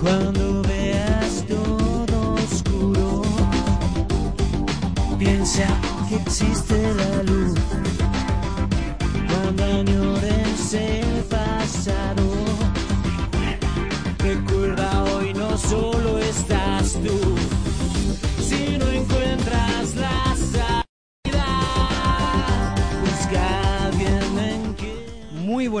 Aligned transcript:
Cuando 0.00 0.62
veas 0.62 1.44
todo 1.46 2.34
oscuro, 2.34 3.22
piensa 5.18 5.66
que 6.08 6.16
existe 6.16 6.94
la 6.94 7.22
luz. 7.24 7.81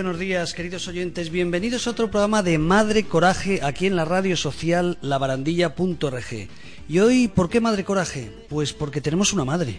Buenos 0.02 0.18
días, 0.18 0.52
queridos 0.52 0.88
oyentes. 0.88 1.30
Bienvenidos 1.30 1.86
a 1.86 1.90
otro 1.90 2.10
programa 2.10 2.42
de 2.42 2.58
Madre 2.58 3.04
Coraje 3.04 3.60
aquí 3.62 3.86
en 3.86 3.94
la 3.94 4.04
radio 4.04 4.36
social 4.36 4.98
labarandilla.org. 5.00 6.48
Y 6.88 6.98
hoy, 6.98 7.28
¿por 7.28 7.48
qué 7.48 7.60
Madre 7.60 7.84
Coraje? 7.84 8.28
Pues 8.48 8.72
porque 8.72 9.00
tenemos 9.00 9.32
una 9.32 9.44
madre. 9.44 9.78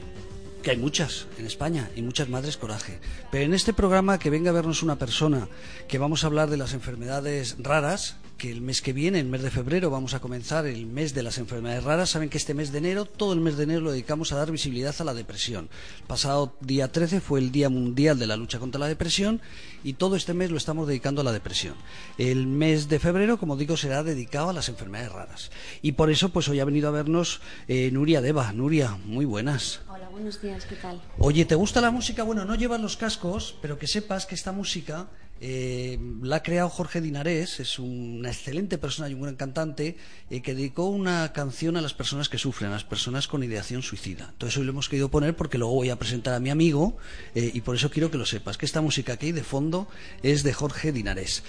Que 0.63 0.71
hay 0.71 0.77
muchas 0.77 1.27
en 1.37 1.45
España 1.45 1.89
y 1.93 2.01
muchas 2.01 2.29
madres 2.29 2.55
coraje. 2.55 2.99
Pero 3.31 3.43
en 3.43 3.53
este 3.53 3.73
programa 3.73 4.17
que 4.17 4.29
venga 4.29 4.49
a 4.51 4.53
vernos 4.53 4.81
una 4.81 4.97
persona 4.97 5.49
que 5.89 5.97
vamos 5.97 6.23
a 6.23 6.27
hablar 6.27 6.49
de 6.49 6.55
las 6.55 6.73
enfermedades 6.73 7.57
raras, 7.59 8.15
que 8.37 8.49
el 8.49 8.61
mes 8.61 8.81
que 8.81 8.93
viene, 8.93 9.19
el 9.19 9.27
mes 9.27 9.41
de 9.41 9.51
febrero, 9.51 9.89
vamos 9.89 10.13
a 10.13 10.21
comenzar 10.21 10.65
el 10.65 10.85
mes 10.85 11.13
de 11.13 11.21
las 11.21 11.37
enfermedades 11.37 11.83
raras. 11.83 12.11
Saben 12.11 12.29
que 12.29 12.37
este 12.37 12.53
mes 12.53 12.71
de 12.71 12.77
enero, 12.77 13.03
todo 13.05 13.33
el 13.33 13.41
mes 13.41 13.57
de 13.57 13.63
enero 13.63 13.81
lo 13.81 13.91
dedicamos 13.91 14.31
a 14.31 14.37
dar 14.37 14.51
visibilidad 14.51 14.95
a 14.99 15.03
la 15.03 15.13
depresión. 15.13 15.69
Pasado 16.07 16.55
día 16.61 16.91
13 16.91 17.19
fue 17.19 17.39
el 17.39 17.51
Día 17.51 17.69
Mundial 17.69 18.17
de 18.17 18.27
la 18.27 18.37
Lucha 18.37 18.59
contra 18.59 18.79
la 18.79 18.87
Depresión 18.87 19.41
y 19.83 19.93
todo 19.93 20.15
este 20.15 20.33
mes 20.33 20.49
lo 20.49 20.57
estamos 20.57 20.87
dedicando 20.87 21.21
a 21.21 21.23
la 21.25 21.31
depresión. 21.31 21.75
El 22.17 22.47
mes 22.47 22.87
de 22.87 22.99
febrero, 22.99 23.37
como 23.37 23.57
digo, 23.57 23.75
será 23.75 24.03
dedicado 24.03 24.49
a 24.49 24.53
las 24.53 24.69
enfermedades 24.69 25.11
raras. 25.11 25.51
Y 25.81 25.93
por 25.93 26.09
eso, 26.09 26.29
pues 26.29 26.47
hoy 26.47 26.59
ha 26.59 26.65
venido 26.65 26.87
a 26.87 26.91
vernos 26.91 27.41
eh, 27.67 27.91
Nuria 27.91 28.21
Deva. 28.21 28.51
Nuria, 28.53 28.97
muy 29.05 29.25
buenas. 29.25 29.81
Buenos 30.13 30.39
días, 30.43 30.65
¿qué 30.65 30.75
tal? 30.75 31.01
Oye, 31.17 31.43
¿te 31.43 31.55
gusta 31.55 31.81
la 31.81 31.89
música? 31.89 32.21
Bueno, 32.21 32.45
no 32.45 32.53
llevas 32.53 32.79
los 32.79 32.97
cascos, 32.97 33.57
pero 33.63 33.79
que 33.79 33.87
sepas 33.87 34.27
que 34.27 34.35
esta 34.35 34.51
música 34.51 35.07
eh, 35.41 35.97
la 36.21 36.35
ha 36.35 36.43
creado 36.43 36.69
Jorge 36.69 37.01
Dinarés, 37.01 37.59
es 37.59 37.79
una 37.79 38.29
excelente 38.29 38.77
persona 38.77 39.09
y 39.09 39.15
un 39.15 39.23
gran 39.23 39.35
cantante, 39.35 39.97
eh, 40.29 40.43
que 40.43 40.53
dedicó 40.53 40.85
una 40.85 41.33
canción 41.33 41.77
a 41.77 41.81
las 41.81 41.95
personas 41.95 42.29
que 42.29 42.37
sufren, 42.37 42.69
a 42.69 42.73
las 42.73 42.83
personas 42.83 43.27
con 43.27 43.43
ideación 43.43 43.81
suicida. 43.81 44.29
Entonces 44.33 44.55
hoy 44.59 44.65
lo 44.65 44.71
hemos 44.73 44.87
querido 44.87 45.09
poner 45.09 45.35
porque 45.35 45.57
luego 45.57 45.73
voy 45.73 45.89
a 45.89 45.97
presentar 45.97 46.35
a 46.35 46.39
mi 46.39 46.51
amigo 46.51 46.95
eh, 47.33 47.49
y 47.51 47.61
por 47.61 47.75
eso 47.75 47.89
quiero 47.89 48.11
que 48.11 48.19
lo 48.19 48.27
sepas, 48.27 48.59
que 48.59 48.67
esta 48.67 48.81
música 48.81 49.17
que 49.17 49.25
hay 49.25 49.31
de 49.31 49.43
fondo 49.43 49.87
es 50.21 50.43
de 50.43 50.53
Jorge 50.53 50.91
Dinarés. 50.91 51.41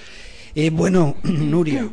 Eh, 0.54 0.70
bueno, 0.70 1.18
Nuria. 1.22 1.90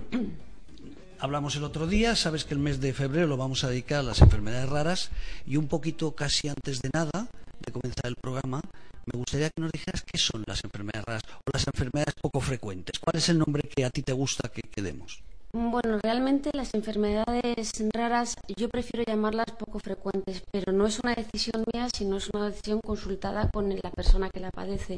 Hablamos 1.22 1.56
el 1.56 1.64
otro 1.64 1.86
día, 1.86 2.16
sabes 2.16 2.46
que 2.46 2.56
el 2.56 2.60
mes 2.60 2.82
de 2.82 2.94
febrero 2.94 3.28
lo 3.28 3.38
vamos 3.38 3.64
a 3.64 3.70
dedicar 3.70 4.00
a 4.00 4.04
las 4.04 4.22
enfermedades 4.22 4.68
raras 4.68 5.12
y 5.46 5.56
un 5.56 5.68
poquito 5.68 6.16
casi 6.16 6.48
antes 6.48 6.82
de 6.82 6.90
nada, 6.92 7.28
de 7.64 7.72
comenzar 7.72 8.08
el 8.08 8.16
programa, 8.16 8.60
me 9.06 9.20
gustaría 9.20 9.52
que 9.52 9.62
nos 9.62 9.72
dijeras 9.72 10.02
qué 10.02 10.18
son 10.18 10.44
las 10.48 10.64
enfermedades 10.64 11.06
raras 11.06 11.22
o 11.46 11.52
las 11.54 11.68
enfermedades 11.68 12.16
poco 12.20 12.40
frecuentes. 12.40 12.98
¿Cuál 12.98 13.18
es 13.18 13.30
el 13.30 13.38
nombre 13.38 13.62
que 13.70 13.86
a 13.86 13.92
ti 13.92 14.02
te 14.02 14.14
gusta 14.14 14.50
que, 14.50 14.82
demos? 14.82 15.22
Bueno, 15.54 16.00
realmente 16.02 16.50
las 16.54 16.74
enfermedades 16.74 17.72
raras 17.94 18.34
yo 18.58 18.68
prefiero 18.68 19.04
llamarlas 19.06 19.52
poco 19.60 19.78
frecuentes, 19.78 20.42
pero 20.50 20.72
no 20.72 20.88
es 20.88 20.98
una 21.04 21.14
decisión 21.14 21.64
mía, 21.72 21.88
sino 21.96 22.18
es 22.18 22.32
una 22.34 22.50
decisión 22.50 22.80
consultada 22.84 23.48
con 23.54 23.70
la 23.70 23.92
persona 23.92 24.32
que 24.32 24.40
la 24.40 24.50
padece. 24.50 24.98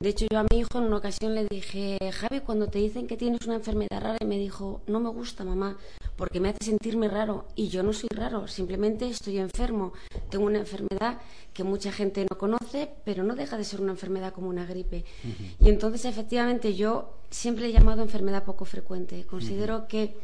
De 0.00 0.10
hecho, 0.10 0.26
yo 0.30 0.38
a 0.38 0.46
mi 0.48 0.60
hijo 0.60 0.78
en 0.78 0.84
una 0.84 0.98
ocasión 0.98 1.34
le 1.34 1.44
dije, 1.50 1.98
Javi, 2.12 2.40
cuando 2.40 2.68
te 2.68 2.78
dicen 2.78 3.08
que 3.08 3.16
tienes 3.16 3.44
una 3.46 3.56
enfermedad 3.56 4.00
rara, 4.00 4.16
y 4.20 4.26
me 4.26 4.38
dijo, 4.38 4.80
no 4.86 5.00
me 5.00 5.08
gusta, 5.08 5.44
mamá, 5.44 5.76
porque 6.14 6.38
me 6.38 6.50
hace 6.50 6.64
sentirme 6.64 7.08
raro. 7.08 7.46
Y 7.56 7.66
yo 7.68 7.82
no 7.82 7.92
soy 7.92 8.08
raro, 8.14 8.46
simplemente 8.46 9.08
estoy 9.08 9.38
enfermo. 9.38 9.92
Tengo 10.30 10.46
una 10.46 10.58
enfermedad 10.58 11.18
que 11.52 11.64
mucha 11.64 11.90
gente 11.90 12.24
no 12.30 12.38
conoce, 12.38 12.90
pero 13.04 13.24
no 13.24 13.34
deja 13.34 13.56
de 13.56 13.64
ser 13.64 13.80
una 13.80 13.90
enfermedad 13.90 14.32
como 14.32 14.48
una 14.48 14.66
gripe. 14.66 15.04
Y 15.58 15.68
entonces, 15.68 16.04
efectivamente, 16.04 16.74
yo 16.74 17.14
siempre 17.30 17.66
he 17.66 17.72
llamado 17.72 18.02
enfermedad 18.02 18.44
poco 18.44 18.64
frecuente. 18.64 19.26
Considero 19.26 19.88
que 19.88 20.16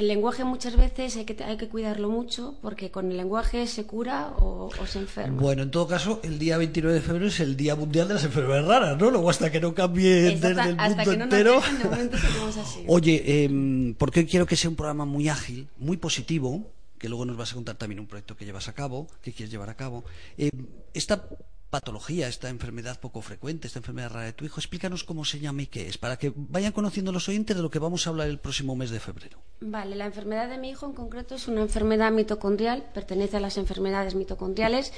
el 0.00 0.08
lenguaje 0.08 0.44
muchas 0.44 0.78
veces 0.78 1.14
hay 1.18 1.26
que, 1.26 1.44
hay 1.44 1.58
que 1.58 1.68
cuidarlo 1.68 2.08
mucho 2.08 2.56
porque 2.62 2.90
con 2.90 3.10
el 3.10 3.18
lenguaje 3.18 3.66
se 3.66 3.84
cura 3.84 4.32
o, 4.38 4.70
o, 4.80 4.86
se 4.86 4.98
enferma. 4.98 5.38
Bueno, 5.38 5.62
en 5.62 5.70
todo 5.70 5.86
caso, 5.86 6.20
el 6.22 6.38
día 6.38 6.56
29 6.56 6.94
de 6.94 7.02
febrero 7.02 7.26
es 7.26 7.38
el 7.38 7.54
Día 7.54 7.76
Mundial 7.76 8.08
de 8.08 8.14
las 8.14 8.24
Enfermedades 8.24 8.66
Raras, 8.66 8.98
¿no? 8.98 9.10
Luego 9.10 9.28
hasta 9.28 9.52
que 9.52 9.60
no 9.60 9.74
cambie 9.74 10.38
desde 10.38 10.48
el 10.48 10.56
mundo 10.56 11.04
no 11.04 11.24
entero. 11.24 11.60
Dejen, 11.60 12.10
así. 12.14 12.84
Oye, 12.88 13.22
eh, 13.26 13.94
porque 13.98 14.20
hoy 14.20 14.26
quiero 14.26 14.46
que 14.46 14.56
sea 14.56 14.70
un 14.70 14.76
programa 14.76 15.04
muy 15.04 15.28
ágil, 15.28 15.68
muy 15.76 15.98
positivo, 15.98 16.64
que 16.98 17.10
luego 17.10 17.26
nos 17.26 17.36
vas 17.36 17.52
a 17.52 17.56
contar 17.56 17.76
también 17.76 18.00
un 18.00 18.06
proyecto 18.06 18.38
que 18.38 18.46
llevas 18.46 18.68
a 18.68 18.72
cabo, 18.72 19.06
que 19.20 19.34
quieres 19.34 19.52
llevar 19.52 19.68
a 19.68 19.74
cabo. 19.74 20.04
Eh, 20.38 20.50
esta 20.94 21.28
patología, 21.70 22.28
esta 22.28 22.48
enfermedad 22.48 22.98
poco 23.00 23.22
frecuente, 23.22 23.68
esta 23.68 23.78
enfermedad 23.78 24.10
rara 24.10 24.26
de 24.26 24.32
tu 24.32 24.44
hijo, 24.44 24.58
explícanos 24.58 25.04
cómo 25.04 25.24
se 25.24 25.38
llama 25.38 25.62
y 25.62 25.66
qué 25.66 25.86
es, 25.86 25.98
para 25.98 26.18
que 26.18 26.32
vayan 26.34 26.72
conociendo 26.72 27.12
los 27.12 27.28
oyentes 27.28 27.56
de 27.56 27.62
lo 27.62 27.70
que 27.70 27.78
vamos 27.78 28.06
a 28.06 28.10
hablar 28.10 28.28
el 28.28 28.38
próximo 28.38 28.74
mes 28.74 28.90
de 28.90 28.98
febrero. 28.98 29.38
Vale, 29.60 29.94
la 29.94 30.06
enfermedad 30.06 30.48
de 30.48 30.58
mi 30.58 30.70
hijo 30.70 30.86
en 30.86 30.92
concreto 30.92 31.36
es 31.36 31.46
una 31.48 31.62
enfermedad 31.62 32.10
mitocondrial, 32.10 32.90
pertenece 32.92 33.36
a 33.36 33.40
las 33.40 33.56
enfermedades 33.56 34.14
mitocondriales. 34.14 34.92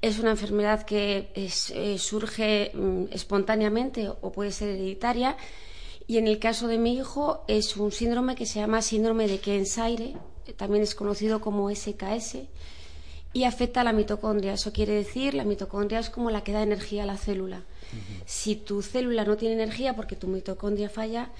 Es 0.00 0.18
una 0.18 0.30
enfermedad 0.30 0.84
que 0.84 1.32
eh, 1.34 1.98
surge 1.98 2.70
mm, 2.74 3.04
espontáneamente 3.10 4.08
o 4.08 4.32
puede 4.32 4.52
ser 4.52 4.68
hereditaria. 4.68 5.36
Y 6.06 6.18
en 6.18 6.28
el 6.28 6.38
caso 6.38 6.68
de 6.68 6.78
mi 6.78 6.94
hijo 6.94 7.44
es 7.48 7.76
un 7.76 7.90
síndrome 7.90 8.36
que 8.36 8.46
se 8.46 8.60
llama 8.60 8.82
síndrome 8.82 9.26
de 9.26 9.40
Kearns-Sayre, 9.40 10.14
también 10.56 10.82
es 10.82 10.94
conocido 10.94 11.40
como 11.40 11.74
SKS, 11.74 12.36
y 13.34 13.44
afecta 13.44 13.82
a 13.82 13.84
la 13.84 13.92
mitocondria. 13.92 14.54
Eso 14.54 14.72
quiere 14.72 14.94
decir, 14.94 15.34
la 15.34 15.44
mitocondria 15.44 15.98
es 15.98 16.08
como 16.08 16.30
la 16.30 16.42
que 16.42 16.52
da 16.52 16.62
energía 16.62 17.02
a 17.02 17.06
la 17.06 17.18
célula. 17.18 17.58
Uh 17.58 17.96
-huh. 17.96 18.22
Si 18.24 18.56
tu 18.56 18.80
célula 18.80 19.24
no 19.24 19.36
tiene 19.36 19.56
energía 19.56 19.94
porque 19.94 20.16
tu 20.16 20.28
mitocondria 20.28 20.88
falla, 20.88 21.30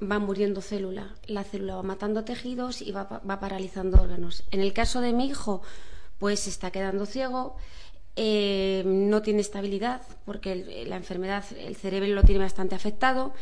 va 0.00 0.18
muriendo 0.18 0.60
célula. 0.60 1.14
La 1.26 1.44
célula 1.44 1.76
va 1.76 1.82
matando 1.82 2.24
tejidos 2.24 2.82
y 2.82 2.90
va, 2.90 3.04
va 3.04 3.38
paralizando 3.38 4.00
órganos. 4.02 4.42
En 4.50 4.60
el 4.60 4.72
caso 4.72 5.00
de 5.00 5.12
mi 5.12 5.26
hijo, 5.26 5.62
pues 6.18 6.40
se 6.40 6.50
está 6.50 6.70
quedando 6.70 7.04
ciego, 7.06 7.56
eh, 8.16 8.82
no 8.84 9.22
tiene 9.22 9.40
estabilidad 9.40 10.02
porque 10.24 10.52
el, 10.52 10.90
la 10.90 10.96
enfermedad, 10.96 11.44
el 11.56 11.76
cerebro 11.76 12.08
lo 12.14 12.22
tiene 12.22 12.42
bastante 12.42 12.74
afectado. 12.74 13.32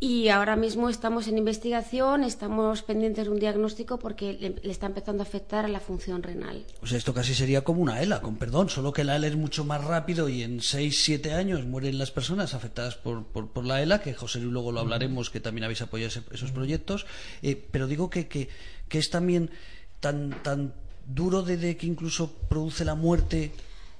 Y 0.00 0.28
ahora 0.28 0.54
mismo 0.54 0.88
estamos 0.88 1.26
en 1.26 1.38
investigación, 1.38 2.22
estamos 2.22 2.82
pendientes 2.82 3.24
de 3.24 3.32
un 3.32 3.40
diagnóstico 3.40 3.98
porque 3.98 4.32
le, 4.34 4.50
le, 4.50 4.70
está 4.70 4.86
empezando 4.86 5.24
a 5.24 5.26
afectar 5.26 5.64
a 5.64 5.68
la 5.68 5.80
función 5.80 6.22
renal. 6.22 6.64
O 6.80 6.86
sea, 6.86 6.98
esto 6.98 7.12
casi 7.12 7.34
sería 7.34 7.64
como 7.64 7.82
una 7.82 8.00
ELA, 8.00 8.20
con 8.20 8.36
perdón, 8.36 8.68
solo 8.68 8.92
que 8.92 9.02
la 9.02 9.16
ELA 9.16 9.26
es 9.26 9.36
mucho 9.36 9.64
más 9.64 9.82
rápido 9.82 10.28
y 10.28 10.44
en 10.44 10.60
6, 10.60 11.02
7 11.02 11.32
años 11.32 11.64
mueren 11.64 11.98
las 11.98 12.12
personas 12.12 12.54
afectadas 12.54 12.94
por, 12.94 13.24
por, 13.24 13.48
por 13.48 13.64
la 13.64 13.82
ELA, 13.82 14.00
que 14.00 14.14
José 14.14 14.38
Luis 14.38 14.52
luego 14.52 14.70
lo 14.70 14.78
hablaremos, 14.78 15.30
que 15.30 15.40
también 15.40 15.64
habéis 15.64 15.82
apoyado 15.82 16.10
ese, 16.10 16.22
esos 16.30 16.52
proyectos. 16.52 17.04
Eh, 17.42 17.60
pero 17.70 17.88
digo 17.88 18.08
que, 18.08 18.28
que, 18.28 18.48
que, 18.88 18.98
es 18.98 19.10
también 19.10 19.50
tan, 19.98 20.30
tan 20.44 20.74
duro 21.08 21.42
de, 21.42 21.56
de 21.56 21.76
que 21.76 21.88
incluso 21.88 22.30
produce 22.48 22.84
la 22.84 22.94
muerte 22.94 23.50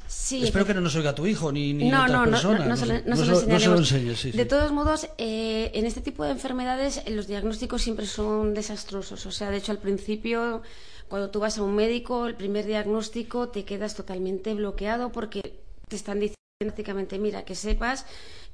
Sí, 0.08 0.42
Espero 0.42 0.64
que 0.64 0.72
no 0.72 0.80
nos 0.80 0.96
oiga 0.96 1.14
tu 1.14 1.26
hijo 1.26 1.52
ni, 1.52 1.74
ni 1.74 1.91
no, 1.91 2.02
otras 2.02 2.12
no, 2.12 2.30
personas. 2.30 2.60
No, 2.60 2.64
no, 2.64 2.70
no, 2.70 2.76
se, 2.76 2.86
lo, 2.86 2.94
no, 2.94 3.16
se, 3.16 3.26
lo, 3.26 3.52
no 3.52 3.60
se 3.60 3.69
lo 3.69 3.76
enseñes. 3.76 4.19
Sí, 4.19 4.30
de 4.30 4.42
sí. 4.42 4.48
todos 4.48 4.72
modos, 4.72 5.06
eh, 5.19 5.70
en 5.74 5.84
este 5.84 6.00
tipo 6.00 6.24
de 6.24 6.30
enfermedades 6.30 7.02
los 7.10 7.26
diagnósticos 7.26 7.82
siempre 7.82 8.06
son 8.06 8.54
desastrosos. 8.54 9.26
O 9.26 9.30
sea, 9.30 9.50
de 9.50 9.58
hecho, 9.58 9.70
al 9.70 9.78
principio, 9.78 10.62
cuando 11.08 11.28
tú 11.28 11.40
vas 11.40 11.58
a 11.58 11.62
un 11.62 11.75
médico, 11.75 12.26
el 12.26 12.37
primer 12.37 12.64
diagnóstico 12.64 13.50
te 13.50 13.66
quedas 13.66 13.94
totalmente 13.94 14.55
bloqueado 14.55 15.12
porque 15.12 15.60
te 15.88 15.96
están 15.96 16.20
diciendo 16.20 16.37
prácticamente, 16.58 17.19
mira, 17.19 17.44
que 17.44 17.54
sepas 17.54 18.06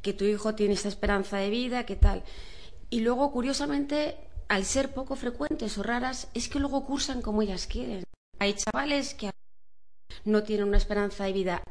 que 0.03 0.13
tu 0.13 0.25
hijo 0.25 0.57
tiene 0.57 0.75
esta 0.75 0.89
esperanza 0.89 1.37
de 1.37 1.51
vida, 1.51 1.87
que 1.87 1.95
tal. 1.95 2.25
Y 2.91 3.01
luego, 3.01 3.31
curiosamente, 3.31 4.17
al 4.49 4.65
ser 4.65 4.93
poco 4.93 5.15
frecuentes 5.15 5.79
o 5.79 5.85
raras, 5.85 6.29
es 6.35 6.49
que 6.49 6.59
luego 6.59 6.85
cursan 6.85 7.23
como 7.23 7.43
ellas 7.43 7.69
quieren. 7.69 8.03
Hay 8.41 8.55
chavales 8.55 9.15
que 9.15 9.31
no 10.25 10.43
tienen 10.43 10.69
una 10.69 10.77
esperanza 10.77 11.25
de 11.25 11.33
vida 11.33 11.63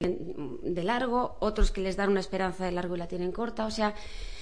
de 0.00 0.84
largo, 0.84 1.36
otros 1.40 1.72
que 1.72 1.80
les 1.80 1.96
dan 1.96 2.10
una 2.10 2.20
esperanza 2.20 2.64
de 2.64 2.72
largo 2.72 2.94
y 2.94 2.98
la 2.98 3.08
tienen 3.08 3.32
corta. 3.32 3.66
O 3.66 3.70
sea, 3.70 3.94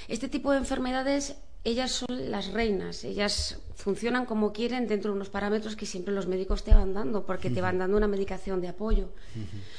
este 0.09 0.29
tipo 0.29 0.53
de 0.53 0.59
enfermedades, 0.59 1.37
ellas 1.65 1.93
son 1.93 2.31
las 2.31 2.53
reinas, 2.53 3.05
ellas 3.05 3.59
funcionan 3.75 4.27
como 4.27 4.53
quieren 4.53 4.87
dentro 4.87 5.11
de 5.11 5.17
unos 5.17 5.31
parámetros 5.31 5.75
que 5.75 5.87
siempre 5.87 6.15
los 6.15 6.27
médicos 6.27 6.63
te 6.63 6.75
van 6.75 6.93
dando, 6.93 7.25
porque 7.25 7.51
te 7.51 7.63
van 7.63 7.79
dando 7.79 7.97
una 7.97 8.07
medicación 8.07 8.61
de 8.61 8.69
apoyo. 8.69 9.09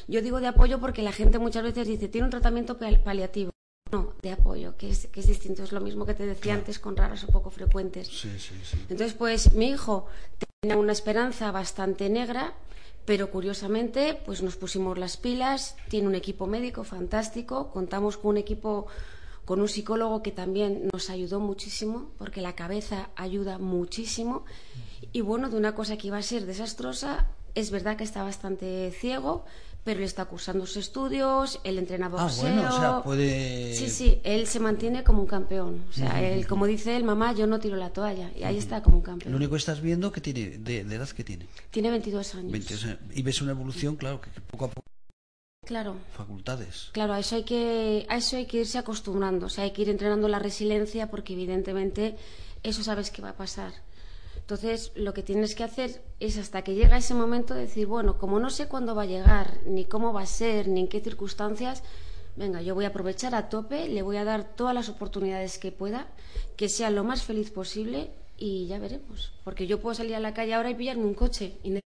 Yo 0.08 0.22
digo 0.22 0.40
de 0.40 0.48
apoyo 0.48 0.80
porque 0.80 1.04
la 1.04 1.12
gente 1.12 1.38
muchas 1.38 1.64
veces 1.64 1.88
dice, 1.88 2.08
tiene 2.08 2.26
un 2.26 2.32
tratamiento 2.32 2.78
paliativo. 2.78 3.52
no, 3.92 4.14
de 4.22 4.32
apoyo, 4.32 4.76
que 4.78 4.90
es, 4.90 5.08
que 5.08 5.20
es 5.20 5.28
distinto. 5.28 5.64
Es 5.64 5.72
lo 5.72 5.80
mismo 5.80 6.06
que 6.06 6.14
te 6.14 6.26
decía 6.26 6.56
antes 6.56 6.80
con 6.80 6.98
raros 6.98 7.24
o 7.24 7.28
poco 7.28 7.52
frecuentes. 7.52 8.08
Sí, 8.08 8.30
sí, 8.40 8.56
sí. 8.64 8.78
Entonces, 8.90 9.14
pues 9.14 9.54
mi 9.54 9.70
hijo 9.70 10.08
tenía 10.62 10.78
una 10.78 10.92
esperanza 10.92 11.52
bastante 11.52 12.10
negra, 12.10 12.54
pero 13.08 13.32
curiosamente, 13.32 14.20
pues 14.26 14.44
nos 14.44 14.58
pusimos 14.58 14.98
las 14.98 15.16
pilas. 15.16 15.78
Tiene 15.88 16.10
un 16.10 16.16
equipo 16.16 16.46
médico 16.46 16.84
fantástico. 16.84 17.72
Contamos 17.72 18.18
con 18.18 18.32
un 18.32 18.38
equipo, 18.38 18.88
con 19.46 19.62
un 19.62 19.70
psicólogo 19.70 20.22
que 20.22 20.34
también 20.34 20.90
nos 20.92 21.10
ayudó 21.10 21.40
muchísimo, 21.40 22.12
porque 22.18 22.42
la 22.42 22.54
cabeza 22.54 23.10
ayuda 23.16 23.60
muchísimo. 23.60 24.44
Y 25.14 25.22
bueno, 25.22 25.50
de 25.50 25.56
una 25.56 25.74
cosa 25.74 25.96
que 25.98 26.08
iba 26.08 26.18
a 26.18 26.22
ser 26.22 26.46
desastrosa, 26.46 27.28
es 27.56 27.72
verdad 27.72 27.96
que 27.96 28.04
está 28.04 28.24
bastante 28.24 28.92
ciego, 28.92 29.46
pero 29.88 30.00
él 30.02 30.06
está 30.06 30.26
cursando 30.26 30.66
sus 30.66 30.76
estudios, 30.76 31.62
él 31.64 31.78
entrena 31.78 32.08
Ah, 32.08 32.10
boxeo. 32.10 32.42
bueno, 32.44 32.68
o 32.68 32.78
sea, 32.78 33.02
puede... 33.04 33.74
Sí, 33.74 33.90
sí, 33.90 34.20
él 34.26 34.46
se 34.48 34.60
mantiene 34.60 35.06
como 35.06 35.22
un 35.22 35.28
campeón. 35.28 35.86
O 35.90 35.94
sea, 35.94 36.22
él, 36.22 36.46
como 36.46 36.66
dice 36.66 36.98
él, 36.98 37.06
mamá, 37.06 37.32
yo 37.34 37.48
no 37.48 37.58
tiro 37.62 37.78
la 37.78 37.92
toalla. 37.92 38.30
Y 38.36 38.44
ahí 38.44 38.58
está 38.58 38.84
como 38.84 38.98
un 38.98 39.02
campeón. 39.04 39.32
Lo 39.32 39.38
único 39.38 39.52
que 39.52 39.58
estás 39.60 39.80
viendo 39.80 40.12
que 40.12 40.20
tiene, 40.20 40.58
de, 40.58 40.84
de 40.84 40.96
edad 40.96 41.08
que 41.10 41.24
tiene. 41.24 41.48
Tiene 41.72 41.90
22 41.90 42.36
años. 42.36 42.52
20, 42.52 42.74
o 42.74 42.78
sea, 42.78 43.00
y 43.14 43.22
ves 43.22 43.42
una 43.42 43.52
evolución, 43.52 43.96
claro, 43.96 44.20
que, 44.20 44.30
que 44.30 44.42
poco 44.42 44.66
a 44.66 44.68
poco 44.68 44.86
Claro. 45.66 45.96
facultades. 46.16 46.90
Claro, 46.92 47.14
a 47.14 47.20
eso 47.20 47.36
hay 47.38 47.44
que 47.44 48.06
a 48.10 48.18
eso 48.18 48.38
hay 48.38 48.46
que 48.46 48.58
irse 48.60 48.78
acostumbrando, 48.78 49.48
o 49.48 49.50
sea, 49.50 49.64
hay 49.66 49.72
que 49.72 49.82
ir 49.84 49.90
entrenando 49.90 50.28
la 50.28 50.40
resiliencia 50.40 51.10
porque 51.10 51.34
evidentemente 51.34 52.16
eso 52.64 52.84
sabes 52.84 53.10
que 53.12 53.22
va 53.22 53.30
a 53.30 53.36
pasar. 53.36 53.74
Entonces, 54.48 54.94
lo 54.96 55.14
que 55.14 55.24
tienes 55.24 55.56
que 55.56 55.66
hacer 55.66 56.02
es 56.22 56.38
hasta 56.38 56.62
que 56.62 56.74
llega 56.74 56.96
ese 56.96 57.14
momento 57.14 57.54
decir, 57.54 57.86
bueno, 57.86 58.18
como 58.18 58.40
no 58.40 58.50
sé 58.50 58.70
cuándo 58.70 58.96
va 58.96 59.04
a 59.04 59.06
llegar, 59.06 59.58
ni 59.66 59.84
cómo 59.84 60.14
va 60.14 60.22
a 60.22 60.26
ser, 60.26 60.70
ni 60.70 60.80
en 60.80 60.88
qué 60.88 61.02
circunstancias, 61.02 61.84
venga, 62.38 62.62
yo 62.62 62.74
voy 62.74 62.86
a 62.86 62.88
aprovechar 62.88 63.36
a 63.36 63.50
tope, 63.50 63.90
le 63.90 64.04
voy 64.04 64.16
a 64.16 64.24
dar 64.24 64.56
todas 64.56 64.74
las 64.74 64.88
oportunidades 64.88 65.58
que 65.58 65.74
pueda, 65.74 66.08
que 66.56 66.70
sea 66.70 66.92
lo 66.92 67.04
más 67.04 67.24
feliz 67.24 67.52
posible 67.52 68.10
y 68.38 68.68
ya 68.68 68.80
veremos, 68.80 69.34
porque 69.44 69.68
yo 69.68 69.82
puedo 69.82 69.96
salir 69.96 70.16
a 70.16 70.22
la 70.22 70.34
calle 70.34 70.54
ahora 70.54 70.70
y 70.70 70.76
pillarme 70.76 71.04
un 71.04 71.14
coche 71.14 71.58
y 71.62 71.72
nadie 71.72 71.84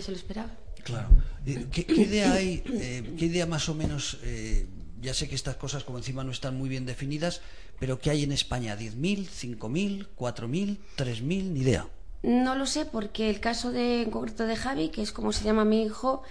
se 0.00 0.10
lo 0.10 0.16
esperaba. 0.16 0.52
Claro. 0.84 1.08
Eh, 1.44 1.66
¿Qué, 1.70 1.84
qué 1.84 2.00
idea 2.00 2.32
hay, 2.32 2.62
eh, 2.66 3.14
qué 3.18 3.26
idea 3.26 3.44
más 3.44 3.68
o 3.68 3.74
menos, 3.74 4.20
eh, 4.22 4.66
ya 5.02 5.12
sé 5.12 5.28
que 5.28 5.34
estas 5.34 5.56
cosas 5.56 5.84
como 5.84 5.98
encima 5.98 6.24
no 6.24 6.30
están 6.30 6.56
muy 6.56 6.70
bien 6.70 6.86
definidas, 6.86 7.42
pero 7.84 7.98
¿qué 7.98 8.08
hay 8.08 8.22
en 8.22 8.32
España? 8.32 8.78
¿10.000, 8.78 9.28
5.000, 9.28 10.06
4.000, 10.16 10.78
3.000? 10.96 11.20
Ni 11.50 11.60
idea. 11.60 11.86
No 12.22 12.54
lo 12.54 12.64
sé, 12.64 12.86
porque 12.86 13.28
el 13.28 13.40
caso 13.40 13.72
de, 13.72 14.00
en 14.00 14.10
concreto 14.10 14.46
de 14.46 14.56
Javi, 14.56 14.88
que 14.88 15.02
es 15.02 15.12
como 15.12 15.32
se 15.34 15.44
llama 15.44 15.66
mi 15.66 15.82
hijo, 15.82 16.22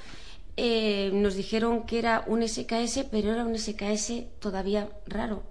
eh, 0.57 1.11
nos 1.13 1.35
dijeron 1.35 1.83
que 1.85 1.99
era 1.99 2.23
un 2.25 2.41
SKS, 2.41 3.05
pero 3.11 3.31
era 3.33 3.45
un 3.45 3.55
SKS 3.55 4.13
todavía 4.39 4.89
raro, 5.05 5.43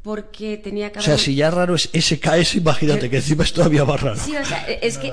porque 0.00 0.56
tenía 0.56 0.90
que 0.90 1.00
O 1.00 1.02
sea, 1.02 1.18
si 1.18 1.34
ya 1.34 1.50
raro 1.50 1.74
es 1.74 1.90
SKS, 1.92 2.54
imagínate 2.54 3.10
que 3.10 3.16
encima 3.16 3.44
es 3.44 3.52
todavía 3.52 3.84
más 3.84 4.00
raro. 4.00 4.16
Sí, 4.16 4.34
o 4.34 4.44
sea, 4.46 4.64
es 4.66 4.96
que... 4.96 5.12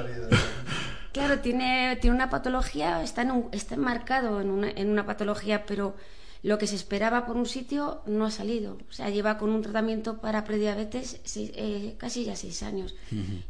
Claro, 1.12 1.40
tiene, 1.40 1.98
tiene 2.00 2.16
una 2.16 2.30
patología, 2.30 3.04
está, 3.04 3.24
en 3.24 3.32
un- 3.32 3.50
está 3.52 3.76
enmarcado 3.76 4.40
en 4.40 4.50
una, 4.52 4.70
en 4.70 4.90
una 4.90 5.06
patología, 5.06 5.66
pero 5.66 5.98
lo 6.44 6.58
que 6.58 6.68
se 6.68 6.76
esperaba 6.76 7.26
por 7.26 7.36
un 7.38 7.46
sitio 7.46 8.02
no 8.06 8.26
ha 8.26 8.32
salido. 8.32 8.78
O 8.90 8.94
sea, 8.94 9.10
lleva 9.10 9.38
con 9.38 9.50
un 9.50 9.62
tratamiento 9.62 10.20
para 10.22 10.44
prediabetes 10.46 11.20
seis- 11.24 11.52
eh, 11.56 11.96
casi 11.98 12.24
ya 12.26 12.36
seis 12.36 12.64
años. 12.64 12.96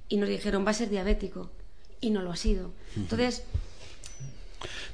Y 0.07 0.17
nos 0.17 0.29
dijeron, 0.29 0.65
va 0.65 0.71
a 0.71 0.73
ser 0.73 0.89
diabético. 0.89 1.51
Y 2.01 2.09
no 2.11 2.21
lo 2.21 2.31
ha 2.31 2.35
sido. 2.37 2.71
Entonces, 2.95 3.43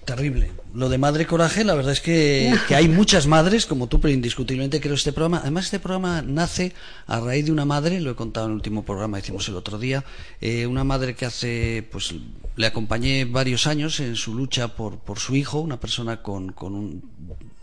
Terrible. 0.06 0.52
Lo 0.76 0.90
de 0.90 1.00
Madre 1.00 1.26
Coraje, 1.26 1.64
la 1.64 1.74
verdad 1.74 1.94
es 1.94 2.00
que, 2.02 2.54
que 2.68 2.76
hay 2.76 2.88
muchas 2.88 3.26
madres, 3.26 3.66
como 3.66 3.88
tú, 3.88 4.00
pero 4.00 4.14
indiscutiblemente 4.14 4.80
creo 4.80 4.94
este 4.94 5.12
programa. 5.12 5.40
Además, 5.42 5.66
este 5.66 5.80
programa 5.80 6.22
nace 6.22 6.74
a 7.08 7.20
raíz 7.20 7.46
de 7.46 7.52
una 7.52 7.66
madre, 7.66 8.00
lo 8.00 8.12
he 8.12 8.16
contado 8.16 8.46
en 8.46 8.52
el 8.52 8.56
último 8.58 8.86
programa, 8.86 9.18
hicimos 9.18 9.50
el 9.50 9.56
otro 9.56 9.80
día, 9.80 10.04
eh, 10.42 10.68
una 10.68 10.84
madre 10.84 11.16
que 11.16 11.26
hace, 11.26 11.88
pues, 11.92 12.14
le 12.56 12.68
acompañé 12.68 13.26
varios 13.26 13.66
años 13.66 14.00
en 14.00 14.16
su 14.16 14.36
lucha 14.36 14.76
por, 14.76 15.00
por 15.00 15.18
su 15.18 15.36
hijo, 15.36 15.60
una 15.62 15.80
persona 15.80 16.22
con, 16.22 16.52
con 16.52 16.76
un- 16.76 17.02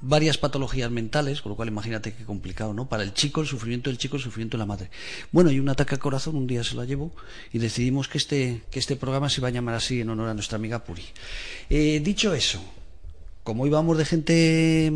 varias 0.02 0.36
patologías 0.36 0.90
mentales, 0.90 1.40
con 1.40 1.50
lo 1.50 1.56
cual 1.56 1.68
imagínate 1.68 2.12
qué 2.12 2.24
complicado, 2.24 2.74
¿no? 2.74 2.88
Para 2.88 3.04
el 3.04 3.14
chico, 3.14 3.40
el 3.40 3.46
sufrimiento 3.46 3.88
del 3.88 3.98
chico, 3.98 4.16
el 4.16 4.22
sufrimiento 4.22 4.56
de 4.56 4.58
la 4.58 4.66
madre. 4.66 4.90
Bueno, 5.30 5.50
y 5.50 5.60
un 5.60 5.68
ataque 5.68 5.94
al 5.94 6.00
corazón, 6.00 6.36
un 6.36 6.46
día 6.46 6.64
se 6.64 6.74
la 6.74 6.84
llevó 6.84 7.12
y 7.52 7.58
decidimos 7.58 8.08
que 8.08 8.18
este, 8.18 8.62
que 8.70 8.80
este 8.80 8.96
programa 8.96 9.30
se 9.30 9.40
iba 9.40 9.48
a 9.48 9.52
llamar 9.52 9.76
así 9.76 10.00
en 10.00 10.10
honor 10.10 10.28
a 10.28 10.34
nuestra 10.34 10.56
amiga 10.56 10.84
Puri. 10.84 11.04
Eh, 11.70 12.00
dicho 12.02 12.34
eso, 12.34 12.62
como 13.44 13.66
íbamos 13.66 13.96
de 13.96 14.04
gente 14.04 14.92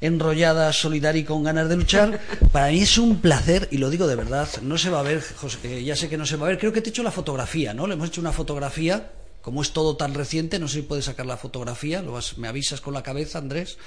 enrollada, 0.00 0.72
solidaria 0.72 1.20
y 1.20 1.24
con 1.24 1.44
ganas 1.44 1.68
de 1.68 1.76
luchar, 1.76 2.20
para 2.52 2.68
mí 2.68 2.80
es 2.80 2.96
un 2.96 3.20
placer, 3.20 3.68
y 3.70 3.76
lo 3.76 3.90
digo 3.90 4.06
de 4.06 4.16
verdad, 4.16 4.48
no 4.62 4.78
se 4.78 4.88
va 4.88 5.00
a 5.00 5.02
ver, 5.02 5.22
José, 5.36 5.58
eh, 5.64 5.84
ya 5.84 5.94
sé 5.94 6.08
que 6.08 6.16
no 6.16 6.24
se 6.24 6.36
va 6.36 6.46
a 6.46 6.50
ver, 6.50 6.58
creo 6.58 6.72
que 6.72 6.80
te 6.80 6.88
he 6.88 6.90
hecho 6.90 7.02
la 7.02 7.10
fotografía, 7.10 7.74
¿no? 7.74 7.86
Le 7.86 7.94
hemos 7.94 8.08
hecho 8.08 8.22
una 8.22 8.32
fotografía, 8.32 9.10
como 9.42 9.62
es 9.62 9.72
todo 9.72 9.96
tan 9.96 10.14
reciente, 10.14 10.58
no 10.58 10.68
sé 10.68 10.76
si 10.76 10.82
puedes 10.82 11.06
sacar 11.06 11.26
la 11.26 11.36
fotografía, 11.36 12.02
lo 12.02 12.12
vas- 12.12 12.36
me 12.38 12.48
avisas 12.48 12.80
con 12.80 12.94
la 12.94 13.02
cabeza, 13.02 13.38
Andrés. 13.38 13.78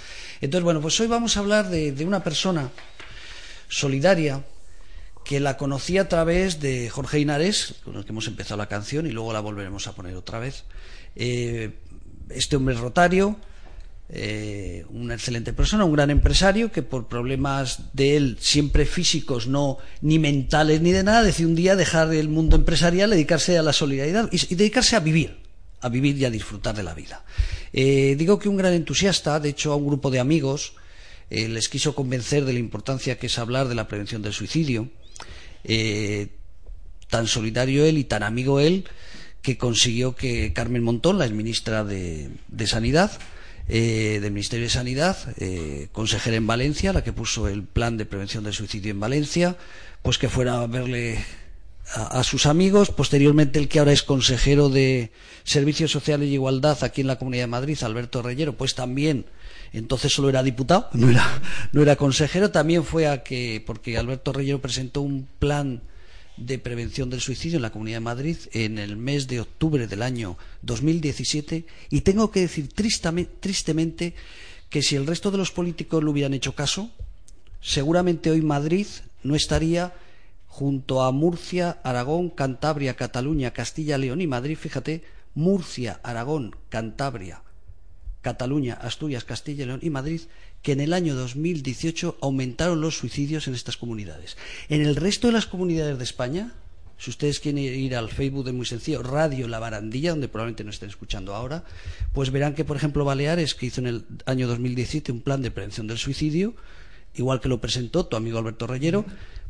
Entonces, 0.41 0.63
bueno, 0.63 0.81
pues 0.81 0.99
hoy 0.99 1.07
vamos 1.07 1.37
a 1.37 1.41
hablar 1.41 1.69
de, 1.69 1.93
una 2.05 2.23
persona 2.23 2.71
solidaria 3.69 4.43
que 5.25 5.39
la 5.39 5.57
conocí 5.57 5.97
a 5.97 6.09
través 6.09 6.59
de 6.59 6.89
Jorge 6.89 7.19
Inares, 7.19 7.75
con 7.83 7.95
el 7.95 8.03
que 8.03 8.11
hemos 8.11 8.27
empezado 8.27 8.57
la 8.57 8.67
canción 8.67 9.07
y 9.07 9.11
luego 9.11 9.31
la 9.31 9.39
volveremos 9.39 9.87
a 9.87 9.93
poner 9.93 10.15
otra 10.15 10.39
vez. 10.39 10.65
Eh, 11.15 11.71
este 12.29 12.55
hombre 12.57 12.75
es 12.75 12.81
rotario, 12.81 13.37
eh, 14.09 14.85
una 14.89 15.13
excelente 15.13 15.53
persona, 15.53 15.85
un 15.85 15.93
gran 15.93 16.09
empresario 16.09 16.71
que 16.71 16.83
por 16.83 17.07
problemas 17.07 17.93
de 17.93 18.17
él, 18.17 18.37
siempre 18.39 18.85
físicos, 18.85 19.47
no 19.47 19.77
ni 20.01 20.19
mentales 20.19 20.81
ni 20.81 20.91
de 20.91 21.03
nada, 21.03 21.23
decidió 21.23 21.47
un 21.47 21.55
día 21.55 21.75
dejar 21.75 22.13
el 22.13 22.27
mundo 22.27 22.57
empresarial, 22.57 23.09
dedicarse 23.11 23.57
a 23.57 23.63
la 23.63 23.73
solidaridad 23.73 24.29
y 24.31 24.55
dedicarse 24.55 24.95
a 24.97 24.99
vivir, 24.99 25.39
a 25.83 25.89
vivir 25.89 26.17
y 26.17 26.25
a 26.25 26.29
disfrutar 26.29 26.75
de 26.75 26.81
la 26.81 26.93
vida. 26.93 27.23
Eh, 27.73 28.15
digo 28.17 28.39
que 28.39 28.49
un 28.49 28.57
gran 28.57 28.73
entusiasta, 28.73 29.39
de 29.39 29.49
hecho 29.49 29.73
a 29.73 29.75
un 29.75 29.85
grupo 29.85 30.09
de 30.09 30.19
amigos, 30.19 30.73
eh, 31.29 31.49
les 31.49 31.67
quiso 31.67 31.93
convencer 31.93 32.45
de 32.45 32.53
la 32.53 32.59
importancia 32.59 33.19
que 33.19 33.27
es 33.27 33.37
hablar 33.37 33.67
de 33.67 33.75
la 33.75 33.87
prevención 33.87 34.21
del 34.21 34.33
suicidio. 34.33 34.89
Eh, 35.65 36.29
tan 37.09 37.27
solidario 37.27 37.85
él 37.85 37.97
y 37.97 38.05
tan 38.05 38.23
amigo 38.23 38.59
él 38.59 38.85
que 39.41 39.57
consiguió 39.57 40.15
que 40.15 40.53
Carmen 40.53 40.83
Montón, 40.83 41.19
la 41.19 41.25
exministra 41.25 41.83
de, 41.83 42.29
de 42.47 42.67
Sanidad, 42.67 43.11
del 43.67 44.31
Ministerio 44.31 44.65
de 44.65 44.69
Sanidad, 44.69 45.17
consejera 45.91 46.37
en 46.37 46.47
Valencia, 46.47 46.91
la 46.91 47.03
que 47.03 47.13
puso 47.13 47.47
el 47.47 47.63
plan 47.63 47.97
de 47.97 48.05
prevención 48.05 48.43
del 48.43 48.53
suicidio 48.53 48.91
en 48.91 48.99
Valencia, 48.99 49.57
pues 50.01 50.17
que 50.17 50.29
fuera 50.29 50.61
a 50.61 50.67
verle 50.67 51.23
a, 51.95 52.23
sus 52.23 52.45
amigos. 52.45 52.89
Posteriormente, 52.91 53.59
el 53.59 53.67
que 53.67 53.79
ahora 53.79 53.91
es 53.91 54.03
consejero 54.03 54.69
de 54.69 55.11
Servicios 55.43 55.91
Sociales 55.91 56.29
y 56.29 56.33
Igualdad 56.33 56.83
aquí 56.83 57.01
en 57.01 57.07
la 57.07 57.17
Comunidad 57.17 57.43
de 57.43 57.47
Madrid, 57.47 57.77
Alberto 57.83 58.21
Reyero, 58.21 58.53
pues 58.53 58.75
también 58.75 59.25
entonces 59.73 60.13
solo 60.13 60.29
era 60.29 60.43
diputado, 60.43 60.87
no 60.93 61.09
era, 61.09 61.41
no 61.71 61.81
era 61.81 61.95
consejero, 61.95 62.51
también 62.51 62.83
fue 62.83 63.07
a 63.07 63.23
que, 63.23 63.61
porque 63.65 63.97
Alberto 63.97 64.31
Reyero 64.31 64.61
presentó 64.61 65.01
un 65.01 65.27
plan 65.39 65.81
de 66.37 66.57
prevención 66.57 67.09
del 67.09 67.21
suicidio 67.21 67.57
en 67.57 67.61
la 67.63 67.71
Comunidad 67.71 67.97
de 67.97 68.01
Madrid 68.01 68.37
en 68.53 68.79
el 68.79 68.97
mes 68.97 69.27
de 69.27 69.39
octubre 69.41 69.85
del 69.87 70.01
año 70.01 70.37
2017 70.63 71.65
y 71.91 72.01
tengo 72.01 72.31
que 72.31 72.41
decir 72.41 72.69
tristame- 72.73 73.27
tristemente 73.39 74.15
que 74.69 74.81
si 74.81 74.95
el 74.95 75.05
resto 75.05 75.29
de 75.29 75.37
los 75.37 75.51
políticos 75.51 76.03
le 76.03 76.09
hubieran 76.09 76.33
hecho 76.33 76.55
caso, 76.55 76.89
seguramente 77.61 78.31
hoy 78.31 78.41
Madrid 78.41 78.87
no 79.23 79.35
estaría 79.35 79.93
junto 80.53 81.01
a 81.01 81.11
Murcia, 81.11 81.79
Aragón, 81.83 82.29
Cantabria, 82.29 82.95
Cataluña, 82.95 83.53
Castilla, 83.53 83.97
León 83.97 84.21
y 84.21 84.27
Madrid, 84.27 84.55
fíjate, 84.55 85.01
Murcia, 85.33 85.99
Aragón, 86.03 86.55
Cantabria, 86.69 87.41
Cataluña, 88.21 88.75
Asturias, 88.75 89.23
Castilla 89.23 89.65
León 89.65 89.79
y 89.81 89.89
Madrid, 89.89 90.21
que 90.61 90.73
en 90.73 90.81
el 90.81 90.93
año 90.93 91.15
2018 91.15 92.19
aumentaron 92.21 92.81
los 92.81 92.99
suicidios 92.99 93.47
en 93.47 93.55
estas 93.55 93.77
comunidades. 93.77 94.37
En 94.69 94.81
el 94.81 94.95
resto 94.95 95.25
de 95.25 95.33
las 95.33 95.47
comunidades 95.47 95.97
de 95.97 96.03
España, 96.03 96.53
si 96.99 97.09
ustedes 97.09 97.39
quieren 97.39 97.57
ir 97.57 97.95
al 97.95 98.11
Facebook 98.11 98.45
de 98.45 98.53
muy 98.53 98.67
sencillo, 98.67 99.01
Radio 99.01 99.47
La 99.47 99.57
Barandilla, 99.57 100.11
donde 100.11 100.27
probablemente 100.27 100.63
no 100.63 100.69
estén 100.69 100.89
escuchando 100.89 101.33
ahora, 101.33 101.63
pues 102.13 102.29
verán 102.29 102.53
que, 102.53 102.63
por 102.63 102.77
ejemplo, 102.77 103.05
Baleares, 103.05 103.55
que 103.55 103.65
hizo 103.65 103.81
en 103.81 103.87
el 103.87 104.05
año 104.27 104.47
2017 104.47 105.11
un 105.11 105.21
plan 105.21 105.41
de 105.41 105.49
prevención 105.49 105.87
del 105.87 105.97
suicidio, 105.97 106.53
igual 107.15 107.41
que 107.41 107.49
lo 107.49 107.59
presentó 107.59 108.05
tu 108.05 108.17
amigo 108.17 108.37
Alberto 108.37 108.67
Reyero, 108.67 109.03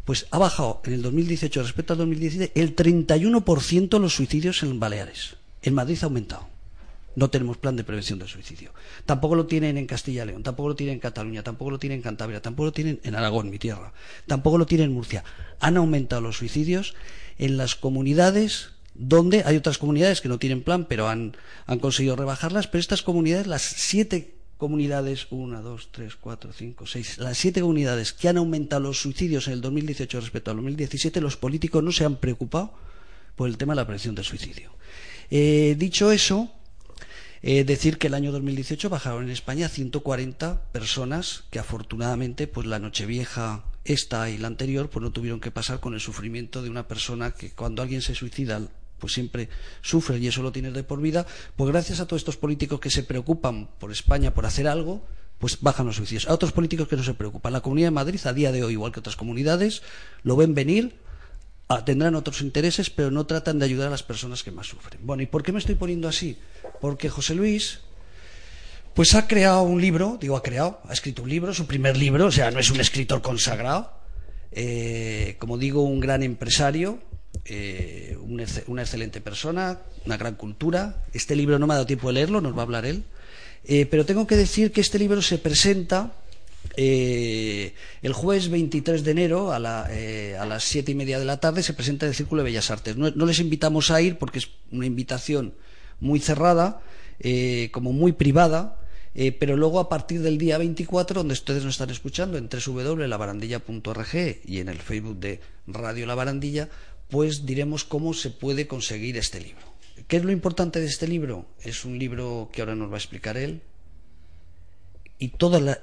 pues 0.06 0.28
ha 0.32 0.38
bajado 0.38 0.82
en 0.86 0.94
el 0.94 1.02
2018 1.02 1.62
respecto 1.62 1.94
al 1.94 2.00
2017 2.00 2.60
el 2.60 2.76
31% 2.76 4.00
los 4.00 4.16
suicidios 4.16 4.64
en 4.64 4.80
Baleares. 4.80 5.38
En 5.62 5.74
Madrid 5.74 5.98
ha 6.02 6.06
aumentado. 6.06 6.48
No 7.16 7.30
tenemos 7.30 7.58
plan 7.58 7.76
de 7.76 7.84
prevención 7.84 8.18
del 8.18 8.28
suicidio. 8.28 8.74
Tampoco 9.06 9.36
lo 9.36 9.46
tienen 9.46 9.78
en 9.78 9.86
Castilla 9.86 10.24
y 10.24 10.28
León, 10.28 10.42
tampoco 10.42 10.70
lo 10.70 10.76
tienen 10.76 10.96
en 10.96 11.00
Cataluña, 11.00 11.44
tampoco 11.44 11.72
lo 11.72 11.80
tienen 11.80 11.98
en 11.98 12.04
Cantabria, 12.04 12.42
tampoco 12.42 12.66
lo 12.66 12.72
tienen 12.72 13.00
en 13.04 13.16
Aragón, 13.16 13.52
mi 13.52 13.60
tierra, 13.60 13.94
tampoco 14.26 14.58
lo 14.58 14.66
tienen 14.66 14.88
en 14.88 14.94
Murcia. 14.94 15.24
Han 15.60 15.78
aumentado 15.78 16.22
los 16.22 16.38
suicidios 16.38 16.96
en 17.38 17.58
las 17.58 17.76
comunidades 17.76 18.70
donde 18.96 19.44
hay 19.46 19.58
otras 19.58 19.78
comunidades 19.78 20.22
que 20.22 20.30
no 20.30 20.40
tienen 20.40 20.64
plan, 20.64 20.86
pero 20.86 21.08
han, 21.08 21.38
han 21.66 21.80
conseguido 21.80 22.16
rebajarlas, 22.16 22.68
pero 22.68 22.80
estas 22.80 23.04
comunidades, 23.04 23.48
las 23.48 23.62
siete 23.62 24.36
comunidades, 24.64 25.28
una, 25.30 25.60
dos, 25.60 25.90
tres, 25.92 26.16
cuatro, 26.16 26.54
cinco, 26.54 26.86
seis, 26.88 27.18
las 27.18 27.38
siete 27.38 27.60
comunidades 27.60 28.14
que 28.14 28.30
han 28.30 28.38
aumentado 28.38 28.84
los 28.84 29.02
suicidios 29.02 29.48
en 29.48 29.56
el 29.56 29.62
2018 29.62 30.22
respecto 30.22 30.52
al 30.52 30.58
2017, 30.58 31.20
los 31.20 31.36
políticos 31.36 31.84
no 31.84 31.92
se 31.92 32.06
han 32.06 32.16
preocupado 32.16 32.74
por 33.36 33.50
el 33.50 33.58
tema 33.58 33.74
de 33.74 33.82
la 33.82 33.86
prevención 33.86 34.16
del 34.16 34.24
suicidio. 34.24 34.72
Eh, 35.30 35.76
dicho 35.78 36.14
eso, 36.14 36.50
eh, 37.42 37.66
decir 37.66 37.98
que 37.98 38.08
el 38.08 38.14
año 38.14 38.32
2018 38.32 38.90
bajaron 38.90 39.26
en 39.26 39.32
España 39.32 39.68
140 39.68 40.72
personas 40.72 41.44
que 41.50 41.60
afortunadamente, 41.60 42.48
pues 42.48 42.66
la 42.66 42.80
Nochevieja 42.80 43.66
esta 43.84 44.30
y 44.30 44.38
la 44.38 44.48
anterior, 44.48 44.90
pues 44.90 45.04
no 45.04 45.12
tuvieron 45.12 45.42
que 45.42 45.52
pasar 45.52 45.82
con 45.82 45.94
el 45.94 46.00
sufrimiento 46.00 46.62
de 46.62 46.70
una 46.70 46.88
persona 46.88 47.32
que 47.32 47.52
cuando 47.52 47.82
alguien 47.82 48.02
se 48.02 48.16
suicida 48.16 48.62
pues 49.04 49.12
siempre 49.12 49.50
sufre 49.82 50.18
y 50.18 50.28
eso 50.28 50.42
lo 50.42 50.54
tienes 50.54 50.74
de 50.74 50.82
por 50.82 51.02
vida, 51.02 51.26
pues 51.58 51.70
gracias 51.70 52.00
a 52.00 52.08
todos 52.08 52.22
estos 52.22 52.38
políticos 52.38 52.80
que 52.80 52.90
se 52.90 53.04
preocupan 53.04 53.68
por 53.78 53.92
España 53.92 54.34
por 54.34 54.46
hacer 54.46 54.66
algo, 54.66 55.06
pues 55.40 55.60
bajan 55.60 55.88
los 55.88 55.98
suicidios. 55.98 56.30
A 56.30 56.34
otros 56.34 56.54
políticos 56.54 56.88
que 56.88 56.96
no 56.96 57.04
se 57.04 57.14
preocupan. 57.14 57.52
La 57.52 57.60
Comunidad 57.60 57.88
de 57.88 57.92
Madrid, 57.92 58.22
a 58.24 58.32
día 58.32 58.54
de 58.54 58.64
hoy, 58.64 58.72
igual 58.72 58.94
que 58.94 59.02
otras 59.02 59.18
comunidades, 59.18 59.82
lo 60.24 60.38
ven 60.38 60.56
venir, 60.56 60.96
tendrán 61.84 62.16
otros 62.16 62.40
intereses, 62.40 62.90
pero 62.90 63.12
no 63.12 63.26
tratan 63.26 63.60
de 63.60 63.66
ayudar 63.66 63.90
a 63.90 63.92
las 63.92 64.04
personas 64.04 64.42
que 64.42 64.52
más 64.52 64.68
sufren. 64.68 65.02
Bueno, 65.04 65.22
¿y 65.22 65.26
por 65.26 65.44
qué 65.44 65.52
me 65.52 65.60
estoy 65.60 65.76
poniendo 65.76 66.08
así? 66.08 66.38
Porque 66.80 67.10
José 67.10 67.36
Luis, 67.36 67.82
pues 68.94 69.16
ha 69.16 69.28
creado 69.28 69.64
un 69.64 69.82
libro, 69.82 70.18
digo 70.18 70.38
ha 70.38 70.44
creado, 70.44 70.80
ha 70.88 70.94
escrito 70.94 71.24
un 71.24 71.30
libro, 71.30 71.54
su 71.54 71.68
primer 71.68 71.98
libro, 71.98 72.28
o 72.28 72.32
sea, 72.32 72.52
no 72.52 72.60
es 72.60 72.72
un 72.72 72.80
escritor 72.80 73.22
consagrado, 73.22 73.92
eh, 74.54 75.36
como 75.40 75.58
digo, 75.58 75.84
un 75.84 76.00
gran 76.00 76.24
empresario, 76.24 77.00
eh, 77.46 78.18
una 78.68 78.82
excelente 78.82 79.20
persona, 79.20 79.80
una 80.06 80.16
gran 80.16 80.36
cultura. 80.36 81.04
Este 81.12 81.36
libro 81.36 81.60
no 81.60 81.68
me 81.68 81.74
ha 81.74 81.76
dado 81.76 81.86
tiempo 81.86 82.08
de 82.08 82.14
leerlo, 82.14 82.40
nos 82.40 82.56
va 82.56 82.60
a 82.60 82.64
hablar 82.64 82.86
él. 82.86 83.04
Eh, 83.66 83.86
pero 83.86 84.06
tengo 84.06 84.28
que 84.28 84.38
decir 84.38 84.72
que 84.72 84.82
este 84.82 84.98
libro 84.98 85.22
se 85.22 85.38
presenta 85.38 86.14
eh, 86.78 87.74
el 88.02 88.14
jueves 88.14 88.50
23 88.50 89.04
de 89.04 89.12
enero 89.12 89.52
a, 89.52 89.60
las 89.60 90.64
siete 90.64 90.94
y 90.94 90.96
media 90.96 91.20
de 91.20 91.26
la 91.26 91.40
tarde, 91.42 91.64
se 91.64 91.74
presenta 91.74 92.06
en 92.06 92.12
el 92.12 92.16
Círculo 92.16 92.44
de 92.44 92.50
Bellas 92.50 92.72
Artes. 92.72 92.96
No, 92.96 93.10
les 93.10 93.40
invitamos 93.40 93.92
a 93.92 94.02
ir 94.02 94.18
porque 94.18 94.40
es 94.40 94.50
una 94.72 94.86
invitación 94.86 95.54
muy 96.00 96.20
cerrada, 96.20 96.82
como 97.72 97.92
muy 97.92 98.14
privada. 98.14 98.80
pero 99.40 99.56
luego 99.56 99.80
a 99.80 99.90
partir 99.90 100.22
del 100.22 100.38
día 100.38 100.58
24, 100.58 101.20
donde 101.20 101.34
ustedes 101.34 101.64
nos 101.64 101.76
están 101.76 101.90
escuchando 101.90 102.38
en 102.38 102.50
www.labarandilla.org 102.50 104.42
y 104.46 104.60
en 104.60 104.70
el 104.70 104.80
Facebook 104.80 105.20
de 105.20 105.40
Radio 105.68 106.06
La 106.06 106.16
Barandilla, 106.16 106.70
pues 107.10 107.46
diremos 107.46 107.84
cómo 107.84 108.14
se 108.14 108.30
puede 108.30 108.68
conseguir 108.68 109.18
este 109.18 109.40
libro. 109.40 109.74
¿Qué 110.08 110.18
es 110.18 110.24
lo 110.24 110.32
importante 110.32 110.80
de 110.80 110.88
este 110.88 111.08
libro? 111.08 111.46
Es 111.62 111.86
un 111.86 111.98
libro 111.98 112.50
que 112.52 112.62
ahora 112.62 112.76
nos 112.76 112.90
va 112.90 112.96
a 112.96 112.98
explicar 112.98 113.38
él 113.38 113.62
y 115.20 115.30
toda 115.30 115.60
la, 115.60 115.80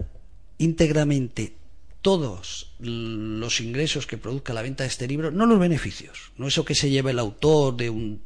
íntegramente 0.58 1.54
todos 2.02 2.72
los 2.78 3.60
ingresos 3.60 4.06
que 4.06 4.16
produzca 4.16 4.54
la 4.54 4.62
venta 4.62 4.84
de 4.84 4.88
este 4.88 5.06
libro, 5.06 5.30
no 5.30 5.46
los 5.46 5.58
beneficios, 5.58 6.32
no 6.38 6.46
eso 6.48 6.64
que 6.64 6.74
se 6.74 6.90
lleva 6.90 7.10
el 7.10 7.18
autor 7.18 7.76
de 7.76 7.90
un 7.90 8.22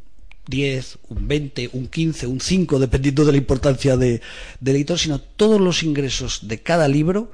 10, 0.46 0.98
un 1.08 1.26
20, 1.26 1.70
un 1.72 1.88
15, 1.88 2.26
un 2.26 2.40
5, 2.40 2.78
dependiendo 2.78 3.24
de 3.24 3.32
la 3.32 3.38
importancia 3.38 3.96
de, 3.96 4.20
del 4.60 4.76
editor, 4.76 4.98
sino 4.98 5.20
todos 5.20 5.60
los 5.60 5.82
ingresos 5.82 6.46
de 6.46 6.62
cada 6.62 6.86
libro 6.86 7.32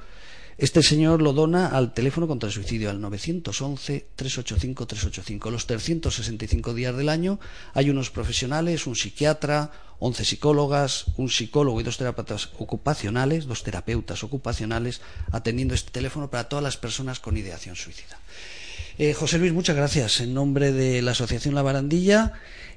este 0.61 0.81
señor 0.83 1.23
lo 1.23 1.33
dona 1.33 1.65
al 1.65 1.91
teléfono 1.91 2.27
contra 2.27 2.45
el 2.45 2.53
suicidio, 2.53 2.91
al 2.91 3.01
911-385-385. 3.01 5.49
Los 5.49 5.65
365 5.65 6.75
días 6.75 6.95
del 6.95 7.09
año 7.09 7.39
hay 7.73 7.89
unos 7.89 8.11
profesionales, 8.11 8.85
un 8.85 8.95
psiquiatra, 8.95 9.71
11 9.97 10.23
psicólogas, 10.23 11.05
un 11.17 11.31
psicólogo 11.31 11.81
y 11.81 11.83
dos 11.83 11.97
terapeutas 11.97 12.49
ocupacionales, 12.59 13.47
dos 13.47 13.63
terapeutas 13.63 14.23
ocupacionales, 14.23 15.01
atendiendo 15.31 15.73
este 15.73 15.89
teléfono 15.89 16.29
para 16.29 16.47
todas 16.47 16.61
las 16.61 16.77
personas 16.77 17.19
con 17.19 17.37
ideación 17.37 17.75
suicida. 17.75 18.19
Eh, 18.99 19.15
José 19.15 19.39
Luis, 19.39 19.53
muchas 19.53 19.75
gracias. 19.75 20.21
En 20.21 20.35
nombre 20.35 20.71
de 20.71 21.01
la 21.01 21.13
Asociación 21.13 21.55
La 21.55 21.63
Barandilla, 21.63 22.33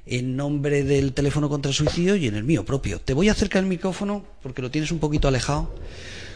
en 0.07 0.35
nombre 0.35 0.83
del 0.83 1.13
teléfono 1.13 1.49
contra 1.49 1.69
el 1.69 1.75
suicidio 1.75 2.15
y 2.15 2.25
en 2.25 2.33
el 2.33 2.45
mío 2.45 2.65
propio. 2.65 2.99
Te 2.99 3.13
voy 3.13 3.29
a 3.29 3.33
acercar 3.33 3.61
el 3.61 3.69
micrófono 3.69 4.25
porque 4.41 4.63
lo 4.63 4.71
tienes 4.71 4.91
un 4.91 4.97
poquito 4.97 5.27
alejado. 5.27 5.71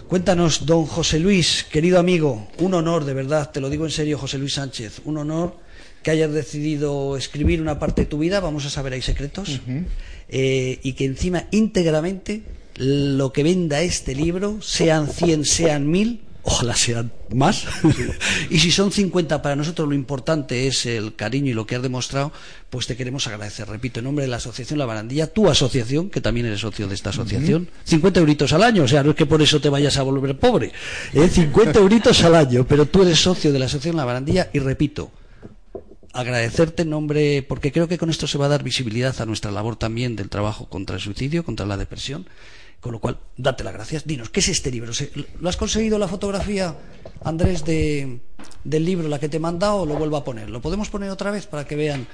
Cuéntanos, 0.10 0.66
don 0.66 0.88
José 0.88 1.20
Luis, 1.20 1.68
querido 1.70 2.00
amigo, 2.00 2.48
un 2.58 2.74
honor, 2.74 3.06
de 3.06 3.14
verdad, 3.14 3.52
te 3.52 3.62
lo 3.62 3.70
digo 3.70 3.86
en 3.86 3.92
serio, 3.92 4.18
José 4.18 4.40
Luis 4.40 4.56
Sánchez, 4.56 5.04
un 5.06 5.18
honor 5.20 5.56
que 6.02 6.10
hayas 6.10 6.34
decidido 6.34 7.16
escribir 7.16 7.62
una 7.62 7.78
parte 7.78 8.02
de 8.02 8.06
tu 8.08 8.18
vida, 8.18 8.40
vamos 8.40 8.66
a 8.66 8.72
saber, 8.72 8.94
hay 8.94 9.04
secretos, 9.04 9.62
eh, 10.28 10.80
y 10.82 10.94
que 10.94 11.06
encima 11.06 11.46
íntegramente 11.52 12.42
lo 12.78 13.32
que 13.32 13.44
venda 13.44 13.84
este 13.84 14.16
libro, 14.16 14.64
sean 14.64 15.10
100, 15.10 15.46
sean 15.46 15.88
mil, 15.88 16.22
ojalá 16.50 16.76
sean 16.76 17.12
más. 17.34 17.66
y 18.50 18.60
si 18.60 18.72
son 18.72 18.92
50 18.92 19.42
para 19.42 19.56
nosotros 19.56 19.88
lo 19.88 19.94
importante 19.94 20.68
es 20.68 20.86
el 20.88 21.16
cariño 21.16 21.52
y 21.52 21.54
lo 21.54 21.68
que 21.68 21.76
has 21.76 21.82
demostrado, 21.82 22.32
pues 22.70 22.88
te 22.88 22.98
queremos 22.98 23.28
agradecer. 23.28 23.68
Repito, 23.68 24.00
en 24.00 24.06
nombre 24.06 24.26
de 24.26 24.32
la 24.32 24.38
Asociación 24.38 24.80
La 24.80 24.86
Barandilla, 24.86 25.28
tu 25.28 25.48
asociación, 25.48 26.10
que 26.10 26.22
también 26.22 26.48
eres 26.48 26.62
socio 26.62 26.88
de 26.88 26.96
esta 26.96 27.12
asociación, 27.12 27.70
50 27.84 28.20
euritos 28.20 28.52
al 28.54 28.64
año, 28.64 28.84
o 28.84 28.88
sea, 28.88 29.04
no 29.04 29.12
es 29.12 29.16
que 29.16 29.28
por 29.28 29.42
eso 29.42 29.62
te 29.62 29.70
vayas 29.70 29.98
a 29.98 30.04
volver 30.04 30.38
pobre, 30.38 30.72
¿eh? 31.14 31.30
50 31.30 31.80
euritos 31.80 32.24
al 32.24 32.36
año, 32.36 32.66
pero 32.68 32.88
tú 32.88 33.04
eres 33.04 33.20
socio 33.20 33.54
de 33.54 33.60
la 33.60 33.66
Asociación 33.66 33.98
La 33.98 34.06
Barandilla 34.06 34.50
y 34.52 34.60
repito, 34.60 35.12
agradecerte 36.14 36.82
en 36.82 36.90
nombre, 36.90 37.46
porque 37.48 37.72
creo 37.72 37.88
que 37.88 38.00
con 38.00 38.10
esto 38.10 38.26
se 38.26 38.40
va 38.40 38.48
a 38.48 38.50
dar 38.50 38.64
visibilidad 38.64 39.20
a 39.22 39.26
nuestra 39.26 39.52
labor 39.52 39.76
también 39.76 40.16
del 40.16 40.30
trabajo 40.30 40.68
contra 40.68 40.96
el 40.96 41.02
suicidio, 41.02 41.46
contra 41.46 41.68
la 41.68 41.78
depresión 41.78 42.26
con 42.80 42.94
lo 42.94 43.00
cual, 43.00 43.20
date 43.38 43.64
las 43.64 43.74
gracias. 43.74 44.06
Dinos, 44.06 44.30
¿qué 44.30 44.40
es 44.40 44.50
este 44.50 44.72
libro? 44.72 44.92
¿Lo 45.40 45.50
has 45.50 45.58
conseguido 45.58 46.00
la 46.00 46.08
fotografía, 46.08 46.76
Andrés, 47.24 47.66
de, 47.66 48.20
del 48.64 48.86
libro, 48.86 49.08
la 49.08 49.20
que 49.20 49.30
te 49.30 49.38
he 49.38 49.40
mandado, 49.40 49.82
o 49.82 49.86
lo 49.86 49.96
vuelvo 49.96 50.18
a 50.18 50.24
poner? 50.24 50.50
¿Lo 50.50 50.62
podemos 50.62 50.90
poner 50.90 51.10
otra 51.10 51.32
vez 51.32 51.46
para 51.46 51.66
que 51.66 51.76
vean? 51.76 52.08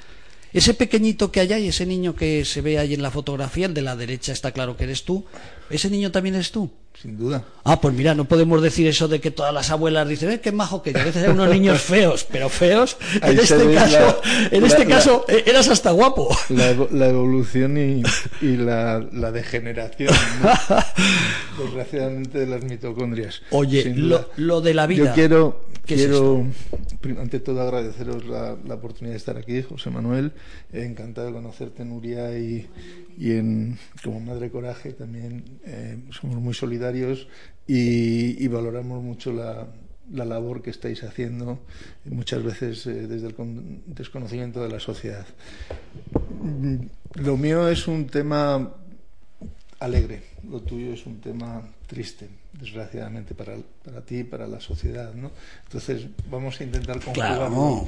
Ese 0.53 0.73
pequeñito 0.73 1.31
que 1.31 1.41
hay 1.41 1.53
ahí, 1.53 1.67
ese 1.67 1.85
niño 1.85 2.15
que 2.15 2.45
se 2.45 2.61
ve 2.61 2.79
ahí 2.79 2.93
en 2.93 3.01
la 3.01 3.11
fotografía, 3.11 3.65
el 3.65 3.73
de 3.73 3.81
la 3.81 3.95
derecha 3.95 4.31
está 4.31 4.51
claro 4.51 4.77
que 4.77 4.85
eres 4.85 5.03
tú. 5.03 5.25
¿Ese 5.69 5.89
niño 5.89 6.11
también 6.11 6.35
eres 6.35 6.51
tú? 6.51 6.71
Sin 7.01 7.17
duda. 7.17 7.43
Ah, 7.63 7.81
pues 7.81 7.93
mira, 7.93 8.15
no 8.15 8.25
podemos 8.25 8.61
decir 8.61 8.87
eso 8.87 9.07
de 9.07 9.19
que 9.19 9.29
todas 9.29 9.53
las 9.53 9.69
abuelas 9.69 10.07
dicen, 10.07 10.31
eh, 10.31 10.39
qué 10.39 10.51
majo 10.51 10.81
que 10.81 10.91
a 10.91 11.03
veces 11.03 11.23
hay 11.23 11.29
unos 11.29 11.49
niños 11.49 11.81
feos, 11.81 12.25
pero 12.31 12.47
feos. 12.47 12.97
en 13.21 13.37
este 13.37 13.73
caso, 13.73 14.21
en 14.51 14.65
este 14.65 14.85
caso 14.85 15.25
eh, 15.27 15.43
eras 15.45 15.67
hasta 15.67 15.91
guapo. 15.91 16.35
La, 16.49 16.69
evolución 16.69 17.77
y, 17.77 18.03
la, 18.41 19.01
degeneración, 19.31 20.13
desgraciadamente, 21.57 22.39
de 22.39 22.47
las 22.47 22.63
mitocondrias. 22.63 23.41
Oye, 23.51 23.93
lo, 24.37 24.61
de 24.61 24.73
la 24.73 24.87
vida. 24.87 25.05
Yo 25.05 25.13
quiero, 25.13 25.65
quiero 25.85 26.45
ante 27.19 27.39
todo 27.39 27.61
agradeceros 27.61 28.25
la, 28.25 28.57
oportunidad 28.73 29.13
de 29.13 29.17
estar 29.17 29.37
aquí, 29.37 29.61
José 29.61 29.89
Manuel. 29.89 30.31
encantado 30.73 31.27
de 31.27 31.33
conocerte, 31.33 31.85
Nuria, 31.85 32.37
y, 32.37 32.67
y 33.17 33.31
en, 33.33 33.77
como 34.03 34.19
Madre 34.19 34.49
Coraje 34.49 34.93
también 34.93 35.43
eh, 35.65 35.97
somos 36.11 36.37
muy 36.37 36.53
solidarios 36.53 37.27
y, 37.67 38.47
valoramos 38.47 39.01
mucho 39.03 39.33
la, 39.33 39.67
labor 40.11 40.61
que 40.61 40.69
estáis 40.69 41.03
haciendo, 41.03 41.59
muchas 42.05 42.43
veces 42.43 42.85
eh, 42.87 43.07
desde 43.07 43.27
el 43.27 43.35
desconocimiento 43.85 44.61
de 44.61 44.69
la 44.69 44.79
sociedad. 44.79 45.25
Lo 47.15 47.37
mío 47.37 47.67
es 47.69 47.87
un 47.87 48.07
tema 48.07 48.75
alegre, 49.79 50.21
lo 50.49 50.61
tuyo 50.61 50.93
es 50.93 51.05
un 51.05 51.19
tema 51.19 51.61
triste 51.87 52.29
desgraciadamente 52.59 53.33
para, 53.33 53.55
para 53.83 54.01
ti, 54.01 54.23
para 54.23 54.47
la 54.47 54.59
sociedad, 54.59 55.13
¿no? 55.13 55.31
Entonces 55.63 56.07
vamos 56.29 56.59
a 56.59 56.63
intentar 56.63 56.99
conjugarlo. 57.01 57.87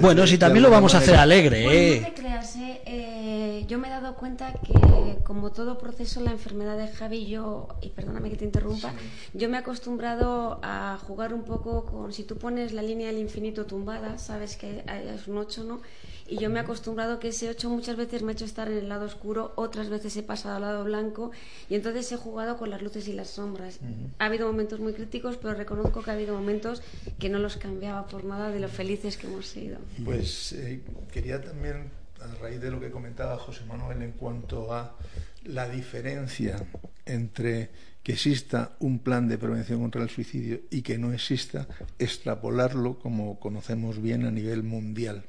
bueno, 0.00 0.26
si 0.26 0.38
también 0.38 0.62
lo 0.62 0.70
vamos 0.70 0.94
a 0.94 0.98
hacer 0.98 1.16
alegre, 1.16 1.64
¿eh? 1.64 2.00
no 2.00 2.06
te 2.08 2.14
creas, 2.14 2.56
¿eh? 2.56 2.80
¿eh? 2.86 3.64
Yo 3.68 3.78
me 3.78 3.88
he 3.88 3.90
dado 3.90 4.14
cuenta 4.14 4.52
que 4.52 5.18
como 5.24 5.50
todo 5.50 5.76
proceso 5.78 6.20
la 6.20 6.30
enfermedad 6.30 6.78
de 6.78 6.88
Javi, 6.88 7.26
yo, 7.26 7.68
y 7.82 7.88
perdóname 7.90 8.30
que 8.30 8.36
te 8.36 8.44
interrumpa, 8.44 8.92
yo 9.34 9.48
me 9.48 9.56
he 9.56 9.60
acostumbrado 9.60 10.60
a 10.62 10.98
jugar 11.06 11.34
un 11.34 11.42
poco 11.42 11.84
con, 11.84 12.12
si 12.12 12.22
tú 12.22 12.36
pones 12.36 12.72
la 12.72 12.82
línea 12.82 13.08
del 13.08 13.18
infinito 13.18 13.66
tumbada, 13.66 14.18
sabes 14.18 14.56
que 14.56 14.84
es 15.14 15.26
un 15.26 15.38
8, 15.38 15.64
¿no? 15.64 15.80
Y 16.28 16.38
yo 16.38 16.50
me 16.50 16.58
he 16.58 16.62
acostumbrado 16.62 17.18
que 17.18 17.28
ese 17.28 17.48
8 17.48 17.70
muchas 17.70 17.96
veces 17.96 18.22
me 18.22 18.32
ha 18.32 18.34
hecho 18.34 18.44
estar 18.44 18.68
en 18.68 18.78
el 18.78 18.88
lado 18.88 19.06
oscuro, 19.06 19.52
otras 19.56 19.88
veces 19.88 20.16
he 20.16 20.22
pasado 20.22 20.56
al 20.56 20.62
lado 20.62 20.84
blanco 20.84 21.30
y 21.68 21.74
entonces 21.74 22.10
he 22.12 22.16
jugado 22.16 22.56
con 22.56 22.70
las 22.70 22.82
luces 22.82 23.06
y 23.08 23.12
las 23.12 23.28
sombras. 23.28 23.78
Ha 24.18 24.24
habido 24.24 24.46
momentos 24.46 24.80
muy 24.80 24.92
críticos, 24.92 25.36
pero 25.36 25.54
reconozco 25.54 26.02
que 26.02 26.10
ha 26.10 26.14
habido 26.14 26.36
momentos 26.36 26.82
que 27.18 27.28
no 27.28 27.38
los 27.38 27.56
cambiaba 27.56 28.06
por 28.06 28.24
nada 28.24 28.50
de 28.50 28.60
lo 28.60 28.68
felices 28.68 29.16
que 29.16 29.26
hemos 29.26 29.46
sido. 29.46 29.78
Pues 30.04 30.52
eh, 30.52 30.82
quería 31.12 31.40
también, 31.40 31.90
a 32.20 32.34
raíz 32.42 32.60
de 32.60 32.70
lo 32.70 32.80
que 32.80 32.90
comentaba 32.90 33.38
José 33.38 33.64
Manuel 33.66 34.02
en 34.02 34.12
cuanto 34.12 34.72
a 34.72 34.96
la 35.44 35.68
diferencia 35.68 36.66
entre 37.04 37.70
que 38.02 38.12
exista 38.12 38.76
un 38.80 39.00
plan 39.00 39.28
de 39.28 39.38
prevención 39.38 39.80
contra 39.80 40.02
el 40.02 40.10
suicidio 40.10 40.60
y 40.70 40.82
que 40.82 40.98
no 40.98 41.12
exista, 41.12 41.66
extrapolarlo 41.98 42.98
como 42.98 43.40
conocemos 43.40 44.00
bien 44.00 44.24
a 44.26 44.30
nivel 44.30 44.62
mundial. 44.62 45.24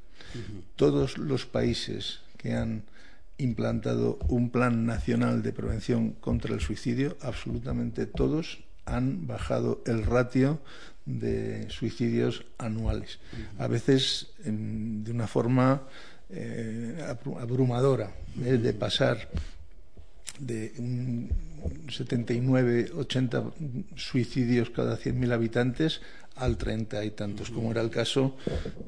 Todos 0.76 1.18
los 1.18 1.46
países 1.46 2.20
que 2.38 2.54
han 2.54 2.84
implantado 3.38 4.18
un 4.28 4.50
plan 4.50 4.86
nacional 4.86 5.44
de 5.44 5.54
prevención 5.54 6.12
contra 6.12 6.54
el 6.54 6.62
suicidio, 6.62 7.18
absolutamente 7.22 8.06
todos 8.06 8.64
han 8.86 9.28
bajado 9.28 9.82
el 9.86 10.04
ratio 10.04 10.60
de 11.06 11.70
suicidios 11.70 12.46
anuales. 12.58 13.20
A 13.60 13.68
veces 13.68 14.28
de 14.44 15.12
una 15.12 15.28
forma 15.28 15.84
eh, 16.30 16.98
abrumadora, 17.40 18.12
¿eh? 18.44 18.58
de 18.58 18.74
pasar 18.74 19.30
de 20.40 20.74
un 20.78 21.30
79, 21.90 22.92
80 22.96 23.52
suicidios 23.96 24.70
cada 24.70 24.98
100.000 24.98 25.32
habitantes 25.32 26.02
al 26.38 26.58
30 26.58 27.04
y 27.06 27.12
tantos, 27.12 27.50
como 27.50 27.72
era 27.72 27.82
el 27.82 27.90
caso 27.90 28.36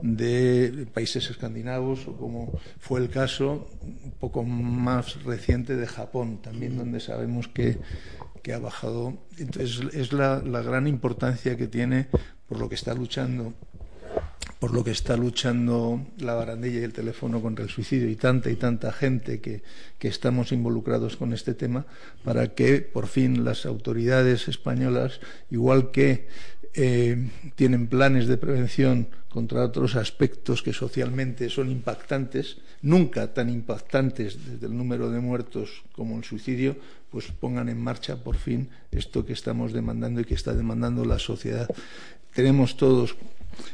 de 0.01 0.87
países 0.93 1.29
escandinavos 1.29 2.07
o 2.07 2.15
como 2.15 2.59
fue 2.79 2.99
el 2.99 3.09
caso 3.09 3.69
un 3.81 4.11
poco 4.19 4.43
más 4.43 5.23
reciente 5.23 5.75
de 5.75 5.87
Japón, 5.87 6.41
también 6.41 6.77
donde 6.77 6.99
sabemos 6.99 7.47
que, 7.47 7.77
que 8.43 8.53
ha 8.53 8.59
bajado. 8.59 9.17
Entonces, 9.37 9.93
es 9.93 10.13
la, 10.13 10.41
la 10.45 10.61
gran 10.61 10.87
importancia 10.87 11.57
que 11.57 11.67
tiene 11.67 12.07
por 12.47 12.59
lo 12.59 12.69
que 12.69 12.75
está 12.75 12.93
luchando 12.93 13.53
por 14.59 14.73
lo 14.73 14.83
que 14.83 14.91
está 14.91 15.15
luchando 15.15 16.05
la 16.17 16.33
barandilla 16.33 16.81
y 16.81 16.83
el 16.83 16.91
teléfono 16.91 17.41
contra 17.41 17.63
el 17.63 17.71
suicidio 17.71 18.09
y 18.09 18.17
tanta 18.17 18.49
y 18.49 18.55
tanta 18.55 18.91
gente 18.91 19.39
que, 19.39 19.63
que, 19.97 20.09
estamos 20.09 20.51
involucrados 20.51 21.15
con 21.15 21.31
este 21.33 21.53
tema 21.53 21.85
para 22.25 22.53
que 22.53 22.81
por 22.81 23.07
fin 23.07 23.45
las 23.45 23.65
autoridades 23.65 24.49
españolas, 24.49 25.21
igual 25.49 25.91
que 25.91 26.27
eh, 26.73 27.29
tienen 27.55 27.87
planes 27.87 28.27
de 28.27 28.37
prevención 28.37 29.07
contra 29.29 29.63
otros 29.63 29.95
aspectos 29.95 30.61
que 30.61 30.73
socialmente 30.73 31.49
son 31.49 31.69
impactantes, 31.69 32.57
nunca 32.81 33.33
tan 33.33 33.49
impactantes 33.49 34.37
desde 34.45 34.67
el 34.67 34.77
número 34.77 35.09
de 35.09 35.19
muertos 35.19 35.83
como 35.91 36.17
el 36.17 36.23
suicidio, 36.23 36.77
pues 37.11 37.27
pongan 37.31 37.69
en 37.69 37.81
marcha 37.81 38.23
por 38.23 38.37
fin 38.37 38.69
esto 38.91 39.25
que 39.25 39.33
estamos 39.33 39.73
demandando 39.73 40.21
y 40.21 40.25
que 40.25 40.35
está 40.35 40.53
demandando 40.53 41.05
la 41.05 41.19
sociedad. 41.19 41.67
Tenemos 42.33 42.77
todos 42.77 43.15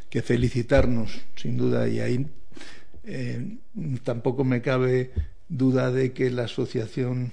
que 0.09 0.21
felicitarnos, 0.21 1.21
sin 1.35 1.57
duda, 1.57 1.87
y 1.87 1.99
ahí 1.99 2.27
eh, 3.03 3.57
tampoco 4.03 4.43
me 4.43 4.61
cabe 4.61 5.11
duda 5.47 5.91
de 5.91 6.11
que 6.11 6.31
la 6.31 6.45
asociación 6.45 7.31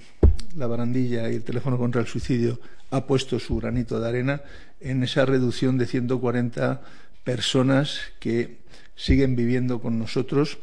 La 0.55 0.67
Barandilla 0.67 1.31
y 1.31 1.35
el 1.35 1.43
teléfono 1.43 1.77
contra 1.77 2.01
el 2.01 2.07
suicidio 2.07 2.59
ha 2.93 3.07
puesto 3.07 3.39
su 3.39 3.57
granito 3.57 3.99
de 3.99 4.07
arena 4.07 4.41
en 4.79 5.01
esa 5.01 5.25
reducción 5.25 5.79
de 5.79 5.87
140 5.87 6.81
personas 7.23 7.99
que 8.19 8.59
siguen 8.95 9.35
viviendo 9.35 9.81
con 9.81 9.97
nosotros 9.97 10.59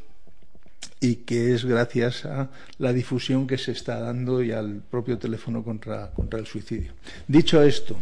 y 1.01 1.17
que 1.17 1.53
es 1.55 1.65
gracias 1.65 2.25
a 2.27 2.51
la 2.79 2.93
difusión 2.93 3.49
que 3.49 3.59
se 3.59 3.73
está 3.73 3.99
dando 3.99 4.45
y 4.45 4.53
al 4.53 4.81
propio 4.81 5.19
teléfono 5.19 5.65
contra, 5.65 6.13
contra 6.13 6.39
el 6.39 6.47
suicidio. 6.47 6.93
Dicho 7.27 7.61
esto, 7.63 7.97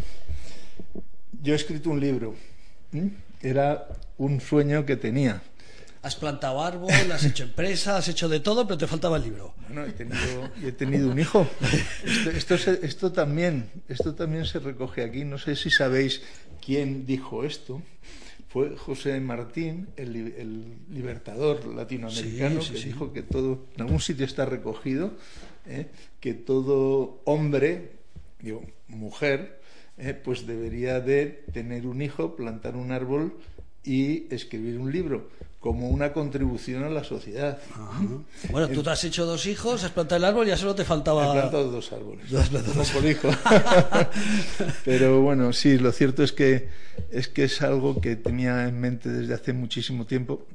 yo 1.42 1.54
he 1.54 1.56
escrito 1.56 1.88
un 1.88 2.00
libro. 2.00 2.34
Era 3.40 3.88
un 4.18 4.42
sueño 4.42 4.84
que 4.84 4.96
tenía. 4.96 5.40
Has 6.00 6.14
plantado 6.14 6.62
árbol, 6.62 6.90
has 7.12 7.24
hecho 7.24 7.42
empresa, 7.44 7.96
has 7.96 8.08
hecho 8.08 8.28
de 8.28 8.40
todo, 8.40 8.66
pero 8.66 8.78
te 8.78 8.86
faltaba 8.86 9.16
el 9.16 9.24
libro. 9.24 9.54
Bueno, 9.66 9.84
he 9.84 9.92
tenido, 9.92 10.50
he 10.62 10.72
tenido 10.72 11.10
un 11.10 11.18
hijo. 11.18 11.46
Esto, 12.04 12.54
esto, 12.54 12.70
esto, 12.70 13.12
también, 13.12 13.70
esto 13.88 14.14
también 14.14 14.44
se 14.44 14.60
recoge 14.60 15.02
aquí. 15.02 15.24
No 15.24 15.38
sé 15.38 15.56
si 15.56 15.70
sabéis 15.70 16.22
quién 16.64 17.04
dijo 17.04 17.44
esto. 17.44 17.82
Fue 18.48 18.76
José 18.76 19.20
Martín, 19.20 19.88
el, 19.96 20.16
el 20.16 20.76
libertador 20.90 21.66
latinoamericano, 21.66 22.62
sí, 22.62 22.68
sí, 22.68 22.72
que 22.72 22.78
sí. 22.78 22.86
dijo 22.86 23.12
que 23.12 23.22
todo, 23.22 23.66
en 23.74 23.82
algún 23.82 24.00
sitio 24.00 24.24
está 24.24 24.46
recogido, 24.46 25.12
¿eh? 25.66 25.88
que 26.18 26.32
todo 26.32 27.20
hombre, 27.24 27.92
digo, 28.40 28.64
mujer, 28.86 29.60
eh, 29.98 30.14
pues 30.14 30.46
debería 30.46 31.00
de 31.00 31.44
tener 31.52 31.86
un 31.86 32.00
hijo, 32.00 32.36
plantar 32.36 32.76
un 32.76 32.90
árbol 32.90 33.36
y 33.84 34.32
escribir 34.32 34.78
un 34.78 34.92
libro 34.92 35.28
como 35.60 35.88
una 35.88 36.12
contribución 36.12 36.84
a 36.84 36.88
la 36.88 37.02
sociedad. 37.02 37.58
Ajá. 37.72 38.00
Bueno, 38.50 38.68
tú 38.68 38.82
te 38.82 38.90
has 38.90 39.02
hecho 39.02 39.26
dos 39.26 39.46
hijos, 39.46 39.82
has 39.82 39.90
plantado 39.90 40.18
el 40.18 40.24
árbol 40.24 40.46
y 40.46 40.50
ya 40.50 40.56
solo 40.56 40.74
te 40.74 40.84
faltaba. 40.84 41.28
He 41.28 41.32
plantado 41.32 41.70
dos 41.70 41.92
árboles. 41.92 42.30
Dos 42.30 42.50
dos. 42.50 42.90
por 42.90 43.04
hijo. 43.04 43.28
Pero 44.84 45.20
bueno, 45.20 45.52
sí, 45.52 45.78
lo 45.78 45.90
cierto 45.90 46.22
es 46.22 46.32
que 46.32 46.68
es 47.10 47.28
que 47.28 47.44
es 47.44 47.62
algo 47.62 48.00
que 48.00 48.16
tenía 48.16 48.68
en 48.68 48.80
mente 48.80 49.08
desde 49.08 49.34
hace 49.34 49.52
muchísimo 49.52 50.06
tiempo. 50.06 50.46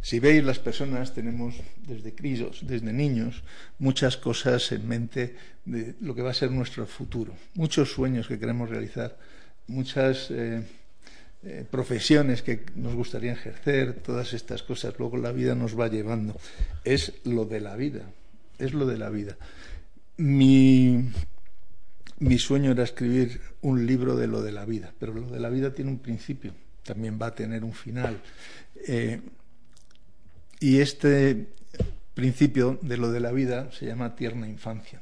Si 0.00 0.18
veis, 0.18 0.44
las 0.44 0.58
personas 0.58 1.14
tenemos 1.14 1.54
desde 1.86 2.14
críos, 2.14 2.60
desde 2.62 2.92
niños, 2.92 3.42
muchas 3.78 4.16
cosas 4.16 4.72
en 4.72 4.88
mente 4.88 5.36
de 5.64 5.94
lo 6.00 6.14
que 6.14 6.22
va 6.22 6.30
a 6.30 6.34
ser 6.34 6.50
nuestro 6.50 6.86
futuro, 6.86 7.34
muchos 7.54 7.92
sueños 7.92 8.28
que 8.28 8.38
queremos 8.38 8.68
realizar, 8.68 9.16
muchas 9.66 10.30
eh, 10.30 10.62
eh, 11.46 11.66
profesiones 11.70 12.40
que 12.40 12.64
nos 12.74 12.94
gustaría 12.94 13.32
ejercer, 13.32 14.00
todas 14.00 14.32
estas 14.32 14.62
cosas, 14.62 14.94
luego 14.98 15.18
la 15.18 15.30
vida 15.30 15.54
nos 15.54 15.78
va 15.78 15.88
llevando. 15.88 16.36
Es 16.84 17.12
lo 17.24 17.44
de 17.44 17.60
la 17.60 17.76
vida, 17.76 18.10
es 18.58 18.72
lo 18.72 18.86
de 18.86 18.96
la 18.96 19.10
vida. 19.10 19.36
Mi, 20.16 21.10
mi 22.18 22.38
sueño 22.38 22.70
era 22.72 22.82
escribir 22.82 23.42
un 23.60 23.86
libro 23.86 24.16
de 24.16 24.26
lo 24.26 24.40
de 24.40 24.52
la 24.52 24.64
vida, 24.64 24.94
pero 24.98 25.12
lo 25.12 25.28
de 25.28 25.38
la 25.38 25.50
vida 25.50 25.74
tiene 25.74 25.90
un 25.90 25.98
principio, 25.98 26.54
también 26.82 27.18
va 27.20 27.26
a 27.26 27.34
tener 27.34 27.62
un 27.62 27.74
final. 27.74 28.22
Eh, 28.88 29.20
y 30.60 30.78
este 30.78 31.48
principio 32.14 32.78
de 32.80 32.96
lo 32.96 33.12
de 33.12 33.20
la 33.20 33.32
vida 33.32 33.70
se 33.70 33.84
llama 33.84 34.16
tierna 34.16 34.48
infancia. 34.48 35.00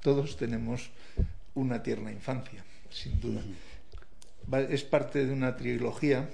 Todos 0.00 0.36
tenemos 0.36 0.90
una 1.54 1.82
tierna 1.82 2.12
infancia, 2.12 2.62
sin 2.90 3.18
duda. 3.18 3.40
Es 4.68 4.82
parte 4.84 5.24
de 5.26 5.32
una 5.32 5.56
trilogía. 5.56 6.28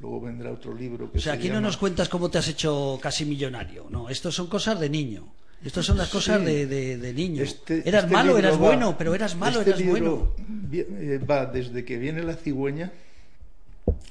Luego 0.00 0.20
vendrá 0.20 0.50
otro 0.50 0.72
libro 0.74 1.10
que 1.12 1.18
O 1.18 1.20
sea, 1.20 1.32
se 1.34 1.38
aquí 1.38 1.48
llama... 1.48 1.60
no 1.60 1.66
nos 1.66 1.76
cuentas 1.76 2.08
cómo 2.08 2.30
te 2.30 2.38
has 2.38 2.48
hecho 2.48 2.98
casi 3.02 3.24
millonario. 3.26 3.86
No, 3.90 4.08
esto 4.08 4.32
son 4.32 4.46
cosas 4.46 4.80
de 4.80 4.88
niño. 4.88 5.26
Estas 5.62 5.84
son 5.84 5.98
las 5.98 6.08
cosas 6.08 6.38
Sí. 6.40 6.46
de, 6.46 6.66
de, 6.66 6.96
de 6.96 7.12
niño. 7.12 7.42
Este- 7.42 7.86
eras 7.86 8.04
este 8.04 8.14
malo, 8.14 8.38
eras 8.38 8.54
va- 8.54 8.58
bueno, 8.58 8.96
pero 8.96 9.14
eras 9.14 9.36
malo, 9.36 9.58
este 9.58 9.70
eras 9.72 9.82
bueno. 9.84 9.94
libro 10.06 10.34
vi- 10.38 10.78
eh, 10.80 11.18
Va 11.18 11.44
desde 11.44 11.84
que 11.84 11.98
viene 11.98 12.22
la 12.22 12.34
cigüeña 12.34 12.90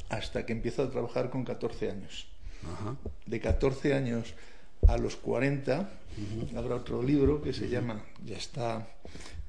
hasta 0.10 0.46
que 0.46 0.54
empiezo 0.54 0.84
a 0.84 0.92
trabajar 0.92 1.30
con 1.32 1.44
14 1.46 1.90
años. 1.90 2.28
Ajá. 2.72 2.96
De 3.26 3.40
14 3.40 3.94
años 3.96 4.34
a 4.88 4.98
los 4.98 5.16
40 5.16 5.90
habrá 6.56 6.76
otro 6.76 7.02
libro 7.02 7.42
que 7.42 7.54
se 7.54 7.70
llama, 7.70 8.04
ya 8.26 8.36
está 8.38 8.88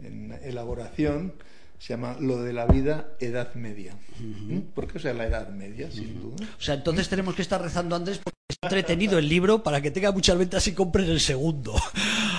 en 0.02 0.32
elaboración, 0.42 1.34
se 1.80 1.94
llama 1.94 2.14
Lo 2.20 2.42
de 2.42 2.52
la 2.52 2.66
vida, 2.66 3.14
Edad 3.20 3.54
Media. 3.54 3.96
¿Mm? 4.18 4.58
¿Por 4.74 4.86
qué 4.86 4.98
o 4.98 5.00
sea 5.00 5.14
la 5.14 5.26
Edad 5.26 5.48
Media, 5.48 5.90
sin 5.90 6.20
duda? 6.20 6.46
O 6.58 6.62
sea, 6.62 6.74
entonces 6.74 7.08
tenemos 7.08 7.34
que 7.34 7.40
estar 7.40 7.60
rezando, 7.60 7.96
Andrés, 7.96 8.18
porque 8.18 8.36
está 8.50 8.66
entretenido 8.66 9.18
el 9.18 9.26
libro 9.26 9.62
para 9.62 9.80
que 9.80 9.90
tenga 9.90 10.12
muchas 10.12 10.36
ventas 10.36 10.66
y 10.68 10.74
compren 10.74 11.08
el 11.08 11.20
segundo. 11.20 11.74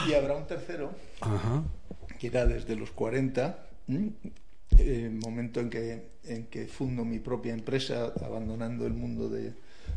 Y 0.07 0.13
habrá 0.13 0.35
un 0.35 0.45
tercero 0.45 0.91
que 2.19 2.27
era 2.27 2.45
desde 2.45 2.75
los 2.75 2.91
40, 2.91 3.57
¿m? 3.87 4.11
eh, 4.77 5.09
momento 5.11 5.59
en 5.59 5.71
que, 5.71 6.11
en 6.25 6.45
que 6.45 6.67
fundo 6.67 7.03
mi 7.03 7.17
propia 7.17 7.53
empresa, 7.53 8.13
abandonando 8.23 8.85
el 8.85 8.93
mundo 8.93 9.27
de, 9.27 9.53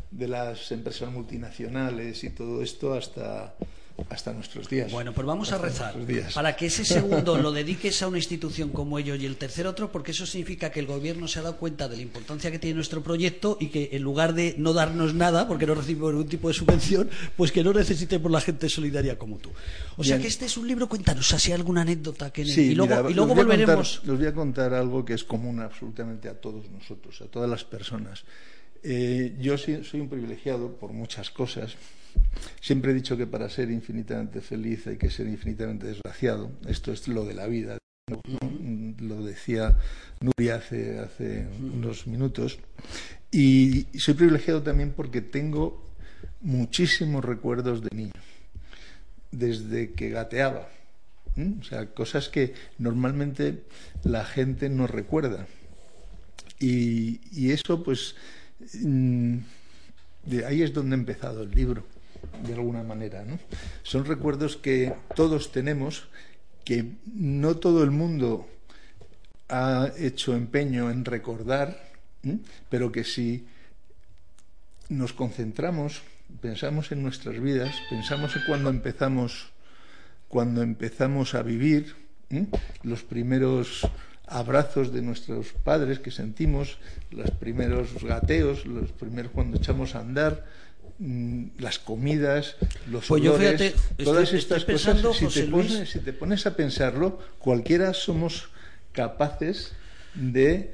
de 0.09 0.27
las 0.27 0.71
empresas 0.71 1.11
multinacionales 1.11 2.23
y 2.23 2.31
todo 2.31 2.63
esto 2.63 2.95
hasta, 2.95 3.53
hasta 4.09 4.33
nuestros 4.33 4.67
días. 4.69 4.91
Bueno, 4.91 5.13
pues 5.13 5.25
vamos 5.25 5.51
a 5.53 5.57
rezar 5.57 5.95
para 6.33 6.55
que 6.55 6.65
ese 6.65 6.83
segundo 6.83 7.37
lo 7.37 7.51
dediques 7.53 8.01
a 8.01 8.07
una 8.07 8.17
institución 8.17 8.69
como 8.69 8.99
ellos 8.99 9.17
y 9.21 9.25
el 9.25 9.37
tercer 9.37 9.67
otro, 9.67 9.91
porque 9.91 10.11
eso 10.11 10.25
significa 10.25 10.69
que 10.69 10.81
el 10.81 10.85
gobierno 10.85 11.27
se 11.29 11.39
ha 11.39 11.43
dado 11.43 11.57
cuenta 11.57 11.87
de 11.87 11.95
la 11.95 12.01
importancia 12.01 12.51
que 12.51 12.59
tiene 12.59 12.75
nuestro 12.75 13.01
proyecto 13.01 13.57
y 13.59 13.67
que 13.69 13.89
en 13.93 14.01
lugar 14.03 14.33
de 14.33 14.55
no 14.57 14.73
darnos 14.73 15.13
nada, 15.13 15.47
porque 15.47 15.65
no 15.65 15.75
recibimos 15.75 16.11
ningún 16.13 16.27
tipo 16.27 16.49
de 16.49 16.53
subvención, 16.53 17.09
pues 17.37 17.51
que 17.53 17.63
no 17.63 17.71
necesitemos 17.73 18.29
la 18.31 18.41
gente 18.41 18.67
solidaria 18.69 19.17
como 19.17 19.37
tú. 19.37 19.49
O 19.97 20.03
sea 20.03 20.15
Bien. 20.17 20.23
que 20.23 20.27
este 20.27 20.45
es 20.45 20.57
un 20.57 20.67
libro, 20.67 20.89
cuéntanos, 20.89 21.31
así 21.33 21.51
alguna 21.53 21.81
anécdota 21.81 22.31
que 22.31 22.41
en 22.41 22.49
el- 22.49 22.53
Sí, 22.53 22.61
y 22.71 22.75
luego, 22.75 22.95
mira, 22.97 23.09
y 23.09 23.13
luego 23.13 23.33
les 23.33 23.35
voy 23.35 23.43
a 23.53 23.57
volveremos. 23.57 23.89
contar- 23.99 24.09
les 24.09 24.17
voy 24.19 24.27
a 24.27 24.33
contar 24.33 24.73
algo 24.73 25.05
que 25.05 25.13
es 25.13 25.23
común 25.23 25.61
absolutamente 25.61 26.27
a 26.27 26.33
todos 26.33 26.69
nosotros, 26.69 27.21
a 27.21 27.25
todas 27.27 27.49
las 27.49 27.63
personas. 27.63 28.23
Eh, 28.83 29.35
yo 29.39 29.57
soy 29.57 29.99
un 29.99 30.09
privilegiado 30.09 30.73
por 30.73 30.91
muchas 30.91 31.31
cosas. 31.31 31.75
Siempre 32.61 32.91
he 32.91 32.95
dicho 32.95 33.17
que 33.17 33.27
para 33.27 33.49
ser 33.49 33.71
infinitamente 33.71 34.41
feliz 34.41 34.87
hay 34.87 34.97
que 34.97 35.09
ser 35.09 35.27
infinitamente 35.27 35.87
desgraciado. 35.87 36.51
Esto 36.67 36.91
es 36.91 37.07
lo 37.07 37.25
de 37.25 37.33
la 37.33 37.47
vida. 37.47 37.77
¿no? 38.09 38.19
Lo 38.99 39.23
decía 39.23 39.77
Nuria 40.19 40.55
hace, 40.55 40.99
hace 40.99 41.47
unos 41.59 42.07
minutos. 42.07 42.59
Y 43.31 43.87
soy 43.97 44.13
privilegiado 44.13 44.63
también 44.63 44.93
porque 44.95 45.21
tengo 45.21 45.85
muchísimos 46.41 47.25
recuerdos 47.25 47.81
de 47.81 47.89
niño 47.95 48.11
desde 49.31 49.91
que 49.93 50.09
gateaba. 50.09 50.69
O 51.59 51.63
sea, 51.63 51.87
cosas 51.87 52.29
que 52.29 52.53
normalmente 52.77 53.63
la 54.03 54.23
gente 54.23 54.69
no 54.69 54.87
recuerda. 54.87 55.47
Y, 56.59 57.19
y 57.31 57.51
eso, 57.51 57.83
pues, 57.83 58.15
mm, 58.81 59.37
de 60.25 60.45
ahí 60.45 60.61
es 60.61 60.73
donde 60.73 60.95
ha 60.95 60.99
empezado 60.99 61.43
el 61.43 61.51
libro. 61.51 61.83
De 62.45 62.53
alguna 62.53 62.83
manera. 62.83 63.23
¿no? 63.23 63.39
Son 63.83 64.05
recuerdos 64.05 64.57
que 64.57 64.93
todos 65.15 65.51
tenemos, 65.51 66.07
que 66.63 66.85
no 67.13 67.57
todo 67.57 67.83
el 67.83 67.91
mundo 67.91 68.47
ha 69.49 69.89
hecho 69.97 70.35
empeño 70.35 70.89
en 70.89 71.05
recordar, 71.05 71.79
pero 72.69 72.91
que 72.91 73.03
si 73.03 73.45
nos 74.89 75.13
concentramos, 75.13 76.01
pensamos 76.41 76.91
en 76.91 77.03
nuestras 77.03 77.39
vidas, 77.39 77.75
pensamos 77.89 78.35
en 78.35 78.43
cuando 78.47 78.69
empezamos, 78.69 79.51
cuando 80.27 80.63
empezamos 80.63 81.35
a 81.35 81.43
vivir, 81.43 81.95
los 82.83 83.03
primeros 83.03 83.87
abrazos 84.27 84.91
de 84.91 85.01
nuestros 85.01 85.53
padres 85.53 85.99
que 85.99 86.11
sentimos, 86.11 86.79
los 87.11 87.29
primeros 87.31 88.03
gateos, 88.03 88.65
los 88.65 88.91
primeros 88.91 89.31
cuando 89.31 89.57
echamos 89.57 89.95
a 89.95 89.99
andar, 89.99 90.45
las 90.99 91.79
comidas, 91.79 92.55
los 92.89 93.07
pues 93.07 93.21
olores, 93.21 93.73
todas 94.01 94.33
estas 94.33 94.63
cosas. 94.65 95.01
Si 95.17 95.27
te, 95.27 95.43
pones, 95.43 95.89
si 95.89 95.99
te 95.99 96.13
pones 96.13 96.45
a 96.45 96.55
pensarlo, 96.55 97.19
cualquiera 97.39 97.93
somos 97.93 98.49
capaces 98.93 99.73
de 100.13 100.73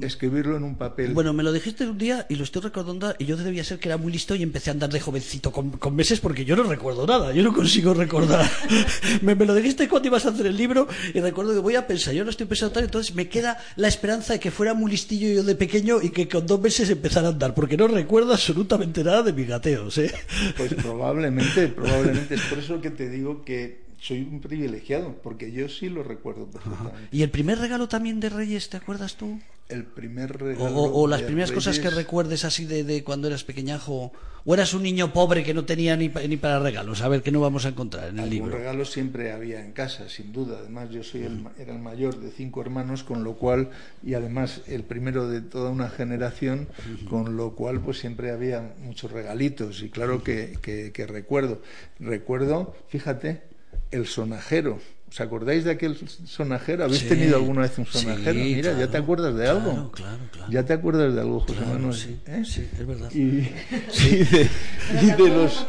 escribirlo 0.00 0.56
en 0.56 0.64
un 0.64 0.76
papel. 0.76 1.14
Bueno, 1.14 1.32
me 1.32 1.42
lo 1.42 1.52
dijiste 1.52 1.86
un 1.86 1.98
día 1.98 2.26
y 2.28 2.36
lo 2.36 2.44
estoy 2.44 2.62
recordando 2.62 3.14
y 3.18 3.24
yo 3.24 3.36
debía 3.36 3.64
ser 3.64 3.78
que 3.78 3.88
era 3.88 3.96
muy 3.96 4.12
listo 4.12 4.34
y 4.34 4.42
empecé 4.42 4.70
a 4.70 4.74
andar 4.74 4.90
de 4.90 5.00
jovencito 5.00 5.52
con, 5.52 5.78
meses 5.94 6.20
porque 6.20 6.44
yo 6.44 6.56
no 6.56 6.64
recuerdo 6.64 7.06
nada, 7.06 7.32
yo 7.32 7.42
no 7.42 7.52
consigo 7.52 7.94
recordar. 7.94 8.48
me, 9.22 9.34
lo 9.34 9.54
dijiste 9.54 9.88
cuando 9.88 10.08
ibas 10.08 10.26
a 10.26 10.30
hacer 10.30 10.46
el 10.46 10.56
libro 10.56 10.86
y 11.14 11.20
recuerdo 11.20 11.54
que 11.54 11.60
voy 11.60 11.76
a 11.76 11.86
pensar, 11.86 12.12
yo 12.14 12.24
no 12.24 12.30
estoy 12.30 12.46
pensando 12.46 12.74
tal, 12.74 12.84
entonces 12.84 13.14
me 13.14 13.28
queda 13.28 13.58
la 13.76 13.88
esperanza 13.88 14.34
de 14.34 14.40
que 14.40 14.50
fuera 14.50 14.74
muy 14.74 14.90
listillo 14.90 15.28
yo 15.28 15.42
de 15.42 15.54
pequeño 15.54 16.02
y 16.02 16.10
que 16.10 16.28
con 16.28 16.46
dos 16.46 16.60
meses 16.60 16.90
empezara 16.90 17.28
a 17.28 17.30
andar, 17.30 17.54
porque 17.54 17.76
no 17.76 17.88
recuerdo 17.88 18.32
absolutamente 18.32 19.02
nada 19.02 19.22
de 19.22 19.32
mis 19.32 19.48
gateos. 19.48 19.96
¿eh? 19.98 20.12
Pues 20.56 20.74
probablemente, 20.74 21.68
probablemente 21.76 22.34
es 22.34 22.42
por 22.42 22.58
eso 22.58 22.80
que 22.80 22.90
te 22.90 23.08
digo 23.08 23.44
que 23.44 23.86
soy 23.98 24.22
un 24.22 24.40
privilegiado, 24.40 25.16
porque 25.22 25.50
yo 25.52 25.68
sí 25.68 25.88
lo 25.88 26.02
recuerdo 26.02 26.46
perfectamente. 26.46 27.08
¿Y 27.10 27.22
el 27.22 27.30
primer 27.30 27.58
regalo 27.58 27.88
también 27.88 28.20
de 28.20 28.28
Reyes, 28.28 28.68
te 28.68 28.76
acuerdas 28.76 29.16
tú? 29.16 29.40
El 29.68 29.84
primer 29.84 30.40
regalo. 30.40 30.82
O, 30.82 31.08
las 31.08 31.22
primeras 31.22 31.50
cosas 31.50 31.80
que 31.80 31.90
recuerdes 31.90 32.44
así 32.44 32.66
de, 32.66 33.02
cuando 33.02 33.26
eras 33.26 33.42
pequeñajo, 33.42 34.12
o 34.44 34.54
eras 34.54 34.74
un 34.74 34.84
niño 34.84 35.12
pobre 35.12 35.42
que 35.42 35.54
no 35.54 35.64
tenía 35.64 35.96
ni, 35.96 36.08
ni 36.08 36.36
para 36.36 36.60
regalos, 36.60 37.02
a 37.02 37.08
ver 37.08 37.22
qué 37.22 37.32
no 37.32 37.40
vamos 37.40 37.66
a 37.66 37.70
encontrar 37.70 38.08
en 38.10 38.20
el 38.20 38.30
libro. 38.30 38.56
regalos 38.56 38.92
siempre 38.92 39.32
había 39.32 39.60
en 39.64 39.72
casa, 39.72 40.08
sin 40.08 40.32
duda. 40.32 40.58
Además, 40.60 40.90
yo 40.90 41.02
soy 41.02 41.22
el, 41.22 41.44
era 41.58 41.72
el 41.72 41.80
mayor 41.80 42.20
de 42.20 42.30
cinco 42.30 42.60
hermanos, 42.60 43.02
con 43.02 43.24
lo 43.24 43.34
cual, 43.34 43.70
y 44.04 44.14
además 44.14 44.62
el 44.68 44.84
primero 44.84 45.28
de 45.28 45.40
toda 45.40 45.70
una 45.70 45.90
generación, 45.90 46.68
con 47.10 47.36
lo 47.36 47.56
cual, 47.56 47.80
pues 47.80 47.98
siempre 47.98 48.30
había 48.30 48.74
muchos 48.78 49.10
regalitos. 49.10 49.82
Y 49.82 49.90
claro 49.90 50.22
que, 50.22 50.58
que 50.62 51.06
recuerdo. 51.08 51.60
Recuerdo, 51.98 52.76
fíjate, 52.88 53.42
el 53.90 54.06
sonajero. 54.06 54.78
¿Os 55.08 55.20
acordáis 55.20 55.64
de 55.64 55.70
aquel 55.70 55.96
sonajero? 56.26 56.84
¿Habéis 56.84 57.08
tenido 57.08 57.36
alguna 57.36 57.62
vez 57.62 57.78
un 57.78 57.86
sonajero? 57.86 58.34
Mira, 58.34 58.78
¿ya 58.78 58.88
te 58.88 58.96
acuerdas 58.96 59.36
de 59.36 59.48
algo? 59.48 59.92
Claro, 59.92 60.18
claro, 60.32 60.50
¿Ya 60.50 60.64
te 60.64 60.72
acuerdas 60.72 61.14
de 61.14 61.20
algo, 61.20 61.40
José 61.40 61.60
Manuel? 61.60 61.94
Sí, 61.94 62.18
¿Eh? 62.26 62.42
sí, 62.44 62.68
es 62.72 62.86
verdad. 62.86 63.10
Y, 63.12 63.48
sí, 63.90 64.16
de, 64.24 64.48
y 65.02 65.06
de 65.06 65.28
los... 65.28 65.66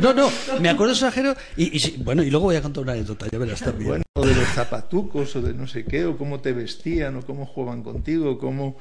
no, 0.00 0.14
no, 0.14 0.30
me 0.60 0.68
acuerdo 0.68 0.92
del 0.92 0.96
sonajero 0.96 1.34
y, 1.56 1.76
y, 1.76 2.02
bueno, 2.02 2.22
y 2.22 2.30
luego 2.30 2.46
voy 2.46 2.56
a 2.56 2.62
contar 2.62 2.84
una 2.84 2.92
anécdota, 2.92 3.26
ya 3.30 3.38
verás 3.38 3.60
también. 3.60 3.88
Bueno, 3.88 4.04
o 4.14 4.24
de 4.24 4.34
los 4.34 4.48
zapatucos 4.48 5.34
o 5.36 5.42
de 5.42 5.52
no 5.52 5.66
sé 5.66 5.84
qué, 5.84 6.04
o 6.04 6.16
cómo 6.16 6.40
te 6.40 6.52
vestían, 6.52 7.16
o 7.16 7.22
cómo 7.22 7.46
jugaban 7.46 7.82
contigo, 7.82 8.38
cómo 8.38 8.76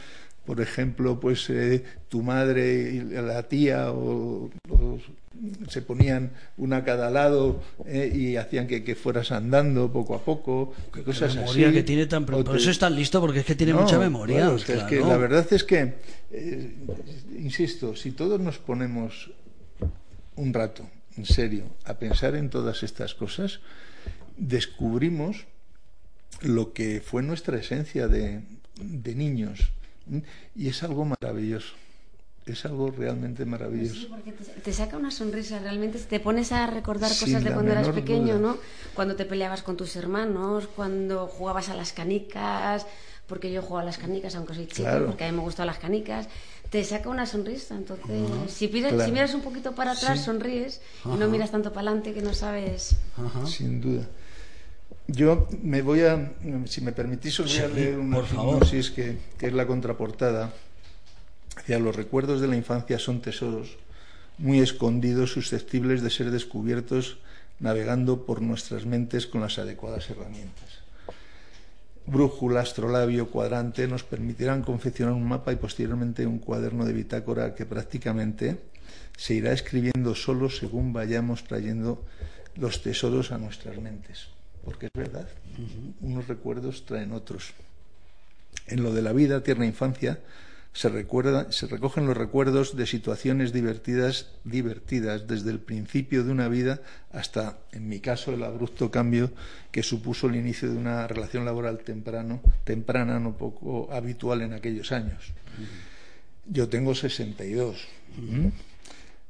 por 0.45 0.61
ejemplo, 0.61 1.19
pues 1.19 1.49
eh, 1.49 1.83
tu 2.07 2.21
madre 2.21 2.91
y 2.93 2.99
la 3.01 3.43
tía 3.43 3.91
o, 3.91 4.49
se 5.67 5.81
ponían 5.81 6.31
una 6.57 6.77
a 6.77 6.83
cada 6.83 7.09
lado 7.09 7.61
eh, 7.85 8.11
y 8.13 8.35
hacían 8.37 8.67
que, 8.67 8.95
fueras 8.95 9.31
andando 9.31 9.91
poco 9.91 10.15
a 10.15 10.23
poco, 10.23 10.73
cosas 11.05 11.35
memoria 11.35 11.71
que 11.71 11.83
tiene 11.83 12.05
tan... 12.05 12.25
Por 12.25 12.55
eso 12.55 12.71
es 12.71 12.79
tan 12.79 12.95
listo, 12.95 13.19
porque 13.19 13.39
es 13.39 13.45
que 13.45 13.55
tiene 13.55 13.73
mucha 13.73 13.99
memoria. 13.99 14.53
es 14.53 14.63
que 14.65 14.99
la 14.99 15.17
verdad 15.17 15.45
es 15.51 15.63
que, 15.63 15.95
eh, 16.31 16.75
insisto, 17.37 17.95
si 17.95 18.11
todos 18.11 18.39
nos 18.39 18.57
ponemos 18.57 19.31
un 20.35 20.53
rato, 20.53 20.87
en 21.17 21.25
serio, 21.25 21.63
a 21.85 21.95
pensar 21.95 22.35
en 22.35 22.49
todas 22.49 22.83
estas 22.83 23.15
cosas, 23.15 23.59
descubrimos 24.37 25.45
lo 26.41 26.73
que 26.73 27.01
fue 27.01 27.23
nuestra 27.23 27.57
esencia 27.57 28.07
de 28.07 28.43
niños 29.15 29.71
y 30.55 30.67
es 30.67 30.83
algo 30.83 31.05
maravilloso. 31.05 31.73
Es 32.45 32.63
algo 32.63 32.91
realmente 32.91 33.43
maravilloso. 33.43 33.95
Sí, 33.95 34.07
porque 34.07 34.31
te, 34.31 34.71
saca 34.71 34.97
una 34.97 35.09
sonrisa 35.09 35.57
realmente. 35.57 35.97
Te 35.97 36.19
pones 36.19 36.51
a 36.51 36.67
recordar 36.67 37.09
cosas 37.09 37.43
de 37.43 37.51
cuando 37.51 37.71
eras 37.71 37.89
pequeño, 37.89 38.37
¿no? 38.37 38.57
Cuando 38.93 39.15
te 39.15 39.25
peleabas 39.25 39.63
con 39.63 39.75
tus 39.75 39.95
hermanos, 39.95 40.67
cuando 40.75 41.25
jugabas 41.25 41.69
a 41.69 41.75
las 41.75 41.91
canicas, 41.91 42.85
porque 43.25 43.51
yo 43.51 43.61
juego 43.63 43.79
a 43.79 43.83
las 43.83 43.97
canicas, 43.97 44.35
aunque 44.35 44.53
soy 44.53 44.67
chico, 44.67 44.89
porque 45.07 45.23
a 45.23 45.31
mí 45.31 45.37
me 45.37 45.41
gustan 45.41 45.65
las 45.65 45.79
canicas. 45.79 46.27
Te 46.69 46.83
saca 46.83 47.09
una 47.09 47.25
sonrisa. 47.25 47.75
Entonces, 47.75 48.05
si, 48.47 48.67
si 48.67 49.11
miras 49.11 49.33
un 49.33 49.41
poquito 49.41 49.73
para 49.73 49.91
atrás, 49.93 50.23
sonríes 50.23 50.81
y 51.03 51.17
no 51.17 51.27
miras 51.27 51.49
tanto 51.49 51.69
para 51.73 51.87
adelante 51.87 52.13
que 52.13 52.21
no 52.21 52.35
sabes. 52.35 52.95
Sin 53.47 53.81
duda. 53.81 54.07
Yo 55.07 55.47
me 55.63 55.81
voy 55.81 56.01
a, 56.01 56.31
si 56.65 56.81
me 56.81 56.91
permitís, 56.91 57.39
os 57.39 57.51
voy 57.51 57.63
a 57.63 57.67
leer 57.67 57.97
una 57.97 58.19
hipnosis 58.19 58.91
que, 58.91 59.17
que 59.37 59.47
es 59.47 59.53
la 59.53 59.65
contraportada. 59.65 60.53
Hacia 61.55 61.79
los 61.79 61.95
recuerdos 61.95 62.41
de 62.41 62.47
la 62.47 62.55
infancia 62.55 62.99
son 62.99 63.21
tesoros 63.21 63.77
muy 64.37 64.59
escondidos, 64.59 65.31
susceptibles 65.31 66.01
de 66.01 66.09
ser 66.09 66.31
descubiertos 66.31 67.17
navegando 67.59 68.25
por 68.25 68.41
nuestras 68.41 68.85
mentes 68.85 69.27
con 69.27 69.41
las 69.41 69.57
adecuadas 69.57 70.09
herramientas. 70.09 70.83
Brújula, 72.05 72.59
astrolabio, 72.59 73.31
cuadrante 73.31 73.87
nos 73.87 74.03
permitirán 74.03 74.61
confeccionar 74.61 75.13
un 75.13 75.27
mapa 75.27 75.53
y 75.53 75.55
posteriormente 75.55 76.27
un 76.27 76.39
cuaderno 76.39 76.85
de 76.85 76.93
bitácora 76.93 77.55
que 77.55 77.65
prácticamente 77.65 78.59
se 79.17 79.33
irá 79.33 79.53
escribiendo 79.53 80.13
solo 80.13 80.49
según 80.49 80.93
vayamos 80.93 81.45
trayendo 81.45 82.03
los 82.57 82.83
tesoros 82.83 83.31
a 83.31 83.37
nuestras 83.37 83.77
mentes 83.77 84.35
porque 84.65 84.87
es 84.87 84.91
verdad, 84.95 85.29
unos 86.01 86.27
recuerdos 86.27 86.85
traen 86.85 87.13
otros. 87.13 87.53
En 88.65 88.81
lo 88.81 88.91
de 88.91 89.03
la 89.03 89.13
vida, 89.13 89.43
tierna 89.43 89.67
infancia, 89.67 90.19
se, 90.75 90.89
recuerda, 90.89 91.53
se 91.53 91.67
recogen 91.67 92.05
los 92.05 92.17
recuerdos 92.17 92.75
de 92.75 92.85
situaciones 92.85 93.53
divertidas, 93.53 94.27
divertidas 94.43 95.25
desde 95.25 95.49
el 95.51 95.59
principio 95.59 96.25
de 96.25 96.31
una 96.33 96.49
vida 96.49 96.81
hasta, 97.13 97.59
en 97.71 97.87
mi 97.87 98.01
caso, 98.01 98.33
el 98.33 98.43
abrupto 98.43 98.91
cambio 98.91 99.31
que 99.71 99.83
supuso 99.83 100.27
el 100.27 100.35
inicio 100.35 100.69
de 100.69 100.75
una 100.75 101.07
relación 101.07 101.45
laboral 101.45 101.77
temprano, 101.79 102.41
temprana, 102.65 103.21
no 103.21 103.37
poco 103.37 103.87
habitual 103.93 104.41
en 104.41 104.51
aquellos 104.51 104.91
años. 104.91 105.31
Yo 106.45 106.67
tengo 106.67 106.93
62. 106.93 107.87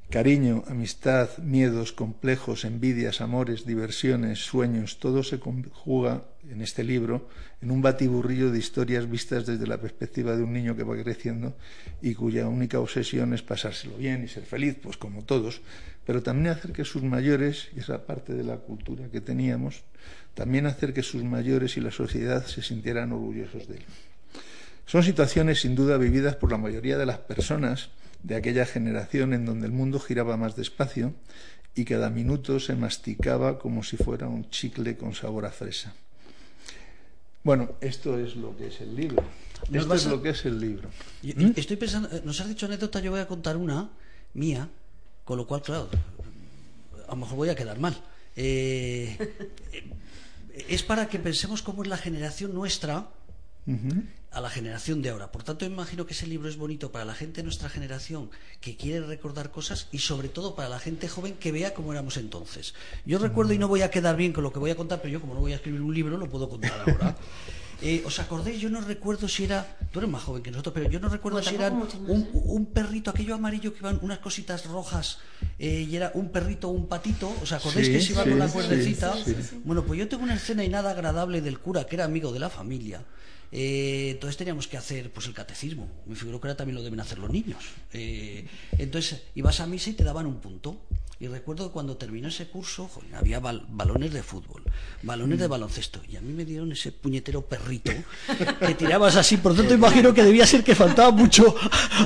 Cariño, 0.10 0.63
amistad, 0.68 1.30
miedos, 1.39 1.91
complejos, 1.91 2.63
envidias, 2.63 3.22
amores, 3.22 3.65
diversiones, 3.65 4.39
sueños, 4.39 5.00
todo 5.00 5.24
se 5.24 5.39
conjuga 5.39 6.24
en 6.50 6.62
este 6.62 6.84
libro 6.84 7.28
en 7.62 7.72
un 7.72 7.82
batiburrillo 7.82 8.52
de 8.52 8.60
historias 8.60 9.10
vistas 9.10 9.48
desde 9.48 9.65
la 9.65 9.82
perspectiva 9.82 10.36
de 10.36 10.44
un 10.44 10.54
niño 10.54 10.76
que 10.76 10.84
va 10.84 10.96
creciendo 11.02 11.58
y 12.02 12.13
cuya 12.13 12.48
única 12.48 12.80
obsesión 12.80 13.34
es 13.34 13.41
pasárselo 13.41 13.98
bien 13.98 14.24
y 14.24 14.28
ser 14.28 14.44
feliz, 14.44 14.78
pues 14.82 14.96
como 14.96 15.24
todos, 15.24 15.62
pero 16.06 16.22
también 16.22 16.54
hacer 16.54 16.72
que 16.72 16.86
sus 16.86 17.02
mayores, 17.02 17.70
y 17.76 17.80
esa 17.80 18.06
parte 18.06 18.36
de 18.36 18.44
la 18.44 18.58
cultura 18.58 19.10
que 19.12 19.22
teníamos, 19.22 19.84
también 20.36 20.68
hacer 20.68 20.94
que 20.94 21.02
sus 21.02 21.24
mayores 21.24 21.78
y 21.78 21.82
la 21.82 21.91
sociedad 21.91 22.46
se 22.46 22.62
sintieran 22.62 23.12
orgullosos 23.12 23.68
de 23.68 23.78
él. 23.78 23.86
Son 24.86 25.02
situaciones 25.02 25.62
sin 25.62 25.74
duda 25.74 25.98
vividas 25.98 26.36
por 26.36 26.52
la 26.52 26.60
mayoría 26.60 26.98
de 26.98 27.08
las 27.08 27.18
personas, 27.18 27.89
de 28.25 28.35
aquella 28.35 28.65
generación 28.65 29.33
en 29.33 29.45
donde 29.45 29.67
el 29.67 29.71
mundo 29.71 29.99
giraba 29.99 30.35
más 30.35 30.55
despacio 30.55 31.13
y 31.75 31.85
cada 31.85 32.09
minuto 32.09 32.59
se 32.59 32.75
masticaba 32.75 33.59
como 33.59 33.83
si 33.83 33.97
fuera 33.97 34.27
un 34.27 34.49
chicle 34.49 34.97
con 34.97 35.13
sabor 35.13 35.45
a 35.45 35.51
fresa. 35.51 35.93
Bueno, 37.43 37.75
esto 37.81 38.17
es 38.17 38.35
lo 38.35 38.57
que 38.57 38.67
es 38.67 38.81
el 38.81 38.95
libro. 38.95 39.23
Esto 39.71 39.93
es 39.93 40.05
lo 40.07 40.21
que 40.23 40.29
es 40.29 40.43
el 40.45 40.59
libro. 40.59 40.89
¿Mm? 41.21 41.51
Estoy 41.55 41.77
pensando, 41.77 42.09
eh, 42.11 42.21
nos 42.25 42.41
has 42.41 42.47
dicho 42.47 42.65
anécdota, 42.65 42.99
yo 42.99 43.11
voy 43.11 43.19
a 43.19 43.27
contar 43.27 43.57
una 43.57 43.91
mía, 44.33 44.67
con 45.23 45.38
lo 45.38 45.45
cual, 45.45 45.61
claro, 45.61 45.88
a 47.07 47.11
lo 47.11 47.17
mejor 47.17 47.35
voy 47.35 47.49
a 47.49 47.55
quedar 47.55 47.77
mal. 47.77 47.95
Eh, 48.35 49.15
es 50.67 50.81
para 50.81 51.07
que 51.07 51.19
pensemos 51.19 51.61
cómo 51.61 51.83
es 51.83 51.89
la 51.89 51.97
generación 51.97 52.55
nuestra 52.55 53.07
a 54.32 54.41
la 54.41 54.49
generación 54.49 55.01
de 55.01 55.10
ahora. 55.10 55.32
Por 55.32 55.43
tanto, 55.43 55.65
imagino 55.65 56.06
que 56.06 56.13
ese 56.13 56.28
libro 56.28 56.49
es 56.49 56.58
bonito 56.58 56.91
para 56.91 57.06
la 57.06 57.13
gente 57.15 57.38
de 57.38 57.43
nuestra 57.43 57.69
generación 57.69 58.30
que 58.60 58.75
quiere 58.75 59.06
recordar 59.06 59.49
cosas 59.49 59.88
y 59.91 59.99
sobre 59.99 60.28
todo 60.30 60.56
para 60.56 60.67
la 60.69 60.80
gente 60.80 61.08
joven 61.08 61.36
que 61.36 61.51
vea 61.51 61.73
cómo 61.73 61.93
éramos 61.93 62.17
entonces. 62.17 62.73
Yo 63.06 63.17
recuerdo, 63.17 63.54
y 63.54 63.58
no 63.58 63.67
voy 63.67 63.82
a 63.82 63.89
quedar 63.89 64.17
bien 64.17 64.34
con 64.34 64.43
lo 64.43 64.51
que 64.51 64.60
voy 64.60 64.71
a 64.71 64.75
contar, 64.75 64.99
pero 65.01 65.13
yo 65.13 65.21
como 65.21 65.34
no 65.34 65.39
voy 65.39 65.54
a 65.54 65.56
escribir 65.56 65.82
un 65.82 65.93
libro, 65.93 66.17
lo 66.17 66.30
puedo 66.30 66.49
contar 66.49 66.84
ahora. 66.88 67.15
Eh, 67.82 68.04
¿Os 68.06 68.19
acordáis? 68.19 68.62
Yo 68.62 68.69
no 68.69 68.80
recuerdo 68.80 69.28
si 69.28 69.43
era. 69.43 69.78
Tú 69.91 69.99
eres 69.99 70.10
más 70.10 70.23
joven 70.23 70.41
que 70.41 70.49
nosotros, 70.49 70.73
pero 70.73 70.89
yo 70.89 70.97
no 71.01 71.10
recuerdo 71.10 71.39
Bueno, 71.39 71.49
si 71.49 71.56
era 71.56 71.69
un, 71.69 71.84
¿eh? 71.84 72.30
un 72.34 72.65
perrito, 72.67 73.12
aquello 73.12 73.36
amarillo 73.36 73.73
que 73.73 73.80
iban 73.80 73.99
unas 74.01 74.19
cositas 74.19 74.65
rojas 74.65 75.19
eh, 75.60 75.86
y 75.88 75.93
era 75.93 76.10
un 76.13 76.32
perrito 76.32 76.69
o 76.69 76.71
un 76.71 76.88
patito. 76.88 77.30
¿Os 77.43 77.51
acordáis 77.51 77.88
Sí, 77.88 77.91
que 77.91 78.01
se 78.01 78.13
iba 78.13 78.23
sí, 78.23 78.30
con 78.30 78.39
la 78.39 78.47
sí, 78.47 78.54
cuerdecita? 78.54 79.13
sí, 79.23 79.36
sí. 79.41 79.62
Bueno, 79.65 79.84
pues 79.84 79.99
yo 79.99 80.08
tengo 80.08 80.23
una 80.23 80.36
escena 80.36 80.63
y 80.63 80.69
nada 80.69 80.91
agradable 80.91 81.41
del 81.41 81.60
cura, 81.60 81.86
que 81.86 81.97
era 81.97 82.06
amigo 82.06 82.32
de 82.32 82.39
la 82.39 82.49
familia. 82.49 83.04
Eh, 83.58 84.10
entonces 84.12 84.36
teníamos 84.36 84.68
que 84.68 84.76
hacer 84.76 85.13
pues 85.13 85.28
el 85.28 85.34
catecismo. 85.34 85.88
Me 86.06 86.15
figuro 86.15 86.41
que 86.41 86.48
ahora 86.50 86.58
también 86.58 86.76
lo 86.76 86.84
deben 86.84 87.00
hacer 87.00 87.20
los 87.20 87.30
niños. 87.30 87.63
Eh, 87.94 88.46
entonces 88.78 89.22
ibas 89.34 89.62
a 89.62 89.65
misa 89.65 89.91
y 89.91 89.94
te 89.94 90.04
daban 90.04 90.26
un 90.26 90.41
punto. 90.41 90.78
Y 91.17 91.28
recuerdo 91.28 91.67
que 91.67 91.73
cuando 91.73 91.95
terminó 91.95 92.28
ese 92.28 92.47
curso, 92.47 92.89
joder, 92.89 93.15
había 93.15 93.39
bal- 93.39 93.63
balones 93.69 94.12
de 94.12 94.21
fútbol, 94.21 94.63
balones 95.01 95.39
de 95.39 95.47
baloncesto. 95.47 96.01
Y 96.10 96.17
a 96.17 96.21
mí 96.21 96.34
me 96.34 96.43
dieron 96.43 96.71
ese 96.73 96.91
puñetero 96.91 97.41
perrito 97.41 97.91
que 98.60 98.75
tirabas 98.75 99.15
así. 99.15 99.38
Por 99.38 99.56
tanto, 99.56 99.73
imagino 99.73 100.13
que 100.13 100.23
debía 100.23 100.45
ser 100.45 100.63
que 100.63 100.75
faltaba 100.75 101.12
mucho 101.12 101.56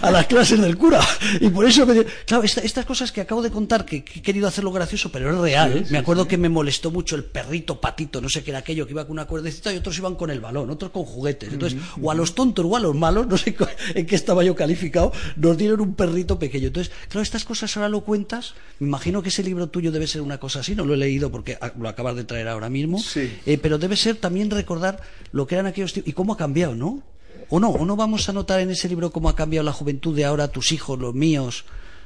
a 0.04 0.12
las 0.12 0.28
clases 0.28 0.62
del 0.62 0.78
cura. 0.78 1.02
Y 1.41 1.50
por 1.50 1.65
eso, 1.65 1.88
me 1.88 1.93
di- 1.95 2.06
claro, 2.28 2.43
esta- 2.43 2.62
estas 2.62 2.86
cosas 2.86 3.12
que 3.12 3.22
acabo 3.22 3.41
de 3.41 3.50
contar, 3.50 3.84
que, 3.84 4.04
que 4.04 4.19
he 4.19 4.22
querido 4.22 4.48
hacerlo 4.48 4.72
gracioso, 4.72 5.12
pero 5.12 5.32
es 5.34 5.38
real. 5.39 5.86
me 5.89 5.98
acuerdo 5.98 6.28
que 6.28 6.38
me 6.38 6.50
molestó 6.50 6.91
mucho 6.91 7.15
el 7.15 7.24
perrito 7.24 7.82
patito, 7.82 8.22
no 8.22 8.30
sé 8.30 8.43
qué 8.43 8.52
era 8.52 8.60
aquello, 8.60 8.86
que 8.86 8.91
iba 8.93 9.06
con 9.06 9.13
una 9.13 9.26
cuerdecita 9.26 9.74
y 9.74 9.78
otros 9.78 9.98
iban 9.98 10.15
con 10.15 10.30
el 10.30 10.39
balón, 10.39 10.69
otros 10.69 10.91
con 10.91 11.04
juguetes. 11.06 11.52
Entonces, 11.52 11.80
o 12.00 12.12
a 12.12 12.13
los 12.13 12.36
tontos 12.36 12.63
o 12.63 12.76
a 12.76 12.80
los 12.80 12.93
malos, 12.95 13.26
no 13.26 13.38
sé 13.38 13.56
en 13.95 14.06
qué 14.06 14.15
estaba 14.15 14.43
yo 14.43 14.56
calificado, 14.56 15.12
nos 15.36 15.58
dieron 15.58 15.82
un 15.82 15.95
perrito 15.95 16.38
pequeño. 16.38 16.67
Entonces, 16.67 16.93
claro, 17.08 17.24
estas 17.24 17.43
cosas 17.43 17.76
ahora 17.76 17.89
lo 17.89 18.02
cuentas. 18.02 18.54
Me 18.80 18.99
imagino 19.00 19.22
que 19.24 19.30
ese 19.30 19.44
libro 19.44 19.68
tuyo 19.70 19.92
debe 19.92 20.08
ser 20.08 20.22
una 20.22 20.38
cosa 20.40 20.60
así, 20.60 20.76
no 20.76 20.84
lo 20.84 20.94
he 20.94 20.98
leído 20.98 21.32
porque 21.32 21.58
ah, 21.62 21.72
lo 21.80 21.88
acabas 21.88 22.16
de 22.18 22.26
traer 22.26 22.50
ahora 22.50 22.70
mismo. 22.70 23.00
Sí. 23.00 23.32
Eh, 23.46 23.58
pero 23.58 23.78
debe 23.78 23.96
ser 23.96 24.18
también 24.18 24.50
recordar 24.52 25.00
lo 25.32 25.48
que 25.48 25.56
eran 25.56 25.68
aquellos 25.68 25.94
tiempos 25.94 26.10
y 26.10 26.14
cómo 26.14 26.34
ha 26.34 26.38
cambiado, 26.38 26.76
¿no? 26.76 27.02
¿O 27.50 27.60
no? 27.60 27.70
¿O 27.70 27.86
no 27.86 27.96
vamos 27.96 28.28
a 28.30 28.34
notar 28.34 28.60
en 28.60 28.70
ese 28.72 28.90
libro 28.90 29.12
cómo 29.12 29.30
ha 29.30 29.36
cambiado 29.36 29.64
la 29.66 29.72
juventud 29.74 30.14
de 30.16 30.26
ahora, 30.26 30.50
tus 30.50 30.72
hijos, 30.74 31.00
los 31.00 31.16
míos, 31.16 31.64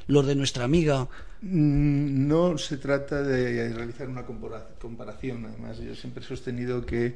los 0.07 0.25
de 0.27 0.35
nuestra 0.35 0.63
amiga? 0.65 1.07
Mm, 1.41 2.27
No 2.27 2.57
se 2.57 2.77
trata 2.77 3.21
de 3.23 3.73
realizar 3.73 4.07
una 4.07 4.25
compara- 4.25 4.69
comparación. 4.79 5.45
Además, 5.45 5.79
yo 5.79 5.95
siempre 5.95 6.23
he 6.23 6.27
sostenido 6.27 6.85
que, 6.85 7.15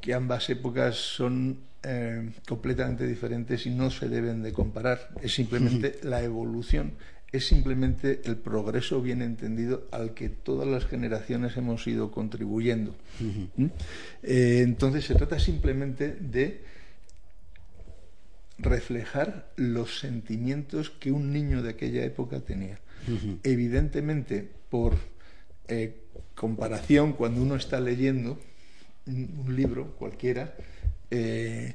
que 0.00 0.14
ambas 0.14 0.48
épocas 0.48 0.94
son 0.96 1.58
eh, 1.82 2.30
completamente 2.48 3.06
diferentes 3.06 3.66
y 3.66 3.70
no 3.70 3.90
se 3.90 4.08
deben 4.08 4.42
de 4.42 4.52
comparar. 4.52 5.10
Es 5.20 5.34
simplemente 5.34 5.98
la 6.02 6.22
evolución, 6.22 6.92
es 7.32 7.46
simplemente 7.46 8.22
el 8.24 8.36
progreso 8.36 9.00
bien 9.00 9.22
entendido 9.22 9.86
al 9.92 10.14
que 10.14 10.28
todas 10.28 10.66
las 10.66 10.84
generaciones 10.84 11.56
hemos 11.56 11.86
ido 11.86 12.10
contribuyendo. 12.10 12.94
¿Mm? 13.56 13.66
Eh, 14.22 14.60
entonces, 14.62 15.04
se 15.04 15.14
trata 15.14 15.38
simplemente 15.38 16.16
de 16.20 16.62
reflejar 18.58 19.50
los 19.56 20.00
sentimientos 20.00 20.90
que 20.90 21.12
un 21.12 21.32
niño 21.32 21.62
de 21.62 21.70
aquella 21.70 22.04
época 22.04 22.40
tenía. 22.40 22.78
Evidentemente, 23.42 24.46
por 24.68 24.94
eh, 25.68 26.02
comparación, 26.34 27.14
cuando 27.14 27.42
uno 27.42 27.56
está 27.56 27.80
leyendo 27.80 28.38
un, 29.06 29.56
libro 29.56 29.96
cualquiera, 29.96 30.54
eh, 31.10 31.74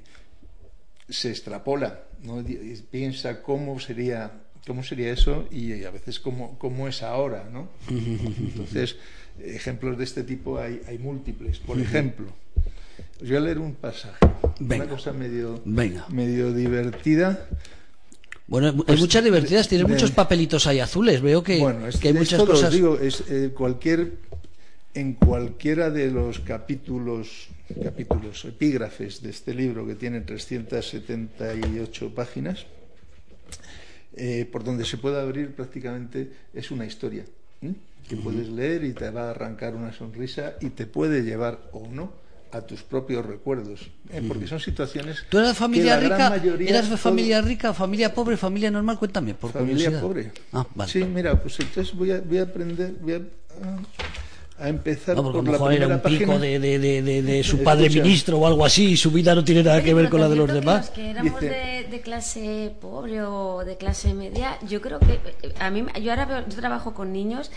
se 1.09 1.29
extrapola, 1.29 2.03
¿no? 2.21 2.41
Y 2.41 2.83
piensa 2.89 3.41
cómo 3.41 3.79
sería, 3.79 4.31
cómo 4.65 4.83
sería 4.83 5.11
eso 5.11 5.47
y 5.51 5.83
a 5.83 5.91
veces 5.91 6.19
cómo, 6.19 6.57
cómo 6.59 6.87
es 6.87 7.03
ahora. 7.03 7.47
¿no? 7.51 7.69
Entonces, 7.89 8.95
ejemplos 9.43 9.97
de 9.97 10.03
este 10.03 10.23
tipo 10.23 10.57
hay, 10.59 10.81
hay 10.87 10.97
múltiples. 10.97 11.59
Por 11.59 11.79
ejemplo, 11.79 12.27
os 13.21 13.27
voy 13.27 13.37
a 13.37 13.41
leer 13.41 13.59
un 13.59 13.75
pasaje, 13.75 14.17
Venga. 14.59 14.85
una 14.85 14.93
cosa 14.93 15.13
medio, 15.13 15.61
Venga. 15.65 16.05
medio 16.09 16.53
divertida. 16.53 17.47
Bueno, 18.47 18.67
hay 18.67 18.73
Pues, 18.73 18.99
muchas 18.99 19.23
divertidas, 19.23 19.67
tienes 19.67 19.87
de- 19.87 19.93
muchos 19.93 20.11
papelitos 20.11 20.67
ahí 20.67 20.79
azules, 20.79 21.19
veo 21.21 21.41
que, 21.43 21.57
bueno, 21.59 21.87
es, 21.87 21.97
que 21.97 22.09
hay 22.09 22.13
muchas 22.13 22.39
os 22.41 22.47
cosas. 22.49 22.71
digo, 22.71 22.99
es 22.99 23.23
eh, 23.29 23.51
cualquier 23.55 24.13
en 24.93 25.13
cualquiera 25.13 25.89
de 25.89 26.09
los 26.11 26.39
capítulos 26.39 27.47
capítulos 27.83 28.45
epígrafes 28.45 29.23
de 29.23 29.31
este 29.31 29.53
libro 29.55 29.87
que 29.87 29.95
tiene 29.95 30.21
378 30.21 32.13
páginas 32.13 32.65
eh, 34.15 34.47
por 34.51 34.63
donde 34.63 34.85
se 34.85 34.97
puede 34.97 35.19
abrir 35.19 35.53
prácticamente 35.55 36.31
es 36.53 36.71
una 36.71 36.85
historia 36.85 37.25
¿eh? 37.61 37.73
que 38.07 38.15
puedes 38.17 38.47
leer 38.49 38.83
y 38.83 38.93
te 38.93 39.09
va 39.09 39.27
a 39.27 39.31
arrancar 39.31 39.75
una 39.75 39.91
sonrisa 39.93 40.53
y 40.61 40.69
te 40.69 40.85
puede 40.85 41.23
llevar 41.23 41.69
o 41.73 41.87
no 41.87 42.13
a 42.51 42.61
tus 42.61 42.83
propios 42.83 43.25
recuerdos 43.25 43.89
¿eh? 44.11 44.23
porque 44.27 44.47
son 44.47 44.59
situaciones 44.61 45.25
¿Tú 45.29 45.37
eras 45.39 45.51
que 45.51 45.55
familia 45.55 45.95
la 45.99 46.01
gran 46.07 46.11
rica? 46.17 46.29
mayoría 46.29 46.69
¿Eras 46.69 46.87
todo- 46.87 46.97
familia 46.97 47.41
rica, 47.41 47.73
familia 47.73 48.13
pobre, 48.13 48.37
familia 48.37 48.71
normal? 48.71 48.97
Cuéntame, 48.97 49.33
por 49.33 49.51
familia 49.51 49.75
curiosidad. 49.99 50.01
pobre. 50.01 50.31
Ah, 50.53 50.65
vale. 50.75 50.91
Sí, 50.91 51.03
mira, 51.03 51.41
pues 51.41 51.59
entonces 51.59 51.93
voy 51.93 52.11
a, 52.11 52.21
voy 52.21 52.37
a 52.37 52.43
aprender, 52.43 52.93
voy 53.01 53.13
a, 53.13 53.21
a 54.57 54.69
empezar 54.69 55.17
No, 55.17 55.23
porque 55.23 55.39
a 55.39 55.41
por 55.41 55.45
lo 55.45 55.51
la 55.51 55.57
mejor 55.57 55.73
era 55.73 55.79
primera 55.85 55.95
un 55.95 56.01
pico 56.19 56.31
página. 56.31 56.45
de, 56.45 56.59
de- 56.59 56.79
de- 56.79 57.01
de- 57.01 57.21
de 57.21 57.43
su 57.43 57.61
padre 57.61 57.87
Escucha. 57.87 58.03
ministro 58.03 58.37
o 58.39 58.47
algo 58.47 58.63
así 58.65 58.91
y 58.91 58.97
su 58.97 59.11
vida 59.11 59.35
no 59.35 59.43
tiene 59.43 59.63
nada 59.63 59.83
que 59.83 59.93
ver 59.93 60.09
con 60.09 60.21
la 60.21 60.29
de 60.29 60.35
los 60.37 60.45
creo 60.45 60.55
que 60.55 60.59
demás. 60.61 60.85
Los 60.85 60.89
que 60.95 61.09
éramos 61.09 61.41
Dice- 61.41 61.49
de, 61.53 61.83
de 61.89 62.01
clase 62.01 62.71
pobre 62.79 63.21
o 63.23 63.65
de 63.65 63.75
clase 63.75 64.13
media, 64.13 64.57
yo 64.67 64.79
creo 64.81 64.99
que 64.99 65.19
eh, 65.43 65.53
a 65.59 65.69
mí, 65.69 65.83
yo 66.01 66.11
ahora 66.11 66.25
veo- 66.25 66.47
yo 66.47 66.55
trabajo 66.55 66.93
con 66.93 67.11
niños 67.11 67.51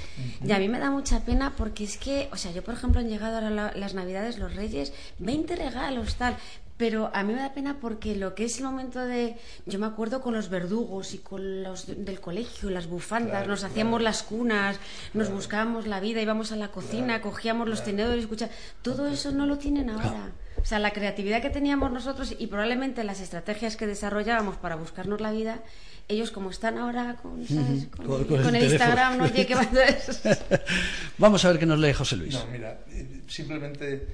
y 0.45 0.51
a 0.51 0.59
mí 0.59 0.69
me 0.69 0.81
da 0.81 0.91
mucha 0.91 1.21
pena 1.25 1.55
porque 1.57 1.85
es 1.85 1.97
que, 1.99 2.29
o 2.33 2.37
sea, 2.37 2.51
yo 2.51 2.65
por 2.65 2.75
ejemplo 2.75 3.01
han 3.01 3.09
llegado 3.09 3.37
ahora 3.37 3.51
la- 3.51 3.73
las 3.77 3.95
Navidades, 3.95 4.39
los 4.39 4.57
Reyes, 4.57 4.93
20 5.21 5.55
regalos, 5.55 6.17
tal. 6.17 6.37
Pero 6.79 7.11
a 7.13 7.25
mí 7.25 7.35
me 7.35 7.41
da 7.41 7.53
pena 7.53 7.79
porque 7.81 8.15
lo 8.15 8.35
que 8.37 8.45
es 8.45 8.59
el 8.59 8.65
momento 8.65 9.05
de. 9.05 9.37
Yo 9.67 9.79
me 9.81 9.87
acuerdo 9.87 10.21
con 10.23 10.33
los 10.35 10.49
verdugos 10.49 11.13
y 11.13 11.19
con 11.19 11.65
los 11.65 11.87
de- 11.89 11.97
del 11.97 12.21
colegio, 12.21 12.71
las 12.71 12.87
bufandas, 12.87 13.33
Claro, 13.33 13.49
nos 13.49 13.65
hacíamos 13.65 14.01
las 14.01 14.23
cunas, 14.23 14.79
nos 15.13 15.29
buscábamos 15.29 15.89
la 15.89 15.99
vida, 15.99 16.23
íbamos 16.23 16.53
a 16.53 16.57
la 16.57 16.69
cocina, 16.69 17.21
cogíamos 17.21 17.69
los 17.69 17.83
tenedores, 17.83 18.23
escucha. 18.23 18.49
Todo 18.81 19.09
eso 19.09 19.33
no 19.33 19.45
lo 19.45 19.59
tienen 19.59 19.91
ahora. 19.91 20.31
O 20.63 20.65
sea, 20.65 20.79
la 20.79 20.93
creatividad 20.93 21.43
que 21.43 21.51
teníamos 21.51 21.91
nosotros 21.93 22.35
y 22.39 22.47
probablemente 22.47 23.03
las 23.05 23.21
estrategias 23.21 23.77
que 23.77 23.87
desarrollábamos 23.89 24.57
para 24.57 24.77
buscarnos 24.77 25.21
la 25.21 25.31
vida, 25.33 25.61
ellos 26.09 26.31
como 26.31 26.51
están 26.51 26.79
ahora 26.79 27.17
con, 27.21 27.45
¿sabes? 27.47 27.87
con, 27.89 28.07
Con- 28.07 28.25
con 28.25 28.43
con 28.45 28.55
el. 28.57 28.65
Instagram, 28.65 29.19
no 29.19 29.25
oye, 29.25 29.47
¿qué 29.47 29.55
va 29.57 29.61
a 29.63 29.65
hacer? 29.65 30.39
Vamos 31.19 31.45
a 31.45 31.49
ver 31.51 31.59
qué 31.59 31.67
nos 31.67 31.79
lee 31.81 31.93
José 31.93 32.17
Luis. 32.17 32.35
No, 32.35 32.47
mira, 32.53 32.81
eh, 32.91 33.23
simplemente 33.29 34.07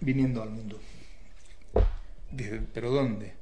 viniendo 0.00 0.40
al 0.42 0.50
mundo. 0.50 0.80
Dice, 2.36 2.60
¿pero 2.72 2.90
dónde? 2.90 3.34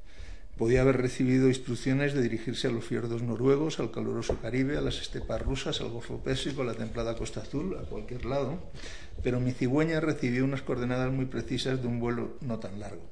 Podía 0.58 0.82
haber 0.82 0.98
recibido 0.98 1.48
instrucciones 1.48 2.12
de 2.12 2.20
dirigirse 2.20 2.68
a 2.68 2.70
los 2.70 2.84
fiordos 2.84 3.22
noruegos, 3.22 3.80
al 3.80 3.90
caluroso 3.90 4.38
Caribe, 4.40 4.76
a 4.76 4.82
las 4.82 5.00
estepas 5.00 5.40
rusas, 5.40 5.80
al 5.80 5.88
Golfo 5.88 6.18
Pérsico, 6.18 6.60
a 6.60 6.66
la 6.66 6.74
templada 6.74 7.16
Costa 7.16 7.40
Azul, 7.40 7.76
a 7.78 7.88
cualquier 7.88 8.26
lado, 8.26 8.62
pero 9.22 9.40
mi 9.40 9.52
cigüeña 9.52 10.00
recibió 10.00 10.44
unas 10.44 10.60
coordenadas 10.60 11.10
muy 11.10 11.24
precisas 11.24 11.80
de 11.80 11.88
un 11.88 12.00
vuelo 12.00 12.36
no 12.42 12.58
tan 12.58 12.78
largo. 12.80 13.10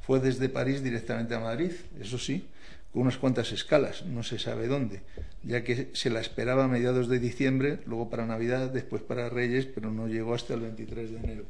Fue 0.00 0.18
desde 0.18 0.48
París 0.48 0.82
directamente 0.82 1.34
a 1.34 1.40
Madrid, 1.40 1.72
eso 2.00 2.16
sí, 2.18 2.46
con 2.90 3.02
unas 3.02 3.18
cuantas 3.18 3.52
escalas, 3.52 4.06
no 4.06 4.22
se 4.22 4.38
sabe 4.38 4.66
dónde, 4.66 5.02
ya 5.42 5.62
que 5.62 5.90
se 5.92 6.08
la 6.08 6.20
esperaba 6.20 6.64
a 6.64 6.68
mediados 6.68 7.08
de 7.08 7.18
diciembre, 7.18 7.80
luego 7.84 8.08
para 8.08 8.24
Navidad, 8.24 8.70
después 8.70 9.02
para 9.02 9.28
Reyes, 9.28 9.66
pero 9.66 9.90
no 9.90 10.08
llegó 10.08 10.32
hasta 10.32 10.54
el 10.54 10.60
23 10.60 11.10
de 11.10 11.16
enero. 11.18 11.44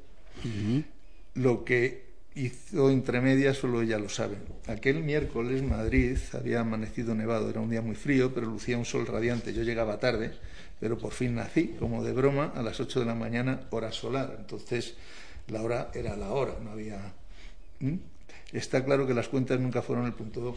Lo 1.35 1.64
que 1.64 2.08
hizo 2.38 2.90
entre 2.90 3.20
medias 3.20 3.57
solo 3.57 3.83
ella 3.83 3.98
lo 3.98 4.09
sabe. 4.09 4.37
Aquel 4.66 5.03
miércoles 5.03 5.62
Madrid 5.62 6.16
había 6.33 6.61
amanecido 6.61 7.14
nevado, 7.14 7.51
era 7.51 7.61
un 7.61 7.70
día 7.70 7.83
muy 7.83 7.96
frío, 7.96 8.33
pero 8.33 8.46
lucía 8.46 8.79
un 8.79 8.85
sol 8.85 9.07
radiante. 9.07 9.53
Yo 9.53 9.62
llegaba 9.62 9.98
tarde, 9.98 10.33
pero 10.79 10.98
por 10.98 11.12
fin 11.12 11.35
nací, 11.35 11.74
como 11.79 12.05
de 12.05 12.12
broma, 12.12 12.53
a 12.55 12.62
las 12.62 12.79
8 12.79 13.01
de 13.01 13.07
la 13.07 13.14
mañana, 13.14 13.61
hora 13.70 13.92
solar. 13.92 14.37
Entonces 14.38 14.94
la 15.48 15.62
hora 15.62 15.90
era 15.94 16.16
la 16.16 16.31
hora, 16.31 16.55
no 16.62 16.70
había... 16.70 17.12
Está 18.53 18.85
claro 18.85 19.07
que 19.07 19.14
las 19.14 19.29
cuentas 19.29 19.61
nunca 19.61 19.83
fueron 19.83 20.07
el 20.07 20.14
punto 20.14 20.57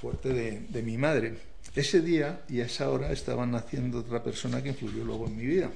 fuerte 0.00 0.30
de, 0.30 0.60
de 0.68 0.82
mi 0.82 0.98
madre. 0.98 1.34
Ese 1.74 2.00
día 2.00 2.42
y 2.48 2.60
a 2.60 2.66
esa 2.66 2.90
hora 2.90 3.12
estaba 3.12 3.46
naciendo 3.46 4.00
otra 4.00 4.22
persona 4.22 4.62
que 4.62 4.70
influyó 4.70 5.04
luego 5.04 5.26
en 5.26 5.36
mi 5.36 5.46
vida, 5.46 5.70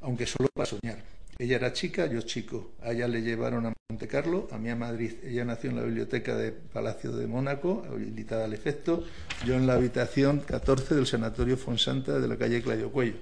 aunque 0.00 0.26
solo 0.26 0.48
para 0.54 0.66
soñar. 0.66 1.19
Ella 1.40 1.56
era 1.56 1.72
chica, 1.72 2.04
yo 2.04 2.20
chico. 2.20 2.72
A 2.82 2.92
ella 2.92 3.08
le 3.08 3.22
llevaron 3.22 3.64
a 3.64 3.72
Monte 3.88 4.06
Carlo, 4.06 4.46
a 4.52 4.58
mí 4.58 4.68
a 4.68 4.76
Madrid. 4.76 5.12
Ella 5.24 5.42
nació 5.46 5.70
en 5.70 5.76
la 5.76 5.82
biblioteca 5.84 6.36
de 6.36 6.52
Palacio 6.52 7.12
de 7.12 7.26
Mónaco, 7.26 7.82
habilitada 7.90 8.44
al 8.44 8.52
efecto. 8.52 9.04
Yo 9.46 9.54
en 9.54 9.66
la 9.66 9.72
habitación 9.72 10.40
14 10.46 10.94
del 10.94 11.06
Sanatorio 11.06 11.56
Fonsanta 11.56 12.18
de 12.18 12.28
la 12.28 12.36
calle 12.36 12.60
Clayo 12.60 12.90
Cuello. 12.92 13.14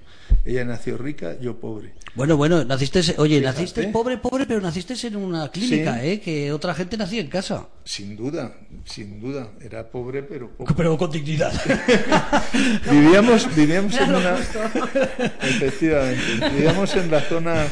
Ella 0.43 0.65
nació 0.65 0.97
rica, 0.97 1.39
yo 1.39 1.61
pobre. 1.61 1.93
Bueno, 2.13 2.35
bueno, 2.35 2.65
naciste, 2.65 2.99
oye, 3.19 3.39
Fíjate. 3.39 3.41
naciste 3.61 3.87
pobre, 3.87 4.17
pobre, 4.17 4.45
pero 4.45 4.59
naciste 4.59 4.95
en 5.07 5.15
una 5.15 5.49
clínica, 5.49 6.01
Sí. 6.01 6.07
¿eh? 6.09 6.19
Que 6.19 6.51
otra 6.51 6.73
gente 6.75 6.97
nacía 6.97 7.21
en 7.21 7.29
casa. 7.29 7.69
Sin 7.85 8.17
duda, 8.17 8.53
sin 8.83 9.21
duda. 9.21 9.49
Era 9.61 9.89
pobre, 9.89 10.23
pero 10.23 10.49
pobre. 10.49 10.73
Pero 10.75 10.97
con 10.97 11.09
dignidad. 11.09 11.53
Vivíamos, 12.91 13.55
vivíamos 13.55 13.95
en 13.97 14.09
una. 14.13 14.37
Efectivamente. 15.41 16.49
Vivíamos 16.53 16.93
en 16.95 17.11
la 17.11 17.21
zona 17.21 17.65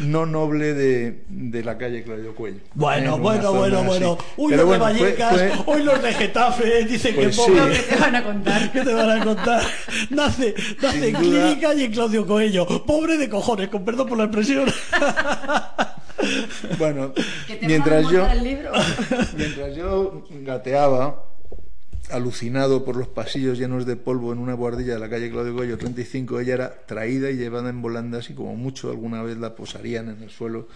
no 0.00 0.26
noble 0.26 0.72
de, 0.74 1.24
de 1.28 1.64
la 1.64 1.76
calle 1.76 2.02
Claudio 2.02 2.34
Cuello. 2.34 2.60
Bueno, 2.74 3.18
bueno, 3.18 3.42
zona 3.42 3.58
bueno, 3.58 3.78
así. 3.78 3.86
bueno. 3.88 4.18
Uy, 4.36 4.50
Pero 4.52 4.62
los 4.62 4.78
bueno, 4.78 4.86
de 4.94 5.00
Vallecas, 5.02 5.32
fue- 5.64 5.74
hoy 5.74 5.82
los 5.82 6.02
de 6.02 6.12
Getafe, 6.14 6.84
dicen 6.84 7.14
Pues 7.14 7.26
que 7.28 7.32
sí. 7.32 7.40
pobre. 7.50 7.76
¿Qué 7.76 7.82
te 7.82 7.96
van 7.96 8.16
a 8.16 8.24
contar? 8.24 8.72
¿Qué 8.72 8.80
te 8.82 8.94
van 8.94 9.10
a 9.20 9.24
contar? 9.24 9.62
Nace, 10.10 10.54
nace 10.80 11.08
en 11.08 11.12
duda. 11.14 11.20
clínica 11.20 11.74
y 11.74 11.84
en 11.84 11.92
Claudio 11.92 12.26
Coello. 12.26 12.66
Pobre 12.86 13.16
de 13.18 13.28
cojones, 13.28 13.68
con 13.68 13.84
perdón 13.84 14.08
por 14.08 14.18
la 14.18 14.24
expresión. 14.24 14.70
Bueno, 16.78 17.12
¿Que 17.46 17.56
te 17.56 17.66
mientras 17.66 18.02
yo, 18.10 18.18
montar 18.20 18.36
el 18.36 18.44
libro? 18.44 18.70
mientras 19.36 19.74
yo 19.76 20.22
gateaba, 20.42 21.24
alucinado 22.10 22.84
por 22.84 22.96
los 22.96 23.08
pasillos 23.08 23.58
llenos 23.58 23.86
de 23.86 23.96
polvo 23.96 24.32
en 24.32 24.38
una 24.38 24.54
guardilla 24.54 24.94
de 24.94 24.98
la 24.98 25.08
calle 25.08 25.30
Claudio 25.30 25.54
Goyo 25.54 25.78
35, 25.78 26.40
ella 26.40 26.54
era 26.54 26.86
traída 26.86 27.30
y 27.30 27.36
llevada 27.36 27.70
en 27.70 27.82
volandas 27.82 28.30
y 28.30 28.34
como 28.34 28.54
mucho 28.56 28.90
alguna 28.90 29.22
vez 29.22 29.38
la 29.38 29.54
posarían 29.54 30.08
en 30.08 30.22
el 30.22 30.30
suelo 30.30 30.68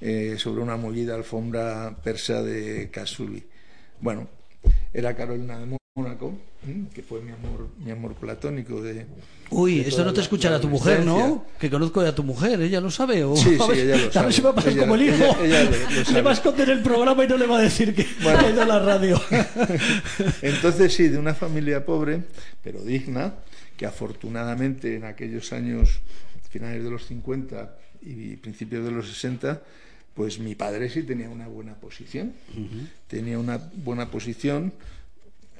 eh, 0.00 0.36
sobre 0.38 0.62
una 0.62 0.76
mollida 0.76 1.14
alfombra 1.14 1.96
persa 2.02 2.42
de 2.42 2.90
Casuli. 2.90 3.44
Bueno, 4.00 4.28
era 4.92 5.14
Carolina 5.14 5.58
de 5.58 5.78
Mónaco, 5.96 6.34
que 6.94 7.02
fue 7.02 7.20
mi 7.20 7.32
amor, 7.32 7.68
mi 7.78 7.90
amor 7.90 8.14
platónico 8.14 8.80
de... 8.82 9.06
Uy, 9.50 9.76
de 9.76 9.80
esto 9.82 9.96
toda 9.96 10.06
no 10.06 10.12
te 10.14 10.20
escuchará 10.20 10.60
tu 10.60 10.68
mujer, 10.68 11.04
¿no? 11.04 11.44
Que 11.58 11.68
conozco 11.68 12.00
ya 12.02 12.10
a 12.10 12.14
tu 12.14 12.22
mujer, 12.22 12.60
ella 12.60 12.80
lo 12.80 12.90
sabe. 12.90 13.24
O, 13.24 13.34
Sí, 13.36 13.56
a 13.60 13.64
sí, 13.66 13.80
ella 13.80 13.96
lo 13.96 14.02
A 14.02 14.02
ver 14.04 14.12
sabe. 14.12 14.32
si 14.32 14.40
va 14.42 14.50
a 14.50 14.54
pasar 14.54 14.72
Ella- 14.72 14.80
como 14.82 14.94
el 14.94 15.02
hijo. 15.02 15.14
ella- 15.42 15.62
ella 15.62 15.64
lo- 15.64 16.04
lo 16.04 16.10
Le 16.12 16.22
va 16.22 16.30
a 16.30 16.34
esconder 16.34 16.70
el 16.70 16.82
programa 16.82 17.24
y 17.24 17.28
no 17.28 17.36
le 17.36 17.46
va 17.46 17.58
a 17.58 17.62
decir 17.62 17.94
que 17.94 18.06
Bueno. 18.22 18.38
ha 18.46 18.50
ido 18.50 18.62
a 18.62 18.66
la 18.66 18.78
radio. 18.78 19.20
Entonces 20.42 20.94
sí, 20.94 21.08
de 21.08 21.18
una 21.18 21.34
familia 21.34 21.84
pobre, 21.84 22.22
pero 22.62 22.80
digna, 22.82 23.34
que 23.76 23.86
afortunadamente 23.86 24.94
en 24.96 25.04
aquellos 25.04 25.52
años, 25.52 26.00
finales 26.50 26.84
de 26.84 26.90
los 26.90 27.06
50 27.06 27.74
y 28.02 28.36
principios 28.36 28.84
de 28.84 28.90
los 28.92 29.08
60, 29.08 29.62
pues 30.20 30.38
mi 30.38 30.54
padre 30.54 30.90
sí 30.90 31.02
tenía 31.02 31.30
una 31.30 31.48
buena 31.48 31.76
posición. 31.76 32.34
Tenía 33.08 33.38
una 33.38 33.56
buena 33.56 34.10
posición. 34.10 34.70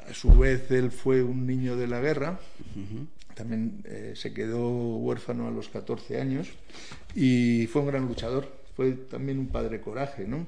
A 0.06 0.12
su 0.12 0.36
vez, 0.36 0.70
él 0.70 0.90
fue 0.90 1.22
un 1.22 1.46
niño 1.46 1.76
de 1.76 1.86
la 1.86 1.98
guerra. 1.98 2.38
También 3.34 3.80
eh, 3.86 4.12
se 4.16 4.34
quedó 4.34 4.68
huérfano 4.98 5.48
a 5.48 5.50
los 5.50 5.70
14 5.70 6.20
años 6.20 6.48
y 7.14 7.68
fue 7.68 7.80
un 7.80 7.88
gran 7.88 8.06
luchador. 8.06 8.54
Fue 8.76 8.92
también 8.92 9.38
un 9.38 9.46
padre 9.46 9.80
coraje, 9.80 10.26
¿no? 10.26 10.44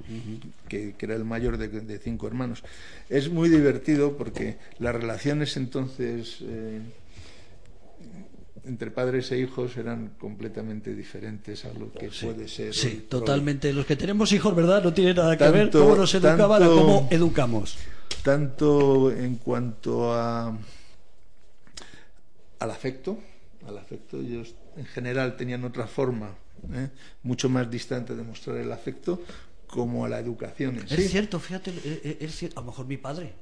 que, 0.69 0.95
que 0.99 1.07
era 1.07 1.15
el 1.15 1.25
mayor 1.25 1.57
de, 1.57 1.69
de 1.69 1.99
cinco 1.99 2.27
hermanos. 2.27 2.63
Es 3.09 3.31
muy 3.31 3.49
divertido 3.49 4.19
porque 4.19 4.59
las 4.79 4.95
relaciones 4.95 5.57
entonces 5.57 6.37
eh, 6.43 6.81
entre 8.65 8.91
padres 8.91 9.31
e 9.33 9.39
hijos 9.39 9.77
eran 9.77 10.15
completamente 10.19 10.95
diferentes 10.95 11.65
a 11.65 11.73
lo 11.75 11.93
que 11.93 12.11
puede 12.11 12.47
ser. 12.49 12.73
Sí, 12.75 12.87
hoy. 12.89 12.95
totalmente. 13.09 13.73
Los 13.73 13.87
que 13.87 13.97
tenemos 13.97 14.31
hijos, 14.33 14.55
¿verdad? 14.55 14.83
No 14.85 14.93
tiene 14.95 15.15
nada 15.15 15.37
que 15.37 15.49
ver 15.51 15.71
cómo 15.71 15.97
nos 15.97 16.15
educaban 16.15 16.61
tanto- 16.61 16.73
a 16.73 16.81
cómo 16.83 17.09
educamos. 17.11 17.77
tanto 18.23 19.11
en 19.11 19.37
cuanto 19.37 20.13
a 20.15 20.57
al 22.61 22.71
afecto 22.71 23.19
al 23.67 23.79
afecto 23.79 24.19
ellos 24.21 24.55
en 24.77 24.87
general 24.87 25.37
tenían 25.37 25.65
otra 25.65 25.87
forma 25.87 26.35
¿eh? 26.73 26.89
mucho 27.25 27.49
más 27.49 27.69
distante 27.71 28.15
de 28.15 28.23
mostrar 28.23 28.57
el 28.59 28.71
afecto 28.71 29.23
como 29.67 30.05
a 30.05 30.09
la 30.09 30.19
educación 30.21 30.77
Es 30.79 30.91
sí. 30.91 31.09
cierto, 31.09 31.41
fíjate, 31.41 31.71
eh, 31.71 32.01
eh, 32.05 32.17
es 32.21 32.43
cier- 32.43 32.53
a 32.57 32.61
lo 32.61 32.67
mejor 32.67 32.87
mi 32.87 32.99
padre, 32.99 33.33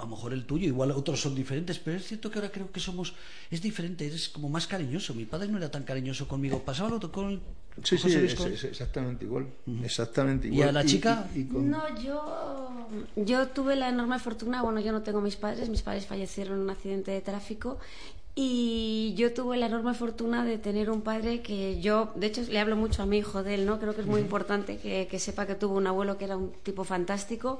a 0.00 0.04
lo 0.04 0.10
mejor 0.10 0.32
el 0.32 0.44
tuyo, 0.46 0.66
igual 0.66 0.90
otros 0.92 1.20
son 1.20 1.34
diferentes, 1.34 1.78
pero 1.78 1.96
es 1.98 2.06
cierto 2.06 2.30
que 2.30 2.38
ahora 2.38 2.50
creo 2.50 2.72
que 2.72 2.80
somos, 2.80 3.14
es 3.50 3.60
diferente, 3.60 4.06
eres 4.06 4.28
como 4.30 4.48
más 4.48 4.66
cariñoso. 4.66 5.14
Mi 5.14 5.26
padre 5.26 5.48
no 5.48 5.58
era 5.58 5.70
tan 5.70 5.84
cariñoso 5.84 6.26
conmigo. 6.26 6.60
Pasaba 6.64 6.88
lo 6.90 7.12
con, 7.12 7.36
Sí, 7.38 7.42
con 7.76 7.84
sí, 7.84 7.96
José 7.98 8.18
Luis 8.20 8.32
es, 8.32 8.38
con- 8.38 8.52
es 8.52 8.64
exactamente 8.64 9.24
igual. 9.24 9.46
Exactamente 9.84 10.48
¿Y 10.48 10.52
igual. 10.54 10.68
a 10.70 10.72
la 10.72 10.84
chica? 10.84 11.28
y 11.34 11.44
con- 11.44 11.70
No, 11.70 11.82
yo, 12.02 12.78
yo 13.16 13.48
tuve 13.48 13.76
la 13.76 13.88
enorme 13.90 14.18
fortuna, 14.18 14.62
bueno, 14.62 14.80
yo 14.80 14.90
no 14.92 15.02
tengo 15.02 15.20
mis 15.20 15.36
padres, 15.36 15.68
mis 15.68 15.82
padres 15.82 16.06
fallecieron 16.06 16.54
en 16.56 16.60
un 16.62 16.70
accidente 16.70 17.10
de 17.12 17.20
tráfico 17.20 17.78
y 18.34 19.12
yo 19.16 19.32
tuve 19.34 19.56
la 19.56 19.66
enorme 19.66 19.92
fortuna 19.94 20.44
de 20.44 20.56
tener 20.58 20.88
un 20.90 21.02
padre 21.02 21.42
que 21.42 21.80
yo, 21.80 22.12
de 22.14 22.28
hecho, 22.28 22.42
le 22.48 22.58
hablo 22.58 22.76
mucho 22.76 23.02
a 23.02 23.06
mi 23.06 23.18
hijo 23.18 23.42
de 23.42 23.54
él, 23.54 23.66
¿no? 23.66 23.78
Creo 23.80 23.94
que 23.94 24.00
es 24.02 24.06
muy 24.06 24.20
importante 24.20 24.78
que, 24.78 25.08
que 25.10 25.18
sepa 25.18 25.46
que 25.46 25.54
tuvo 25.56 25.76
un 25.76 25.86
abuelo 25.86 26.16
que 26.16 26.24
era 26.24 26.36
un 26.36 26.52
tipo 26.62 26.84
fantástico 26.84 27.58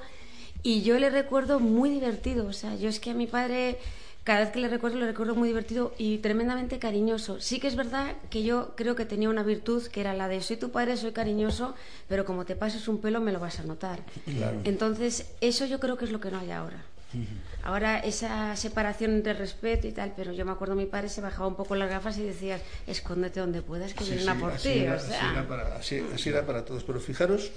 y 0.62 0.83
yo 0.83 0.99
le 0.99 1.11
recuerdo 1.11 1.61
muy 1.61 1.90
divertido, 1.90 2.46
o 2.46 2.53
sea, 2.53 2.75
yo 2.77 2.88
es 2.88 3.01
que 3.01 3.11
a 3.11 3.14
mi 3.14 3.27
padre... 3.27 3.79
Cada 4.23 4.40
vez 4.40 4.51
que 4.51 4.59
le 4.61 4.68
recuerdo, 4.68 4.99
le 4.99 5.07
recuerdo 5.07 5.35
muy 5.35 5.49
divertido 5.49 5.94
y 5.96 6.18
tremendamente 6.18 6.79
cariñoso. 6.79 7.40
Sí 7.40 7.59
que 7.59 7.66
es 7.68 7.75
verdad 7.75 8.12
que 8.29 8.42
yo 8.42 8.75
creo 8.77 8.94
que 8.94 9.07
tenía 9.07 9.31
una 9.31 9.42
virtud 9.42 9.83
que 9.87 10.03
era 10.03 10.12
la 10.12 10.29
de 10.29 10.42
soy 10.42 10.59
tu 10.59 10.70
padre, 10.70 10.99
soy 10.99 11.12
cariñoso, 11.12 11.75
pero 12.07 12.27
como 12.27 12.44
te 12.44 12.55
pases 12.55 12.87
un 12.87 13.01
pelo 13.01 13.23
me 13.23 13.33
lo 13.33 13.40
vas 13.40 13.61
a 13.61 13.62
notar. 13.64 14.01
Entonces, 14.64 15.33
eso 15.40 15.64
yo 15.64 15.81
creo 15.81 15.96
que 15.96 16.05
es 16.05 16.12
lo 16.12 16.20
que 16.20 16.31
no 16.31 16.38
hay 16.38 16.51
ahora. 16.51 16.85
Ahora 17.62 17.99
esa 17.99 18.55
separación 18.57 19.12
entre 19.12 19.33
respeto 19.33 19.88
y 19.88 19.92
tal, 19.92 20.12
pero 20.14 20.33
yo 20.33 20.44
me 20.44 20.53
acuerdo 20.53 20.75
mi 20.77 20.87
padre 20.87 21.09
se 21.09 21.23
bajaba 21.23 21.49
un 21.49 21.57
poco 21.57 21.75
las 21.75 21.88
gafas 21.88 22.18
y 22.18 22.23
decía, 22.23 22.61
escóndete 22.87 23.40
donde 23.40 23.62
puedas 23.62 23.94
que 23.94 24.05
Sí, 24.05 24.11
vienen 24.12 24.29
a 24.29 24.35
sí, 24.35 24.40
por 24.40 24.53
así 24.53 24.68
ti. 24.70 24.87
o 24.87 24.99
sea. 24.99 25.31
así 26.14 26.29
era 26.29 26.44
para 26.44 26.64
todos. 26.66 26.85
Pero 26.85 27.01
fijaros 27.01 27.51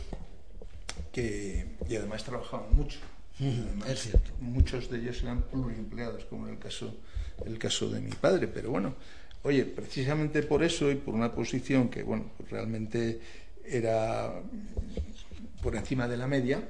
que, 1.12 1.66
y 1.90 1.96
además 1.96 2.24
trabajaban 2.24 2.76
mucho. 2.76 3.00
Además, 3.40 3.90
es 3.90 4.02
cierto. 4.02 4.32
Muchos 4.40 4.90
de 4.90 5.00
ellos 5.00 5.22
eran 5.24 5.42
pluriempleados, 5.44 6.26
como 6.26 6.48
en 6.48 6.54
el 6.54 6.60
caso, 6.60 6.96
el 7.46 7.58
caso 7.58 7.90
de 7.90 8.00
mi 8.02 8.12
padre. 8.12 8.48
Pero 8.48 8.70
bueno, 8.72 8.96
oye, 9.44 9.66
precisamente 9.66 10.44
por 10.44 10.64
eso 10.64 10.92
y 10.92 10.96
por 10.96 11.14
una 11.14 11.34
posición 11.34 11.90
que, 11.90 12.04
bueno, 12.04 12.26
pues 12.38 12.50
realmente 12.50 13.20
era 13.66 14.42
por 15.64 15.76
encima 15.78 16.08
de 16.10 16.18
la 16.18 16.28
media, 16.28 16.62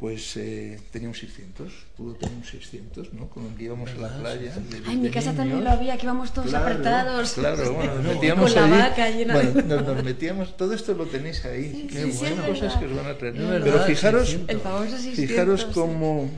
pues 0.00 0.36
eh, 0.36 0.78
tenía 0.90 1.08
un 1.08 1.14
600, 1.14 1.72
pudo 1.96 2.14
tener 2.14 2.34
un 2.34 2.44
600, 2.44 3.12
¿no? 3.14 3.28
Con 3.28 3.46
el 3.46 3.54
que 3.54 3.64
íbamos 3.64 3.90
a 3.92 3.94
la 3.94 4.08
playa. 4.18 4.52
de- 4.56 4.82
Ay, 4.86 4.94
en 4.94 5.02
mi 5.02 5.10
casa 5.10 5.32
también 5.32 5.62
lo 5.62 5.70
había, 5.70 5.96
que 5.96 6.04
íbamos 6.06 6.32
todos 6.32 6.48
Claro, 6.48 6.66
apretados. 6.66 7.32
Claro, 7.34 7.72
bueno, 7.74 7.94
nos 7.94 8.04
Con 8.04 8.14
metíamos 8.14 8.54
la 8.54 8.64
allí. 8.64 8.72
vaca 8.72 9.10
llena 9.10 9.38
de- 9.38 9.62
nos, 9.62 9.86
nos 9.86 10.04
metíamos, 10.04 10.56
todo 10.56 10.74
esto 10.74 10.94
lo 10.94 11.06
tenéis 11.06 11.44
ahí. 11.44 11.86
Qué 11.90 12.02
sí, 12.06 12.12
sí, 12.12 12.18
bueno, 12.18 12.42
es 12.42 12.48
cosas 12.48 12.60
verdad. 12.62 12.80
que 12.80 12.86
os 12.86 12.96
van 12.96 13.06
a 13.06 13.18
traer. 13.18 13.34
Verdad, 13.34 13.60
Pero 13.64 13.78
fijaros, 13.84 14.26
600. 14.28 14.54
El 14.54 14.60
famoso 14.60 14.90
600. 14.98 15.16
fijaros 15.26 15.64
cómo 15.72 16.30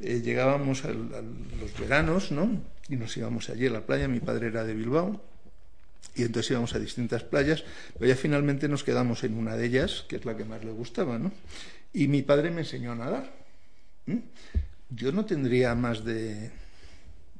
eh, 0.00 0.20
llegábamos 0.24 0.84
al- 0.84 1.10
a, 1.14 1.20
los 1.60 1.78
veranos, 1.78 2.32
¿no? 2.32 2.50
Y 2.88 2.96
nos 2.96 3.14
íbamos 3.16 3.50
allí 3.50 3.66
a 3.66 3.70
la 3.70 3.80
playa. 3.82 4.08
Mi 4.08 4.20
padre 4.20 4.46
era 4.46 4.64
de 4.64 4.72
Bilbao. 4.74 5.20
Y 6.18 6.22
entonces 6.22 6.50
íbamos 6.50 6.74
a 6.74 6.80
distintas 6.80 7.22
playas, 7.22 7.62
pero 7.94 8.06
ya 8.06 8.16
finalmente 8.16 8.68
nos 8.68 8.82
quedamos 8.82 9.22
en 9.22 9.34
una 9.34 9.56
de 9.56 9.66
ellas, 9.66 10.04
que 10.08 10.16
es 10.16 10.24
la 10.24 10.36
que 10.36 10.44
más 10.44 10.64
le 10.64 10.72
gustaba, 10.72 11.16
¿no? 11.16 11.30
Y 11.92 12.08
mi 12.08 12.22
padre 12.22 12.50
me 12.50 12.62
enseñó 12.62 12.92
a 12.92 12.96
nadar. 12.96 13.32
Yo 14.90 15.12
no 15.12 15.24
tendría 15.24 15.76
más 15.76 16.04
de 16.04 16.50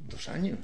dos 0.09 0.29
años, 0.29 0.61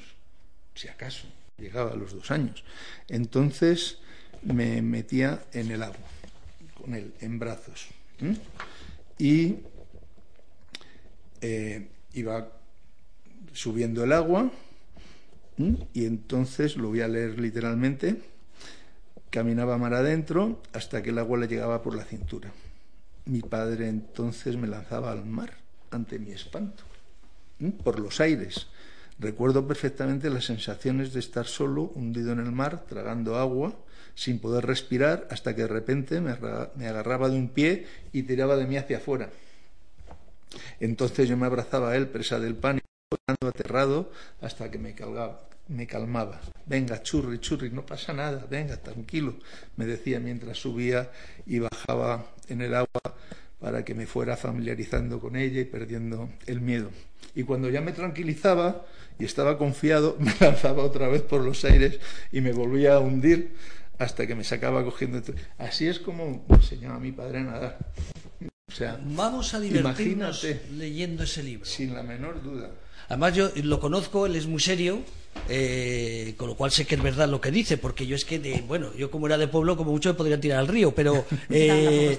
si 0.75 0.87
acaso, 0.87 1.27
llegaba 1.59 1.93
a 1.93 1.97
los 1.97 2.15
dos 2.15 2.31
años. 2.31 2.63
Entonces 3.09 3.99
me 4.43 4.81
metía 4.81 5.43
en 5.53 5.73
el 5.73 5.83
agua, 5.83 6.07
con 6.81 6.95
él, 6.95 7.15
en 7.21 7.41
brazos. 7.41 7.89
Y 9.19 9.57
eh, 11.41 11.89
iba 12.13 12.49
subiendo 13.53 14.05
el 14.05 14.13
agua, 14.13 14.53
y 15.57 16.05
entonces, 16.05 16.77
lo 16.77 16.89
voy 16.89 17.01
a 17.01 17.09
leer 17.09 17.39
literalmente, 17.39 18.21
caminaba 19.31 19.79
mar 19.79 19.95
adentro 19.95 20.63
hasta 20.73 21.03
que 21.03 21.11
el 21.11 21.19
agua 21.19 21.39
le 21.39 21.49
llegaba 21.49 21.83
por 21.83 21.97
la 21.97 22.05
cintura. 22.05 22.53
Mi 23.27 23.41
padre 23.41 23.89
entonces 23.89 24.57
me 24.57 24.67
lanzaba 24.67 25.11
al 25.13 25.25
mar 25.25 25.55
ante 25.91 26.19
mi 26.19 26.33
espanto, 26.33 26.85
por 27.83 27.99
los 27.99 28.21
aires. 28.21 28.67
Recuerdo 29.19 29.67
perfectamente 29.67 30.29
las 30.29 30.45
sensaciones 30.45 31.13
de 31.13 31.21
estar 31.21 31.47
solo, 31.47 31.93
hundido 31.95 32.33
en 32.33 32.41
el 32.41 32.51
mar, 32.51 32.85
tragando 32.85 33.37
agua, 33.37 33.75
sin 34.17 34.41
poder 34.41 34.67
respirar, 34.67 35.27
hasta 35.31 35.55
que 35.55 35.63
de 35.63 35.69
repente 35.69 36.21
me 36.21 36.33
agarraba 36.87 37.29
de 37.29 37.37
un 37.37 37.49
pie 37.49 37.87
y 38.13 38.25
tiraba 38.25 38.57
de 38.57 38.67
mí 38.67 38.77
hacia 38.77 38.99
afuera. 38.99 39.31
Entonces 40.81 41.29
yo 41.29 41.37
me 41.37 41.47
abrazaba 41.47 41.91
a 41.91 41.97
él, 41.97 42.09
presa 42.09 42.39
del 42.39 42.57
pánico, 42.57 42.84
llorando 43.17 43.49
aterrado, 43.49 44.11
hasta 44.41 44.71
que 44.71 44.79
me 44.79 44.95
calgaba, 44.95 45.49
me 45.69 45.87
calmaba. 45.87 46.41
Venga, 46.67 47.03
churri, 47.03 47.39
churri, 47.39 47.71
no 47.71 47.85
pasa 47.87 48.13
nada, 48.13 48.47
venga, 48.51 48.77
tranquilo, 48.77 49.37
me 49.77 49.87
decía 49.87 50.21
mientras 50.21 50.59
subía 50.59 51.11
y 51.47 51.59
bajaba 51.59 52.27
en 52.49 52.61
el 52.63 52.75
agua 52.75 53.01
para 53.61 53.85
que 53.85 53.95
me 53.95 54.07
fuera 54.07 54.37
familiarizando 54.37 55.19
con 55.21 55.37
ella 55.37 55.61
y 55.61 55.65
perdiendo 55.65 56.29
el 56.47 56.61
miedo. 56.61 56.91
Y 57.35 57.45
cuando 57.45 57.71
ya 57.71 57.81
me 57.81 57.93
tranquilizaba 57.93 58.85
y 59.19 59.25
estaba 59.25 59.57
confiado, 59.59 60.17
me 60.21 60.35
lanzaba 60.39 60.85
otra 60.85 61.09
vez 61.09 61.23
por 61.23 61.41
los 61.43 61.65
aires 61.65 61.99
y 62.31 62.41
me 62.41 62.53
volvía 62.53 62.95
a 62.95 63.01
hundir 63.01 63.55
hasta 63.99 64.27
que 64.27 64.35
me 64.35 64.45
sacaba 64.45 64.85
cogiendo. 64.85 65.23
Así 65.57 65.87
es 65.87 65.99
como 65.99 66.45
me 66.49 66.57
enseñaba 66.57 66.99
mi 66.99 67.13
padre 67.13 67.39
a 67.39 67.43
nadar. 67.45 67.79
O 68.69 68.73
sea, 68.73 68.99
Vamos 69.03 69.55
a 69.55 69.61
divertirnos 69.61 70.45
leyendo 70.73 71.23
ese 71.23 71.43
libro. 71.45 71.65
sin 71.65 71.95
la 71.95 72.03
menor 72.03 72.43
duda. 72.43 72.71
Además, 73.09 73.35
yo 73.35 73.51
lo 73.63 73.81
conozco, 73.81 74.27
él 74.27 74.37
es 74.37 74.47
muy 74.47 74.61
serio, 74.61 75.03
eh, 75.49 76.35
con 76.39 76.49
lo 76.49 76.57
cual 76.57 76.71
sé 76.71 76.87
que 76.87 76.95
es 76.95 77.03
verdad 77.03 77.29
lo 77.29 77.41
que 77.41 77.51
dice, 77.51 77.77
porque 77.77 78.07
yo 78.07 78.17
es 78.17 78.25
que, 78.25 78.39
de, 78.39 78.63
bueno, 78.67 78.95
yo 78.95 79.11
como 79.11 79.27
era 79.27 79.37
de 79.37 79.49
pueblo, 79.49 79.77
como 79.77 79.91
mucho 79.91 80.09
me 80.11 80.15
podría 80.15 80.41
tirar 80.41 80.59
al 80.59 80.69
río, 80.69 80.95
pero 80.95 81.25
eh, 81.51 82.19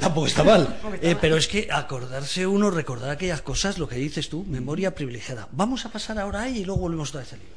tampoco 0.00 0.26
está 0.26 0.44
mal. 0.44 0.78
Eh, 1.02 1.16
pero 1.20 1.36
es 1.36 1.48
que 1.48 1.68
acordarse 1.70 2.46
uno, 2.46 2.70
recordar 2.70 3.10
aquellas 3.10 3.42
cosas, 3.42 3.78
lo 3.78 3.88
que 3.88 3.96
dices 3.96 4.28
tú, 4.28 4.44
memoria 4.44 4.94
privilegiada. 4.94 5.48
Vamos 5.50 5.84
a 5.84 5.88
pasar 5.90 6.18
ahora 6.18 6.42
ahí 6.42 6.58
y 6.58 6.64
luego 6.64 6.82
volvemos 6.82 7.08
otra 7.08 7.22
vez 7.22 7.32
al 7.32 7.40
libro. 7.40 7.56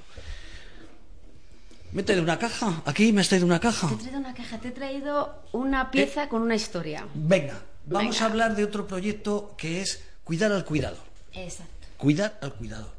¿Me 1.91 2.01
he 2.01 2.03
traído 2.03 2.23
una 2.23 2.39
caja? 2.39 2.82
¿Aquí 2.86 3.13
me 3.13 3.21
has 3.21 3.30
traído 3.30 3.45
una 3.45 3.59
caja? 3.59 3.88
Te 3.88 3.93
he 3.93 3.97
traído 3.97 4.19
una 4.19 4.34
caja, 4.34 4.57
te 4.57 4.67
he 4.69 4.71
traído 4.71 5.43
una 5.51 5.91
pieza 5.91 6.28
con 6.28 6.41
una 6.41 6.55
historia. 6.55 7.05
Venga, 7.13 7.61
vamos 7.86 8.15
Venga. 8.15 8.26
a 8.26 8.30
hablar 8.30 8.55
de 8.55 8.63
otro 8.63 8.88
proyecto 8.88 9.53
que 9.57 9.82
es 9.82 10.03
cuidar 10.23 10.51
al 10.51 10.65
cuidador. 10.65 10.99
Exacto. 11.34 11.74
Cuidar 11.98 12.38
al 12.41 12.54
cuidador. 12.54 12.96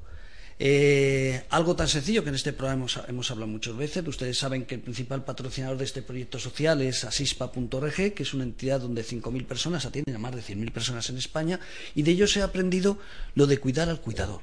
Eh, 0.58 1.44
algo 1.50 1.76
tan 1.76 1.86
sencillo 1.86 2.22
que 2.22 2.30
en 2.30 2.34
este 2.34 2.54
programa 2.54 2.80
hemos, 2.80 3.00
hemos 3.08 3.30
hablado 3.30 3.50
muchas 3.50 3.76
veces. 3.76 4.06
Ustedes 4.06 4.38
saben 4.38 4.64
que 4.64 4.76
el 4.76 4.80
principal 4.80 5.24
patrocinador 5.24 5.76
de 5.76 5.84
este 5.84 6.02
proyecto 6.02 6.38
social 6.38 6.80
es 6.80 7.04
asispa.org, 7.04 8.14
que 8.14 8.22
es 8.22 8.32
una 8.32 8.44
entidad 8.44 8.80
donde 8.80 9.04
5.000 9.04 9.46
personas 9.46 9.84
atienden 9.84 10.16
a 10.16 10.18
más 10.18 10.34
de 10.34 10.42
100.000 10.42 10.72
personas 10.72 11.10
en 11.10 11.18
España, 11.18 11.60
y 11.94 12.02
de 12.02 12.12
ellos 12.12 12.36
he 12.36 12.42
aprendido 12.42 12.98
lo 13.34 13.46
de 13.46 13.58
cuidar 13.58 13.88
al 13.88 14.00
cuidador. 14.00 14.40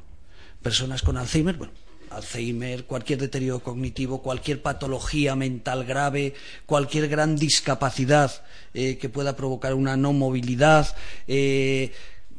Personas 0.62 1.02
con 1.02 1.18
Alzheimer, 1.18 1.58
bueno, 1.58 1.74
Alzheimer, 2.12 2.86
cualquier 2.86 3.20
deterioro 3.20 3.60
cognitivo, 3.62 4.22
cualquier 4.22 4.62
patología 4.62 5.36
mental 5.36 5.84
grave, 5.84 6.36
cualquier 6.66 7.08
gran 7.08 7.36
discapacidad 7.36 8.46
eh, 8.74 8.98
que 8.98 9.10
pueda 9.10 9.36
provocar 9.36 9.74
una 9.74 9.98
no 9.98 10.14
movilidad, 10.14 10.96
eh, 11.28 11.92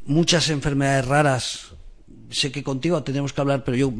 muchas 0.05 0.49
enfermedades 0.49 1.05
raras. 1.05 1.74
Sé 2.29 2.51
que 2.51 2.63
contigo 2.63 3.03
tenemos 3.03 3.33
que 3.33 3.41
hablar, 3.41 3.63
pero 3.63 3.77
yo, 3.77 3.93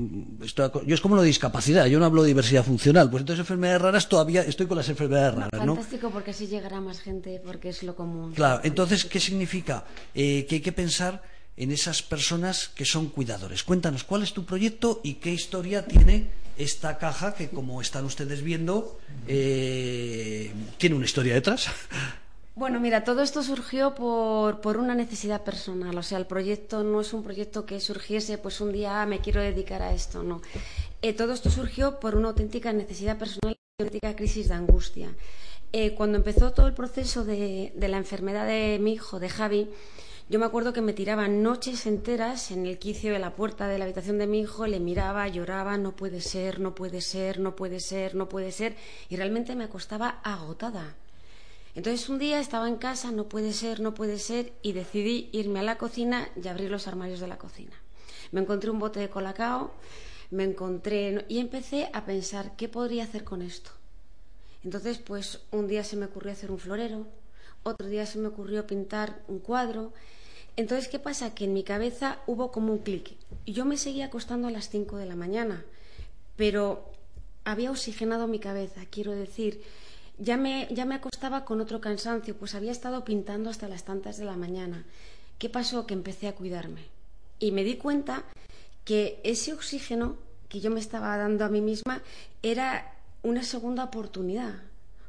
estoy, 0.43 0.69
yo 0.85 0.95
es 0.95 1.01
como 1.01 1.15
lo 1.15 1.21
de 1.21 1.27
discapacidad, 1.27 1.85
yo 1.85 1.99
no 1.99 2.05
hablo 2.05 2.23
de 2.23 2.29
diversidad 2.29 2.63
funcional. 2.63 3.09
Pues 3.09 3.21
entonces 3.21 3.41
enfermedades 3.41 3.81
raras 3.81 4.09
todavía 4.09 4.41
estoy 4.41 4.65
con 4.67 4.77
las 4.77 4.89
enfermedades 4.89 5.35
raras, 5.35 5.65
¿no? 5.65 5.75
Fantástico 5.75 6.09
porque 6.09 6.31
así 6.31 6.47
llegará 6.47 6.81
más 6.81 6.99
gente, 6.99 7.41
porque 7.43 7.69
es 7.69 7.83
lo 7.83 7.95
común. 7.95 8.33
Claro, 8.33 8.61
entonces, 8.63 9.05
¿qué 9.05 9.19
significa? 9.19 9.85
Eh, 10.13 10.45
que 10.49 10.55
hay 10.55 10.61
que 10.61 10.71
pensar 10.71 11.21
en 11.57 11.71
esas 11.71 12.01
personas 12.01 12.69
que 12.69 12.85
son 12.85 13.09
cuidadores. 13.09 13.63
Cuéntanos, 13.63 14.03
¿cuál 14.03 14.23
es 14.23 14.33
tu 14.33 14.45
proyecto 14.45 15.01
y 15.03 15.15
qué 15.15 15.31
historia 15.31 15.85
tiene 15.85 16.29
esta 16.57 16.97
caja 16.97 17.33
que, 17.35 17.49
como 17.49 17.81
están 17.81 18.05
ustedes 18.05 18.41
viendo, 18.41 18.99
eh, 19.27 20.51
tiene 20.77 20.95
una 20.95 21.05
historia 21.05 21.33
detrás? 21.33 21.67
Bueno, 22.55 22.79
mira, 22.79 23.03
todo 23.03 23.21
esto 23.21 23.43
surgió 23.43 23.95
por, 23.95 24.61
por 24.61 24.77
una 24.77 24.95
necesidad 24.95 25.43
personal. 25.43 25.97
O 25.97 26.03
sea, 26.03 26.17
el 26.17 26.25
proyecto 26.25 26.83
no 26.83 27.01
es 27.01 27.13
un 27.13 27.21
proyecto 27.21 27.65
que 27.65 27.81
surgiese, 27.81 28.37
pues 28.37 28.61
un 28.61 28.71
día 28.71 29.01
"Ah, 29.01 29.05
me 29.05 29.19
quiero 29.19 29.41
dedicar 29.41 29.81
a 29.81 29.93
esto, 29.93 30.23
no. 30.23 30.41
Eh, 31.01 31.13
todo 31.13 31.33
esto 31.33 31.49
surgió 31.49 31.99
por 31.99 32.15
una 32.15 32.29
auténtica 32.29 32.71
necesidad 32.71 33.17
personal 33.17 33.57
una 33.77 33.85
auténtica 33.87 34.15
crisis 34.15 34.47
de 34.47 34.53
angustia. 34.53 35.09
Eh, 35.73 35.95
cuando 35.95 36.17
empezó 36.17 36.53
todo 36.53 36.67
el 36.67 36.73
proceso 36.73 37.25
de, 37.25 37.73
de 37.75 37.87
la 37.89 37.97
enfermedad 37.97 38.45
de 38.47 38.79
mi 38.81 38.93
hijo, 38.93 39.19
de 39.19 39.27
Javi, 39.27 39.69
yo 40.29 40.39
me 40.39 40.45
acuerdo 40.45 40.71
que 40.71 40.81
me 40.81 40.93
tiraba 40.93 41.27
noches 41.27 41.85
enteras 41.85 42.51
en 42.51 42.65
el 42.65 42.79
quicio 42.79 43.11
de 43.11 43.19
la 43.19 43.35
puerta 43.35 43.67
de 43.67 43.77
la 43.77 43.83
habitación 43.83 44.17
de 44.17 44.27
mi 44.27 44.39
hijo, 44.39 44.65
le 44.65 44.79
miraba, 44.79 45.27
lloraba, 45.27 45.77
no 45.77 45.91
puede 45.97 46.21
ser, 46.21 46.61
no 46.61 46.73
puede 46.73 47.01
ser, 47.01 47.39
no 47.41 47.55
puede 47.57 47.81
ser, 47.81 48.15
no 48.15 48.29
puede 48.29 48.51
ser, 48.53 48.77
y 49.09 49.17
realmente 49.17 49.55
me 49.55 49.65
acostaba 49.65 50.21
agotada. 50.23 50.95
Entonces 51.75 52.07
un 52.07 52.19
día 52.19 52.39
estaba 52.39 52.69
en 52.69 52.77
casa, 52.77 53.11
no 53.11 53.27
puede 53.27 53.51
ser, 53.51 53.81
no 53.81 53.93
puede 53.93 54.17
ser, 54.17 54.53
y 54.61 54.71
decidí 54.71 55.29
irme 55.33 55.59
a 55.59 55.63
la 55.63 55.77
cocina 55.77 56.29
y 56.41 56.47
abrir 56.47 56.71
los 56.71 56.87
armarios 56.87 57.19
de 57.19 57.27
la 57.27 57.37
cocina. 57.37 57.75
Me 58.31 58.41
encontré 58.41 58.69
un 58.69 58.79
bote 58.79 59.01
de 59.01 59.09
colacao, 59.09 59.71
me 60.31 60.45
encontré 60.45 61.25
y 61.27 61.39
empecé 61.39 61.89
a 61.93 62.05
pensar 62.05 62.55
qué 62.55 62.69
podría 62.69 63.03
hacer 63.03 63.25
con 63.25 63.41
esto. 63.41 63.71
Entonces, 64.63 64.97
pues 64.97 65.41
un 65.51 65.67
día 65.67 65.83
se 65.83 65.97
me 65.97 66.05
ocurrió 66.05 66.31
hacer 66.31 66.49
un 66.49 66.59
florero, 66.59 67.05
otro 67.63 67.87
día 67.87 68.05
se 68.05 68.19
me 68.19 68.29
ocurrió 68.29 68.65
pintar 68.65 69.21
un 69.27 69.39
cuadro. 69.39 69.93
Entonces, 70.55 70.87
¿qué 70.87 70.97
pasa? 70.97 71.35
Que 71.35 71.43
en 71.43 71.53
mi 71.53 71.63
cabeza 71.63 72.19
hubo 72.25 72.51
como 72.51 72.71
un 72.71 72.79
clic. 72.79 73.15
Yo 73.45 73.65
me 73.65 73.77
seguía 73.77 74.05
acostando 74.05 74.47
a 74.47 74.51
las 74.51 74.69
5 74.69 74.97
de 74.97 75.05
la 75.05 75.15
mañana, 75.15 75.65
pero 76.37 76.89
había 77.43 77.69
oxigenado 77.69 78.27
mi 78.27 78.39
cabeza, 78.39 78.81
quiero 78.89 79.11
decir, 79.11 79.61
ya 80.17 80.37
me, 80.37 80.67
ya 80.71 80.85
me 80.85 80.95
acostaba 80.95 81.45
con 81.45 81.61
otro 81.61 81.81
cansancio, 81.81 82.35
pues 82.35 82.55
había 82.55 82.71
estado 82.71 83.03
pintando 83.03 83.49
hasta 83.49 83.67
las 83.67 83.83
tantas 83.83 84.17
de 84.17 84.25
la 84.25 84.37
mañana. 84.37 84.85
¿Qué 85.37 85.49
pasó? 85.49 85.85
Que 85.85 85.93
empecé 85.93 86.27
a 86.27 86.35
cuidarme. 86.35 86.83
Y 87.39 87.51
me 87.51 87.63
di 87.63 87.75
cuenta 87.75 88.23
que 88.85 89.19
ese 89.23 89.53
oxígeno 89.53 90.17
que 90.47 90.61
yo 90.61 90.71
me 90.71 90.79
estaba 90.79 91.17
dando 91.17 91.43
a 91.43 91.49
mí 91.49 91.59
misma 91.59 92.01
era 92.41 92.95
una 93.23 93.43
segunda 93.43 93.83
oportunidad. 93.83 94.53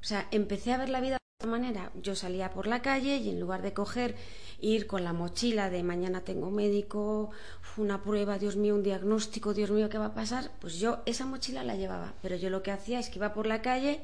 O 0.00 0.04
sea, 0.04 0.26
empecé 0.30 0.72
a 0.72 0.78
ver 0.78 0.88
la 0.88 1.00
vida 1.00 1.18
de 1.18 1.46
otra 1.46 1.50
manera. 1.50 1.92
Yo 2.02 2.16
salía 2.16 2.50
por 2.50 2.66
la 2.66 2.82
calle 2.82 3.18
y 3.18 3.28
en 3.28 3.38
lugar 3.38 3.62
de 3.62 3.72
coger, 3.72 4.16
ir 4.60 4.86
con 4.86 5.04
la 5.04 5.12
mochila 5.12 5.68
de 5.68 5.82
mañana 5.82 6.22
tengo 6.22 6.50
médico, 6.50 7.30
una 7.76 8.02
prueba, 8.02 8.38
Dios 8.38 8.56
mío, 8.56 8.74
un 8.74 8.82
diagnóstico, 8.82 9.52
Dios 9.52 9.70
mío, 9.70 9.88
¿qué 9.88 9.98
va 9.98 10.06
a 10.06 10.14
pasar? 10.14 10.50
Pues 10.60 10.78
yo 10.78 11.02
esa 11.06 11.26
mochila 11.26 11.62
la 11.62 11.76
llevaba. 11.76 12.14
Pero 12.22 12.36
yo 12.36 12.50
lo 12.50 12.62
que 12.62 12.72
hacía 12.72 12.98
es 12.98 13.10
que 13.10 13.18
iba 13.18 13.34
por 13.34 13.46
la 13.46 13.62
calle 13.62 14.00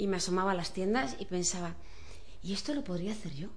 y 0.00 0.06
me 0.06 0.16
asomaba 0.16 0.52
a 0.52 0.54
las 0.54 0.72
tiendas 0.72 1.14
y 1.18 1.26
pensaba, 1.26 1.74
¿y 2.42 2.54
esto 2.54 2.72
lo 2.72 2.82
podría 2.82 3.12
hacer 3.12 3.34
yo? 3.34 3.48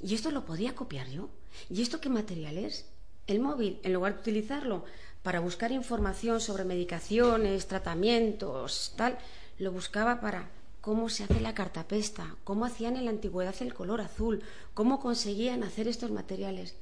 ¿Y 0.00 0.16
esto 0.16 0.32
lo 0.32 0.44
podría 0.44 0.74
copiar 0.74 1.08
yo? 1.08 1.28
¿Y 1.70 1.82
esto 1.82 2.00
qué 2.00 2.08
material 2.08 2.58
es? 2.58 2.86
El 3.28 3.38
móvil, 3.38 3.78
en 3.84 3.92
lugar 3.92 4.14
de 4.14 4.20
utilizarlo 4.20 4.84
para 5.22 5.38
buscar 5.38 5.70
información 5.70 6.40
sobre 6.40 6.64
medicaciones, 6.64 7.68
tratamientos, 7.68 8.92
tal, 8.96 9.16
lo 9.58 9.70
buscaba 9.70 10.20
para 10.20 10.50
cómo 10.80 11.08
se 11.08 11.22
hace 11.22 11.40
la 11.40 11.54
cartapesta, 11.54 12.34
cómo 12.42 12.64
hacían 12.64 12.96
en 12.96 13.04
la 13.04 13.12
antigüedad 13.12 13.54
el 13.60 13.72
color 13.72 14.00
azul, 14.00 14.42
cómo 14.74 14.98
conseguían 14.98 15.62
hacer 15.62 15.86
estos 15.86 16.10
materiales. 16.10 16.74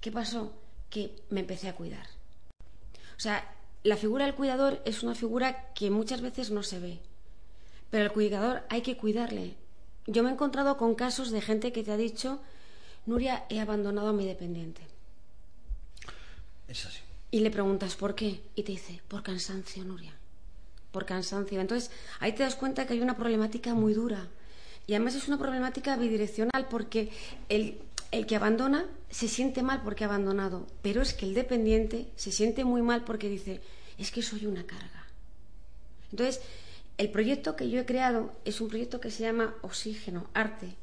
¿Qué 0.00 0.10
pasó? 0.10 0.52
Que 0.90 1.14
me 1.30 1.40
empecé 1.40 1.68
a 1.68 1.76
cuidar. 1.76 2.06
O 3.16 3.20
sea, 3.20 3.48
la 3.84 3.96
figura 3.96 4.24
del 4.24 4.34
cuidador 4.34 4.82
es 4.84 5.04
una 5.04 5.14
figura 5.14 5.72
que 5.72 5.88
muchas 5.88 6.20
veces 6.20 6.50
no 6.50 6.64
se 6.64 6.80
ve, 6.80 7.00
pero 7.96 8.08
al 8.08 8.12
cuidador 8.12 8.62
hay 8.68 8.82
que 8.82 8.98
cuidarle. 8.98 9.54
Yo 10.06 10.22
me 10.22 10.28
he 10.28 10.32
encontrado 10.34 10.76
con 10.76 10.94
casos 10.94 11.30
de 11.30 11.40
gente 11.40 11.72
que 11.72 11.82
te 11.82 11.92
ha 11.92 11.96
dicho, 11.96 12.42
Nuria, 13.06 13.46
he 13.48 13.58
abandonado 13.58 14.08
a 14.08 14.12
mi 14.12 14.26
dependiente. 14.26 14.82
Es 16.68 16.84
así. 16.84 17.00
Y 17.30 17.40
le 17.40 17.50
preguntas 17.50 17.96
por 17.96 18.14
qué 18.14 18.42
y 18.54 18.64
te 18.64 18.72
dice, 18.72 19.00
por 19.08 19.22
cansancio, 19.22 19.82
Nuria. 19.82 20.12
Por 20.92 21.06
cansancio. 21.06 21.58
Entonces, 21.58 21.90
ahí 22.20 22.32
te 22.32 22.42
das 22.42 22.54
cuenta 22.54 22.86
que 22.86 22.92
hay 22.92 23.00
una 23.00 23.16
problemática 23.16 23.72
muy 23.72 23.94
dura. 23.94 24.28
Y 24.86 24.92
además 24.92 25.14
es 25.14 25.26
una 25.26 25.38
problemática 25.38 25.96
bidireccional 25.96 26.66
porque 26.68 27.08
el, 27.48 27.78
el 28.10 28.26
que 28.26 28.36
abandona 28.36 28.84
se 29.08 29.26
siente 29.26 29.62
mal 29.62 29.80
porque 29.82 30.04
ha 30.04 30.08
abandonado, 30.08 30.66
pero 30.82 31.00
es 31.00 31.14
que 31.14 31.24
el 31.24 31.32
dependiente 31.32 32.10
se 32.16 32.30
siente 32.30 32.62
muy 32.62 32.82
mal 32.82 33.04
porque 33.04 33.30
dice, 33.30 33.62
es 33.96 34.10
que 34.10 34.20
soy 34.20 34.44
una 34.44 34.66
carga. 34.66 35.06
Entonces, 36.10 36.42
el 36.98 37.10
proyecto 37.10 37.56
que 37.56 37.68
yo 37.70 37.80
he 37.80 37.86
creado 37.86 38.32
es 38.44 38.60
un 38.60 38.68
proyecto 38.68 39.00
que 39.00 39.10
se 39.10 39.22
llama 39.22 39.54
Oxígeno 39.62 40.26
Arte. 40.34 40.74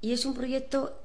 Y 0.00 0.12
es 0.12 0.24
un 0.24 0.34
proyecto... 0.34 0.98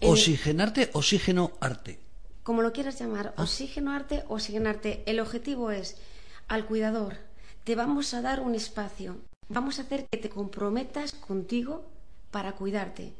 Oxigenarte, 0.00 0.90
oxígeno, 0.94 1.52
arte. 1.60 1.98
como 2.42 2.62
lo 2.62 2.72
quieras 2.72 2.98
llamar, 2.98 3.34
Ah. 3.36 3.42
oxígeno 3.42 3.92
arte, 3.92 4.24
oxígeno 4.28 4.68
arte. 4.70 5.02
El 5.06 5.20
objetivo 5.20 5.70
es 5.70 5.96
al 6.48 6.64
cuidador, 6.66 7.16
te 7.64 7.74
vamos 7.76 8.14
a 8.14 8.22
dar 8.22 8.40
un 8.40 8.54
espacio, 8.54 9.18
vamos 9.48 9.78
a 9.78 9.82
hacer 9.82 10.06
que 10.10 10.18
te 10.18 10.28
comprometas 10.30 11.12
contigo 11.12 11.84
para 12.30 12.52
cuidarte. 12.52 13.12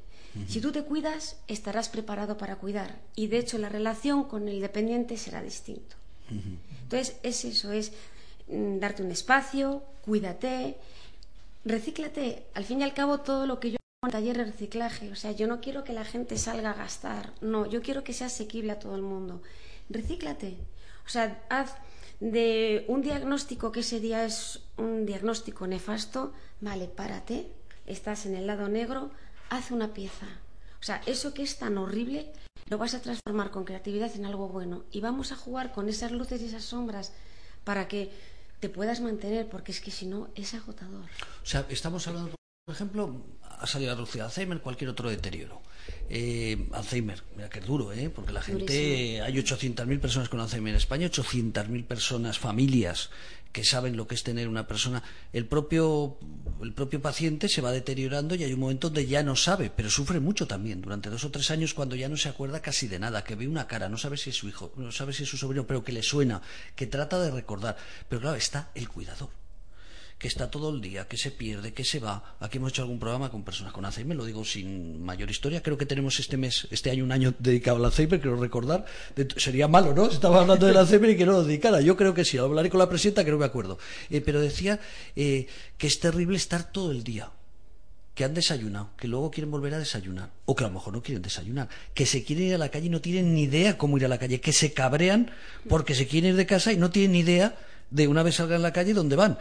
Si 0.49 0.63
tú 0.63 0.73
te 0.73 0.83
cuidas, 0.83 1.37
estarás 1.47 1.91
preparado 1.91 2.39
para 2.39 2.57
cuidar 2.57 3.01
y 3.15 3.27
de 3.27 3.37
hecho 3.39 3.59
la 3.59 3.69
relación 3.69 4.25
con 4.25 4.49
el 4.49 4.61
dependiente 4.63 5.19
será 5.19 5.43
distinto. 5.43 5.95
Entonces 6.85 7.17
es 7.23 7.45
eso, 7.45 7.71
es 7.71 7.93
darte 8.47 9.03
un 9.03 9.11
espacio, 9.11 9.83
cuídate, 10.03 10.77
recíclate. 11.65 12.47
Al 12.55 12.65
fin 12.65 12.81
y 12.81 12.85
al 12.85 12.95
cabo 12.95 13.19
todo 13.19 13.47
lo 13.47 13.61
que 13.61 13.71
yo 13.73 13.77
hago 13.77 14.09
en 14.09 14.13
taller 14.13 14.37
de 14.37 14.45
reciclaje, 14.45 15.11
o 15.11 15.17
sea, 15.17 15.33
yo 15.33 15.47
no 15.47 15.61
quiero 15.61 15.85
que 15.85 15.93
la 15.93 16.05
gente 16.05 16.37
salga 16.37 16.71
a 16.71 16.75
gastar, 16.75 17.33
no, 17.41 17.67
yo 17.67 17.83
quiero 17.83 18.05
que 18.05 18.13
sea 18.13 18.27
asequible 18.27 18.73
a 18.73 18.79
todo 18.79 18.97
el 18.97 19.03
mundo. 19.03 19.43
Recíclate. 19.89 20.57
O 21.07 21.09
sea, 21.09 21.43
haz 21.51 21.75
de 22.21 22.85
un 22.89 23.03
diagnóstico 23.03 23.73
que 23.73 23.81
ese 23.81 23.99
día 23.99 24.25
es 24.25 24.61
un 24.77 25.07
diagnóstico 25.07 25.67
nefasto, 25.67 26.33
vale, 26.61 26.87
párate, 26.87 27.53
estás 27.87 28.27
en 28.27 28.37
el 28.37 28.47
lado 28.47 28.69
negro, 28.69 29.11
haz 29.51 29.71
una 29.71 29.93
pieza. 29.93 30.27
O 30.81 30.85
sea, 30.85 31.01
eso 31.07 31.35
que 31.35 31.43
es 31.43 31.59
tan 31.59 31.79
horrible 31.79 32.33
lo 32.69 32.79
vas 32.79 32.95
a 32.95 33.03
transformar 33.03 33.51
con 33.51 33.65
creatividad 33.65 34.15
en 34.15 34.25
algo 34.25 34.49
bueno 34.49 34.85
y 34.91 35.01
vamos 35.01 35.33
a 35.33 35.37
jugar 35.37 35.73
con 35.73 35.89
esas 35.89 36.13
luces 36.13 36.41
y 36.41 36.47
esas 36.47 36.65
sombras 36.65 37.13
para 37.65 37.89
que 37.89 38.11
te 38.63 38.69
puedas 38.69 39.01
mantener, 39.01 39.49
porque 39.49 39.73
es 39.73 39.81
que 39.81 39.91
si 39.91 40.07
no 40.07 40.29
es 40.37 40.55
agotador. 40.55 41.03
O 41.43 41.47
sea, 41.47 41.67
estamos 41.69 42.07
hablando, 42.07 42.37
por 42.65 42.73
ejemplo, 42.77 43.27
ha 43.43 43.67
salido 43.67 43.91
a 43.91 43.97
reducir 43.97 44.23
Alzheimer, 44.23 44.61
cualquier 44.61 44.89
otro 44.89 45.11
deterioro. 45.11 45.61
Eh, 46.09 46.69
Alzheimer, 46.71 47.25
mira 47.35 47.51
que 47.51 47.59
es 47.59 47.67
duro, 47.67 47.93
¿eh? 47.93 48.09
porque 48.09 48.31
la 48.31 48.41
gente, 48.41 49.21
hay 49.21 49.35
800.000 49.35 49.99
personas 49.99 50.29
con 50.29 50.39
Alzheimer 50.39 50.71
en 50.71 50.77
España, 50.77 51.09
800.000 51.09 51.85
personas, 51.85 52.39
familias 52.39 53.11
que 53.53 53.65
saben 53.65 53.97
lo 53.97 54.07
que 54.07 54.15
es 54.15 54.23
tener 54.23 54.49
una 54.49 54.67
persona. 54.67 55.03
El 55.33 55.47
propio, 55.47 56.19
el 56.63 56.73
propio 56.73 57.01
paciente 57.01 57.49
se 57.49 57.61
va 57.61 57.71
deteriorando 57.71 58.35
y 58.35 58.45
hay 58.45 58.53
un 58.53 58.61
momento 58.61 58.89
donde 58.89 59.07
ya 59.07 59.23
no 59.23 59.37
sabe, 59.37 59.71
pero 59.75 59.91
sufre 59.91 60.21
mucho 60.21 60.47
también. 60.47 60.81
Durante 60.81 61.11
dos 61.11 61.25
o 61.25 61.31
tres 61.31 61.51
años, 61.51 61.75
cuando 61.75 61.95
ya 61.95 62.09
no 62.09 62.17
se 62.17 62.29
acuerda 62.29 62.61
casi 62.61 62.89
de 62.89 62.99
nada, 62.99 63.25
que 63.25 63.35
ve 63.35 63.47
una 63.47 63.67
cara, 63.67 63.89
no 63.89 63.99
sabe 63.99 64.17
si 64.17 64.31
es 64.31 64.37
su 64.37 64.49
hijo, 64.49 64.73
no 64.77 64.91
sabe 64.91 65.13
si 65.13 65.25
es 65.25 65.29
su 65.29 65.37
sobrino, 65.37 65.67
pero 65.67 65.85
que 65.85 65.93
le 65.93 66.03
suena, 66.03 66.41
que 66.75 66.87
trata 66.87 67.21
de 67.21 67.31
recordar. 67.31 67.77
Pero 68.09 68.23
claro, 68.23 68.37
está 68.37 68.71
el 68.75 68.89
cuidador 68.89 69.42
que 70.23 70.29
está 70.29 70.49
todo 70.49 70.71
el 70.71 70.81
día, 70.81 71.09
que 71.09 71.17
se 71.17 71.33
pierde, 71.33 71.73
que 71.73 71.83
se 71.83 71.99
va. 71.99 72.37
Aquí 72.39 72.59
hemos 72.59 72.71
hecho 72.71 72.83
algún 72.83 73.01
programa 73.01 73.29
con 73.29 73.43
personas 73.43 73.73
con 73.73 73.85
Alzheimer, 73.85 74.17
lo 74.17 74.25
digo 74.25 74.45
sin 74.45 75.05
mayor 75.05 75.29
historia. 75.29 75.61
Creo 75.65 75.77
que 75.77 75.85
tenemos 75.85 76.21
este 76.21 76.37
mes, 76.37 76.69
este 76.71 76.93
año, 76.93 77.03
un 77.03 77.11
año 77.11 77.35
dedicado 77.41 77.79
al 77.79 77.87
Alzheimer, 77.87 78.21
quiero 78.21 78.37
recordar. 78.37 78.87
sería 79.37 79.67
malo, 79.67 79.93
¿no? 79.93 80.07
Estaba 80.13 80.43
hablando 80.43 80.65
del 80.65 80.77
Alzheimer 80.77 81.11
y 81.11 81.17
que 81.17 81.27
no 81.27 81.33
lo 81.33 81.43
dedicara. 81.43 81.81
Yo 81.81 81.97
creo 81.97 82.15
que 82.15 82.25
sí, 82.25 82.39
hablaré 82.39 82.71
con 82.71 82.79
la 82.79 82.89
presidenta, 82.89 83.25
que 83.25 83.33
no 83.33 83.37
me 83.39 83.47
acuerdo. 83.47 83.79
Eh, 84.11 84.21
pero 84.21 84.41
decía 84.41 84.79
eh, 85.17 85.49
que 85.77 85.89
es 85.89 85.99
terrible 85.99 86.37
estar 86.37 86.71
todo 86.71 86.93
el 86.93 87.03
día 87.03 87.29
que 88.15 88.23
han 88.23 88.33
desayunado, 88.33 88.91
que 88.97 89.09
luego 89.09 89.29
quieren 89.33 89.51
volver 89.51 89.75
a 89.75 89.81
desayunar, 89.81 90.31
o 90.45 90.55
que 90.55 90.63
a 90.63 90.69
lo 90.69 90.75
mejor 90.75 90.93
no 90.93 91.03
quieren 91.03 91.23
desayunar, 91.23 91.69
que 91.95 92.07
se 92.07 92.23
quieren 92.23 92.47
ir 92.47 92.55
a 92.55 92.59
la 92.59 92.69
calle 92.69 92.87
y 92.87 92.91
no 92.91 93.01
tienen 93.01 93.35
ni 93.35 93.43
idea 93.43 93.77
cómo 93.77 93.97
ir 93.97 94.05
a 94.05 94.09
la 94.09 94.19
calle, 94.19 94.41
que 94.41 94.53
se 94.53 94.73
cabrean 94.73 95.33
porque 95.69 95.97
se 95.97 96.07
quieren 96.07 96.31
ir 96.31 96.37
de 96.37 96.47
casa 96.47 96.73
y 96.73 96.77
no 96.77 96.91
tienen 96.91 97.13
ni 97.13 97.21
idea 97.21 97.57
de 97.91 98.07
una 98.07 98.23
vez 98.23 98.37
salgan 98.37 98.61
a 98.61 98.63
la 98.63 98.73
calle 98.73 98.95
dónde 98.95 99.17
van 99.17 99.39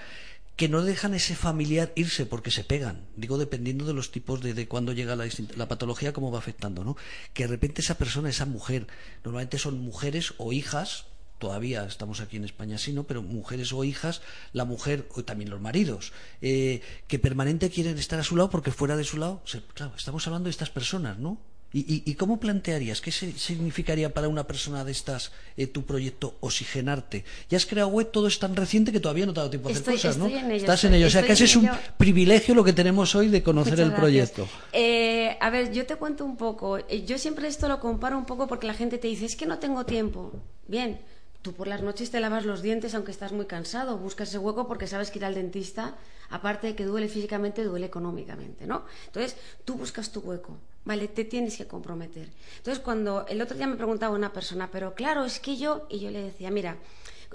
que 0.55 0.69
no 0.69 0.83
dejan 0.83 1.13
ese 1.13 1.35
familiar 1.35 1.91
irse 1.95 2.25
porque 2.25 2.51
se 2.51 2.63
pegan. 2.63 3.07
Digo, 3.15 3.37
dependiendo 3.37 3.85
de 3.85 3.93
los 3.93 4.11
tipos 4.11 4.41
de, 4.41 4.53
de 4.53 4.67
cuándo 4.67 4.93
llega 4.93 5.15
la, 5.15 5.27
la, 5.55 5.67
patología, 5.67 6.13
cómo 6.13 6.31
va 6.31 6.39
afectando, 6.39 6.83
¿no? 6.83 6.97
Que 7.33 7.43
de 7.43 7.47
repente 7.47 7.81
esa 7.81 7.97
persona, 7.97 8.29
esa 8.29 8.45
mujer, 8.45 8.87
normalmente 9.23 9.57
son 9.57 9.79
mujeres 9.79 10.33
o 10.37 10.53
hijas, 10.53 11.05
todavía 11.39 11.85
estamos 11.85 12.21
aquí 12.21 12.37
en 12.37 12.45
España 12.45 12.75
así, 12.75 12.93
¿no? 12.93 13.05
Pero 13.05 13.23
mujeres 13.23 13.73
o 13.73 13.83
hijas, 13.83 14.21
la 14.53 14.63
mujer, 14.63 15.07
o 15.15 15.23
también 15.23 15.49
los 15.49 15.59
maridos, 15.59 16.13
eh, 16.41 16.81
que 17.07 17.17
permanente 17.17 17.71
quieren 17.71 17.97
estar 17.97 18.19
a 18.19 18.23
su 18.23 18.35
lado 18.35 18.51
porque 18.51 18.71
fuera 18.71 18.95
de 18.95 19.03
su 19.03 19.17
lado, 19.17 19.43
claro, 19.73 19.93
estamos 19.97 20.27
hablando 20.27 20.45
de 20.45 20.51
estas 20.51 20.69
personas, 20.69 21.17
¿no? 21.17 21.41
¿Y, 21.73 22.15
cómo 22.15 22.37
plantearías? 22.37 22.99
¿Qué 22.99 23.11
significaría 23.11 24.13
para 24.13 24.27
una 24.27 24.45
persona 24.45 24.83
de 24.83 24.91
estas 24.91 25.31
eh, 25.55 25.67
tu 25.67 25.85
proyecto 25.85 26.35
oxigenarte? 26.41 27.23
Ya 27.49 27.57
has 27.57 27.65
creado 27.65 27.87
web, 27.87 28.11
todo 28.11 28.27
es 28.27 28.39
tan 28.39 28.57
reciente 28.57 28.91
que 28.91 28.99
todavía 28.99 29.25
no 29.25 29.33
te 29.33 29.39
ha 29.39 29.43
dado 29.43 29.51
tiempo 29.51 29.69
a 29.69 29.71
hacer 29.71 29.85
cosas, 29.85 30.17
¿no? 30.17 30.27
Estás 30.27 30.83
en 30.83 30.95
ello. 30.95 31.07
O 31.07 31.09
sea, 31.09 31.23
que 31.23 31.31
ese 31.31 31.45
es 31.45 31.55
un 31.55 31.69
privilegio 31.97 32.55
lo 32.55 32.65
que 32.65 32.73
tenemos 32.73 33.15
hoy 33.15 33.29
de 33.29 33.41
conocer 33.41 33.79
el 33.79 33.93
proyecto. 33.93 34.49
Eh, 34.73 35.37
a 35.39 35.49
ver, 35.49 35.71
yo 35.71 35.85
te 35.85 35.95
cuento 35.95 36.25
un 36.25 36.35
poco. 36.35 36.77
Eh, 36.77 37.05
yo 37.05 37.17
siempre 37.17 37.47
esto 37.47 37.69
lo 37.69 37.79
comparo 37.79 38.17
un 38.17 38.25
poco 38.25 38.47
porque 38.47 38.67
la 38.67 38.73
gente 38.73 38.97
te 38.97 39.07
dice, 39.07 39.25
es 39.25 39.37
que 39.37 39.45
no 39.45 39.57
tengo 39.59 39.85
tiempo. 39.85 40.33
Bien, 40.67 40.99
tú 41.41 41.53
por 41.53 41.67
las 41.67 41.81
noches 41.81 42.11
te 42.11 42.19
lavas 42.19 42.45
los 42.45 42.61
dientes 42.61 42.93
aunque 42.95 43.11
estás 43.11 43.31
muy 43.31 43.45
cansado, 43.45 43.97
buscas 43.97 44.29
ese 44.29 44.37
hueco 44.37 44.67
porque 44.67 44.87
sabes 44.87 45.11
que 45.11 45.19
ir 45.19 45.25
al 45.25 45.35
dentista, 45.35 45.95
aparte 46.29 46.67
de 46.67 46.75
que 46.75 46.85
duele 46.85 47.07
físicamente, 47.07 47.63
duele 47.63 47.87
económicamente, 47.87 48.67
¿no? 48.67 48.85
Entonces, 49.07 49.35
tú 49.65 49.75
buscas 49.75 50.11
tu 50.11 50.19
hueco. 50.21 50.57
¿vale? 50.85 51.07
Te 51.07 51.25
tienes 51.25 51.57
que 51.57 51.67
comprometer. 51.67 52.29
Entonces, 52.57 52.83
cuando 52.83 53.25
el 53.27 53.41
otro 53.41 53.57
día 53.57 53.67
me 53.67 53.75
preguntaba 53.75 54.15
una 54.15 54.33
persona, 54.33 54.69
pero 54.71 54.95
claro, 54.95 55.25
es 55.25 55.39
que 55.39 55.57
yo, 55.57 55.85
y 55.89 55.99
yo 55.99 56.09
le 56.09 56.23
decía, 56.23 56.49
mira, 56.51 56.77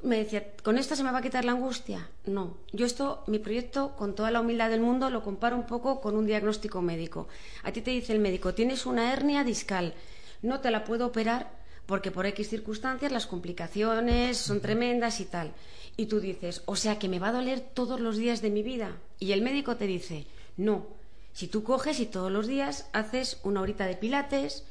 me 0.03 0.19
decía, 0.19 0.53
¿con 0.63 0.79
esto 0.79 0.95
se 0.95 1.03
me 1.03 1.11
va 1.11 1.19
a 1.19 1.23
quitar 1.23 1.45
la 1.45 1.53
angustia? 1.53 2.09
No, 2.27 2.57
yo 2.73 2.87
esto, 2.87 3.25
mi 3.27 3.39
proyecto, 3.39 3.95
con 3.97 4.15
toda 4.15 4.31
la 4.31 4.41
humildad 4.41 4.71
del 4.71 4.81
mundo, 4.81 5.11
lo 5.11 5.23
comparo 5.23 5.57
un 5.57 5.67
poco 5.67 6.01
con 6.01 6.17
un 6.17 6.27
diagnóstico 6.27 6.83
médico. 6.83 7.29
A 7.63 7.73
ti 7.73 7.81
te 7.81 7.93
dice 7.93 8.13
el 8.13 8.19
médico, 8.19 8.55
tienes 8.55 8.85
una 8.85 9.13
hernia 9.13 9.45
discal, 9.45 9.95
no 10.43 10.61
te 10.61 10.71
la 10.71 10.85
puedo 10.85 11.07
operar 11.07 11.51
porque 11.87 12.11
por 12.11 12.27
X 12.27 12.49
circunstancias 12.49 13.13
las 13.13 13.27
complicaciones 13.27 14.37
son 14.37 14.61
tremendas 14.61 15.21
y 15.21 15.25
tal. 15.25 15.53
Y 15.97 16.07
tú 16.07 16.21
dices, 16.21 16.63
o 16.67 16.77
sea 16.77 16.99
que 16.99 17.09
me 17.09 17.19
va 17.19 17.29
a 17.29 17.33
doler 17.33 17.61
todos 17.61 18.01
los 18.01 18.17
días 18.17 18.43
de 18.43 18.51
mi 18.51 18.63
vida. 18.63 18.97
Y 19.19 19.33
el 19.33 19.43
médico 19.43 19.77
te 19.77 19.87
dice, 19.87 20.27
no, 20.57 20.87
si 21.33 21.49
tú 21.49 21.63
coges 21.63 22.01
y 22.01 22.07
todos 22.07 22.31
los 22.31 22.47
días 22.47 22.89
haces 22.93 23.41
una 23.45 23.61
horita 23.61 23.87
de 23.87 23.97
pilates 23.97 24.65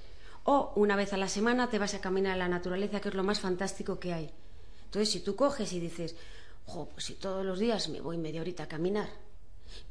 o 0.43 0.73
una 0.75 0.95
vez 0.95 1.13
a 1.13 1.17
la 1.17 1.29
semana 1.29 1.69
te 1.69 1.79
vas 1.79 1.93
a 1.93 2.01
caminar 2.01 2.33
a 2.33 2.37
la 2.37 2.47
naturaleza, 2.47 2.99
que 2.99 3.09
es 3.09 3.15
lo 3.15 3.23
más 3.23 3.39
fantástico 3.39 3.99
que 3.99 4.13
hay. 4.13 4.29
Entonces, 4.85 5.11
si 5.11 5.19
tú 5.21 5.35
coges 5.35 5.73
y 5.73 5.79
dices, 5.79 6.15
jo, 6.65 6.89
pues 6.89 7.05
si 7.05 7.13
todos 7.13 7.45
los 7.45 7.59
días 7.59 7.89
me 7.89 8.01
voy 8.01 8.17
media 8.17 8.41
horita 8.41 8.63
a 8.63 8.67
caminar 8.67 9.09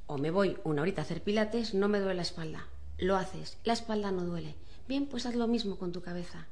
o 0.06 0.18
me 0.18 0.30
voy 0.30 0.56
una 0.64 0.82
horita 0.82 1.02
a 1.02 1.04
hacer 1.04 1.22
pilates, 1.22 1.74
no 1.74 1.88
me 1.88 1.98
duele 1.98 2.16
la 2.16 2.22
espalda. 2.22 2.68
Lo 2.98 3.16
haces, 3.16 3.58
la 3.64 3.72
espalda 3.72 4.12
no 4.12 4.24
duele. 4.24 4.54
Bien, 4.86 5.06
pues 5.06 5.26
haz 5.26 5.34
lo 5.34 5.48
mismo 5.48 5.76
con 5.76 5.92
tu 5.92 6.02
cabeza. 6.02 6.46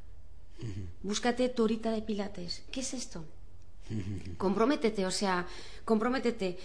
Búscate 1.03 1.49
tu 1.49 1.65
horita 1.65 1.91
de 1.91 2.03
pilates. 2.03 2.63
¿Qué 2.71 2.81
es 2.81 2.95
esto? 2.95 3.25
Comprométete, 4.39 5.07
o 5.07 5.11
sea, 5.11 5.47
comprométete 5.85 6.59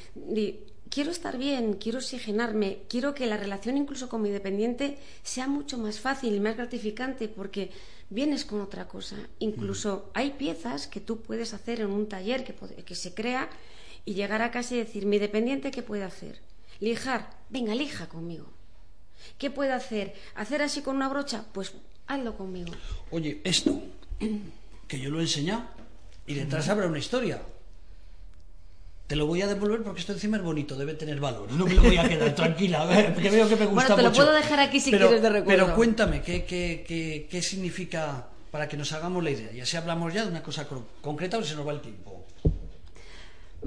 quiero 0.89 1.11
estar 1.11 1.37
bien, 1.37 1.73
quiero 1.73 1.99
oxigenarme, 1.99 2.83
quiero 2.89 3.13
que 3.13 3.25
la 3.25 3.37
relación 3.37 3.77
incluso 3.77 4.09
con 4.09 4.21
mi 4.21 4.29
dependiente 4.29 4.97
sea 5.23 5.47
mucho 5.47 5.77
más 5.77 5.99
fácil 5.99 6.33
y 6.35 6.39
más 6.39 6.57
gratificante 6.57 7.27
porque 7.27 7.71
vienes 8.09 8.45
con 8.45 8.61
otra 8.61 8.87
cosa. 8.87 9.17
Incluso 9.39 10.09
hay 10.13 10.31
piezas 10.31 10.87
que 10.87 11.01
tú 11.01 11.21
puedes 11.21 11.53
hacer 11.53 11.81
en 11.81 11.91
un 11.91 12.07
taller 12.07 12.43
que, 12.43 12.53
que 12.83 12.95
se 12.95 13.13
crea 13.13 13.49
y 14.05 14.13
llegar 14.13 14.41
a 14.41 14.51
casa 14.51 14.75
y 14.75 14.79
decir, 14.79 15.05
mi 15.05 15.19
dependiente, 15.19 15.71
¿qué 15.71 15.83
puede 15.83 16.03
hacer? 16.03 16.39
Lijar, 16.79 17.29
venga, 17.49 17.75
lija 17.75 18.07
conmigo. 18.07 18.47
¿Qué 19.37 19.49
puede 19.49 19.73
hacer? 19.73 20.13
¿Hacer 20.35 20.61
así 20.61 20.81
con 20.81 20.95
una 20.95 21.09
brocha? 21.09 21.45
Pues 21.51 21.73
hazlo 22.07 22.35
conmigo. 22.35 22.71
Oye, 23.11 23.41
esto, 23.43 23.81
que 24.87 24.99
yo 24.99 25.09
lo 25.09 25.19
he 25.19 25.23
enseñado 25.23 25.63
y 26.25 26.33
detrás 26.33 26.67
habrá 26.69 26.87
una 26.87 26.99
historia 26.99 27.41
te 29.07 29.15
lo 29.15 29.25
voy 29.25 29.41
a 29.41 29.47
devolver 29.47 29.83
porque 29.83 30.01
esto 30.01 30.11
encima 30.11 30.35
es 30.37 30.43
bonito, 30.43 30.75
debe 30.75 30.93
tener 30.93 31.19
valor. 31.19 31.49
No 31.53 31.65
me 31.65 31.73
lo 31.73 31.81
voy 31.81 31.97
a 31.97 32.07
quedar, 32.07 32.35
tranquila, 32.35 32.85
porque 33.13 33.29
veo 33.29 33.47
que 33.47 33.55
me 33.55 33.65
gusta 33.65 33.95
bueno, 33.95 33.95
te 33.95 34.03
lo 34.03 34.11
puedo 34.11 34.33
dejar 34.33 34.59
aquí 34.59 34.81
si 34.81 34.91
quieres 34.91 35.21
de 35.21 35.29
recuerdo. 35.29 35.65
Pero 35.65 35.75
cuéntame, 35.75 36.21
¿qué, 36.21 36.43
qué, 36.43 36.83
qué, 36.85 37.27
qué 37.29 37.41
significa 37.41 38.27
para 38.51 38.67
que 38.67 38.75
nos 38.75 38.91
hagamos 38.91 39.23
la 39.23 39.31
idea? 39.31 39.51
Ya 39.53 39.65
si 39.65 39.77
hablamos 39.77 40.13
ya 40.13 40.23
de 40.23 40.31
una 40.31 40.43
cosa 40.43 40.67
concreta 41.01 41.37
o 41.37 41.43
se 41.43 41.55
nos 41.55 41.65
va 41.65 41.71
el 41.71 41.79
tiempo. 41.79 42.16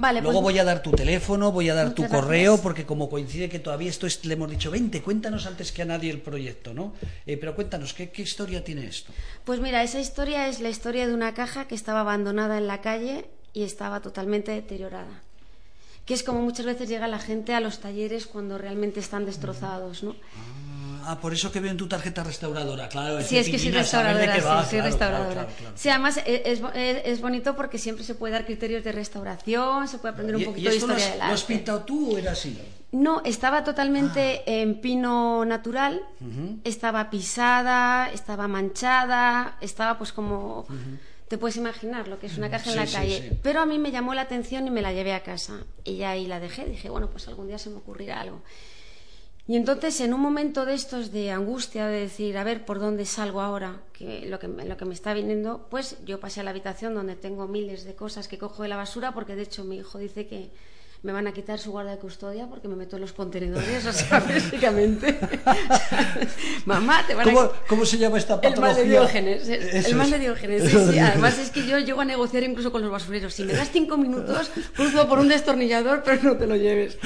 Vale, 0.01 0.23
Luego 0.23 0.41
pues 0.41 0.55
voy 0.55 0.59
a 0.59 0.65
dar 0.65 0.83
tu 0.83 0.93
teléfono, 0.93 1.53
voy 1.53 1.69
a 1.69 1.75
dar 1.75 1.95
tu 1.95 2.09
correo, 2.09 2.59
porque 2.59 2.87
como 2.87 3.11
coincide 3.11 3.49
que 3.49 3.59
todavía 3.59 3.91
esto 3.91 4.07
es, 4.07 4.25
le 4.25 4.35
hemos 4.35 4.51
dicho, 4.51 4.71
vente, 4.71 5.03
cuéntanos 5.03 5.47
antes 5.47 5.73
que 5.73 5.83
a 5.83 5.85
nadie 5.85 6.11
el 6.11 6.21
proyecto, 6.21 6.73
¿no? 6.73 6.95
Eh, 7.27 7.37
pero 7.37 7.55
cuéntanos, 7.55 7.93
¿qué, 7.93 8.11
¿qué 8.11 8.23
historia 8.23 8.65
tiene 8.65 8.87
esto? 8.87 9.13
Pues 9.45 9.61
mira, 9.61 9.83
esa 9.83 10.01
historia 10.01 10.49
es 10.49 10.61
la 10.61 10.71
historia 10.71 11.07
de 11.07 11.13
una 11.13 11.35
caja 11.35 11.67
que 11.69 11.75
estaba 11.75 12.01
abandonada 12.01 12.57
en 12.57 12.67
la 12.67 12.81
calle 12.81 13.27
y 13.53 13.65
estaba 13.65 14.01
totalmente 14.01 14.53
deteriorada 14.53 15.23
que 16.11 16.15
es 16.15 16.25
como 16.25 16.41
muchas 16.41 16.67
veces 16.67 16.89
llega 16.89 17.07
la 17.07 17.21
gente 17.21 17.55
a 17.55 17.61
los 17.61 17.79
talleres 17.79 18.27
cuando 18.27 18.59
realmente 18.59 18.99
están 18.99 19.27
destrozados, 19.27 20.03
¿no? 20.03 20.17
Ah, 20.35 20.80
por 21.21 21.33
eso 21.33 21.51
que 21.51 21.61
veo 21.61 21.71
en 21.71 21.77
tu 21.77 21.89
tarjeta 21.89 22.23
restauradora, 22.23 22.89
claro. 22.89 23.21
Sí, 23.23 23.39
es 23.39 23.49
que 23.49 23.59
soy 23.59 23.71
restauradora, 23.71 24.65
sí, 24.65 24.71
soy 24.71 24.81
restauradora. 24.81 25.49
sí, 25.75 25.89
además 25.89 26.19
e, 26.19 26.43
es, 26.47 26.61
es, 27.05 27.21
bonito 27.21 27.57
porque 27.57 27.79
siempre 27.79 28.05
se 28.05 28.15
puede 28.15 28.33
dar 28.33 28.45
criterios 28.45 28.85
de 28.85 28.93
restauración, 28.93 29.89
se 29.89 29.99
puede 29.99 30.15
aprender 30.15 30.37
un 30.37 30.45
poquito 30.45 30.71
de 30.71 30.77
historia 30.77 30.97
del 30.97 31.21
arte. 31.21 31.27
¿Lo 31.27 31.35
has 31.35 31.45
pintado 31.45 31.81
tú 31.81 32.15
o 32.15 32.19
era 32.19 32.33
así? 32.33 32.59
No, 32.93 33.23
estaba 33.25 33.63
totalmente 33.63 34.39
ah. 34.41 34.51
en 34.51 34.81
pino 34.81 35.45
natural, 35.45 36.03
estaba 36.65 37.09
pisada, 37.11 38.11
estaba 38.13 38.49
manchada, 38.49 39.57
estaba 39.61 39.97
pues 39.97 40.13
como 40.13 40.67
te 41.31 41.39
puedes 41.39 41.57
imaginar 41.57 42.09
lo 42.09 42.19
que 42.19 42.27
es 42.27 42.37
una 42.39 42.51
caja 42.51 42.71
en 42.71 42.77
la 42.77 42.87
calle. 42.87 43.39
Pero 43.41 43.61
a 43.61 43.67
mí 43.67 43.79
me 43.79 43.93
llamó 43.93 44.15
la 44.15 44.23
atención 44.23 44.67
y 44.67 44.71
me 44.71 44.83
la 44.83 44.93
llevé 44.93 45.15
a 45.15 45.23
casa. 45.23 45.65
Y 45.85 45.99
ya 45.99 46.11
ahí 46.11 46.27
la 46.27 46.41
dejé. 46.41 46.65
Dije, 46.67 46.91
bueno, 46.91 47.09
pues 47.09 47.29
algún 47.29 47.47
día 47.47 47.57
se 47.57 47.71
me 47.71 47.77
ocurrirá 47.77 48.21
algo. 48.21 48.43
Y 49.51 49.57
entonces, 49.57 50.01
en 50.01 50.15
un 50.15 50.21
momento 50.21 50.65
de 50.65 50.75
estos 50.75 51.11
de 51.11 51.33
angustia, 51.33 51.89
de 51.89 52.03
decir, 52.03 52.39
a 52.39 52.45
ver, 52.45 52.65
¿por 52.65 52.79
dónde 52.79 53.05
salgo 53.05 53.41
ahora? 53.41 53.83
Que 53.93 54.25
lo, 54.27 54.39
que 54.39 54.47
lo 54.47 54.77
que 54.77 54.85
me 54.85 54.95
está 54.95 55.13
viniendo, 55.13 55.67
pues 55.69 55.97
yo 56.05 56.21
pasé 56.21 56.39
a 56.39 56.45
la 56.45 56.51
habitación 56.51 56.95
donde 56.95 57.17
tengo 57.17 57.49
miles 57.49 57.83
de 57.83 57.97
cosas 57.97 58.29
que 58.29 58.39
cojo 58.39 58.63
de 58.63 58.69
la 58.69 58.77
basura, 58.77 59.13
porque 59.13 59.35
de 59.35 59.43
hecho 59.43 59.65
mi 59.65 59.79
hijo 59.79 59.99
dice 59.99 60.29
que 60.29 60.53
me 61.03 61.13
van 61.13 61.27
a 61.27 61.33
quitar 61.33 61.59
su 61.59 61.71
guarda 61.71 61.93
de 61.93 61.99
custodia 61.99 62.47
porque 62.47 62.69
me 62.69 62.77
meto 62.77 62.97
en 62.97 63.03
los 63.03 63.13
contenedores, 63.15 63.87
o 63.87 63.93
sea, 63.93 64.21
básicamente. 64.29 65.19
Mamá, 66.67 67.05
te 67.07 67.15
van 67.15 67.25
¿Cómo, 67.25 67.41
a... 67.41 67.53
¿Cómo 67.67 67.87
se 67.87 67.97
llama 67.97 68.19
esta 68.19 68.39
patología? 68.41 68.57
El 68.57 68.61
mal 68.61 68.77
de 68.77 68.91
Diógenes. 68.91 69.49
el 69.49 69.95
mal 69.97 70.11
de 70.11 70.19
Diógenes, 70.19 70.71
sí, 70.71 70.77
sí. 70.93 70.99
Además 70.99 71.39
es 71.39 71.51
que 71.51 71.67
yo 71.67 71.79
llego 71.79 72.03
a 72.03 72.05
negociar 72.05 72.43
incluso 72.43 72.71
con 72.71 72.83
los 72.83 72.91
basureros. 72.91 73.33
Si 73.33 73.45
me 73.45 73.55
das 73.55 73.71
cinco 73.73 73.97
minutos, 73.97 74.51
cruzo 74.75 75.09
por 75.09 75.19
un 75.19 75.29
destornillador, 75.29 76.03
pero 76.05 76.23
no 76.23 76.37
te 76.37 76.47
lo 76.47 76.57
lleves. 76.57 76.99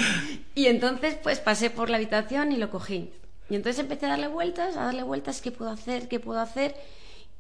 Y 0.57 0.67
entonces, 0.67 1.17
pues 1.23 1.39
pasé 1.39 1.71
por 1.71 1.89
la 1.89 1.97
habitación 1.97 2.51
y 2.51 2.57
lo 2.57 2.71
cogí. 2.71 3.13
Y 3.49 3.55
entonces 3.55 3.79
empecé 3.79 4.07
a 4.07 4.11
darle 4.11 4.27
vueltas, 4.27 4.77
a 4.77 4.85
darle 4.87 5.05
vueltas, 5.05 5.41
¿qué 5.41 5.53
puedo 5.53 5.71
hacer? 5.71 6.09
¿Qué 6.09 6.19
puedo 6.19 6.41
hacer? 6.41 6.75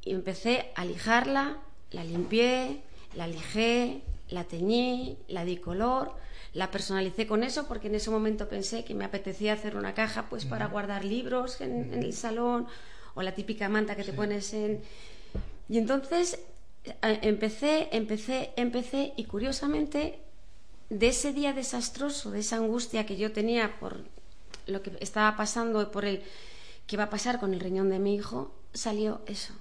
Y 0.04 0.12
empecé 0.12 0.70
a 0.76 0.84
lijarla, 0.84 1.56
la 1.90 2.04
limpié, 2.04 2.82
la 3.16 3.26
lijé, 3.26 4.02
la 4.28 4.44
teñí, 4.44 5.16
la 5.28 5.44
di 5.44 5.56
color 5.56 6.23
la 6.54 6.70
personalicé 6.70 7.26
con 7.26 7.42
eso 7.42 7.66
porque 7.66 7.88
en 7.88 7.96
ese 7.96 8.10
momento 8.10 8.48
pensé 8.48 8.84
que 8.84 8.94
me 8.94 9.04
apetecía 9.04 9.52
hacer 9.52 9.76
una 9.76 9.92
caja 9.92 10.28
pues 10.30 10.44
para 10.44 10.68
guardar 10.68 11.04
libros 11.04 11.60
en, 11.60 11.92
el 11.92 12.12
salón 12.12 12.68
o 13.14 13.22
la 13.22 13.34
típica 13.34 13.68
manta 13.68 13.96
que 13.96 14.04
te 14.04 14.12
pones 14.12 14.54
en... 14.54 14.80
Y 15.68 15.78
entonces 15.78 16.38
eh, 16.84 16.92
empecé, 17.22 17.88
empecé, 17.92 18.52
empecé 18.56 19.12
y 19.16 19.24
curiosamente 19.24 20.20
de 20.90 21.08
ese 21.08 21.32
día 21.32 21.52
desastroso, 21.52 22.30
de 22.30 22.40
esa 22.40 22.56
angustia 22.56 23.04
que 23.04 23.16
yo 23.16 23.32
tenía 23.32 23.78
por 23.80 23.98
lo 24.66 24.80
que 24.80 24.92
estaba 25.00 25.36
pasando 25.36 25.82
y 25.82 25.86
por 25.86 26.04
el 26.04 26.22
que 26.86 26.96
va 26.96 27.04
a 27.04 27.10
pasar 27.10 27.40
con 27.40 27.52
el 27.52 27.60
riñón 27.60 27.88
de 27.88 27.98
mi 27.98 28.14
hijo, 28.14 28.54
salió 28.72 29.22
eso. 29.26 29.54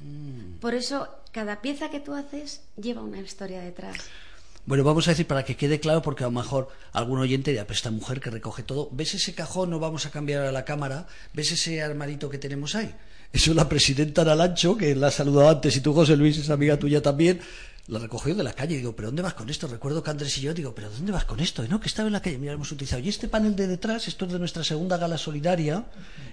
Mm. 0.00 0.58
Por 0.58 0.74
eso 0.74 1.08
cada 1.30 1.60
pieza 1.60 1.90
que 1.90 2.00
tú 2.00 2.14
haces 2.14 2.62
lleva 2.76 3.02
una 3.02 3.20
historia 3.20 3.60
detrás. 3.60 4.10
Bueno, 4.66 4.84
vamos 4.84 5.08
a 5.08 5.12
decir 5.12 5.26
para 5.26 5.44
que 5.44 5.56
quede 5.56 5.80
claro, 5.80 6.02
porque 6.02 6.22
a 6.22 6.26
lo 6.26 6.32
mejor 6.32 6.68
algún 6.92 7.18
oyente 7.18 7.50
dirá, 7.50 7.64
pero 7.64 7.74
esta 7.74 7.90
mujer 7.90 8.20
que 8.20 8.30
recoge 8.30 8.62
todo, 8.62 8.88
¿ves 8.92 9.14
ese 9.14 9.34
cajón? 9.34 9.70
No 9.70 9.78
vamos 9.78 10.06
a 10.06 10.10
cambiar 10.10 10.44
a 10.44 10.52
la 10.52 10.64
cámara, 10.64 11.06
¿ves 11.32 11.50
ese 11.52 11.82
armarito 11.82 12.28
que 12.28 12.38
tenemos 12.38 12.74
ahí? 12.74 12.94
Eso 13.32 13.50
es 13.50 13.56
la 13.56 13.68
presidenta 13.68 14.24
Nalancho, 14.24 14.76
que 14.76 14.94
la 14.94 15.06
ha 15.08 15.10
saludado 15.10 15.48
antes, 15.48 15.76
y 15.76 15.80
tú, 15.80 15.94
José 15.94 16.16
Luis, 16.16 16.36
es 16.36 16.50
amiga 16.50 16.78
tuya 16.78 17.00
también, 17.00 17.40
la 17.90 17.98
recogió 17.98 18.34
de 18.34 18.44
la 18.44 18.52
calle. 18.52 18.76
Digo, 18.76 18.94
¿pero 18.94 19.08
dónde 19.08 19.22
vas 19.22 19.34
con 19.34 19.50
esto? 19.50 19.66
Recuerdo 19.66 20.02
que 20.02 20.10
Andrés 20.10 20.38
y 20.38 20.42
yo 20.42 20.54
digo, 20.54 20.74
¿pero 20.74 20.90
dónde 20.90 21.10
vas 21.10 21.24
con 21.24 21.40
esto? 21.40 21.66
no, 21.68 21.80
que 21.80 21.88
estaba 21.88 22.06
en 22.06 22.12
la 22.12 22.22
calle. 22.22 22.38
Mira, 22.38 22.52
hemos 22.52 22.70
utilizado. 22.70 23.02
Y 23.02 23.08
este 23.08 23.28
panel 23.28 23.56
de 23.56 23.66
detrás, 23.66 24.06
esto 24.06 24.26
es 24.26 24.32
de 24.32 24.38
nuestra 24.38 24.62
segunda 24.62 24.96
gala 24.96 25.18
solidaria, 25.18 25.84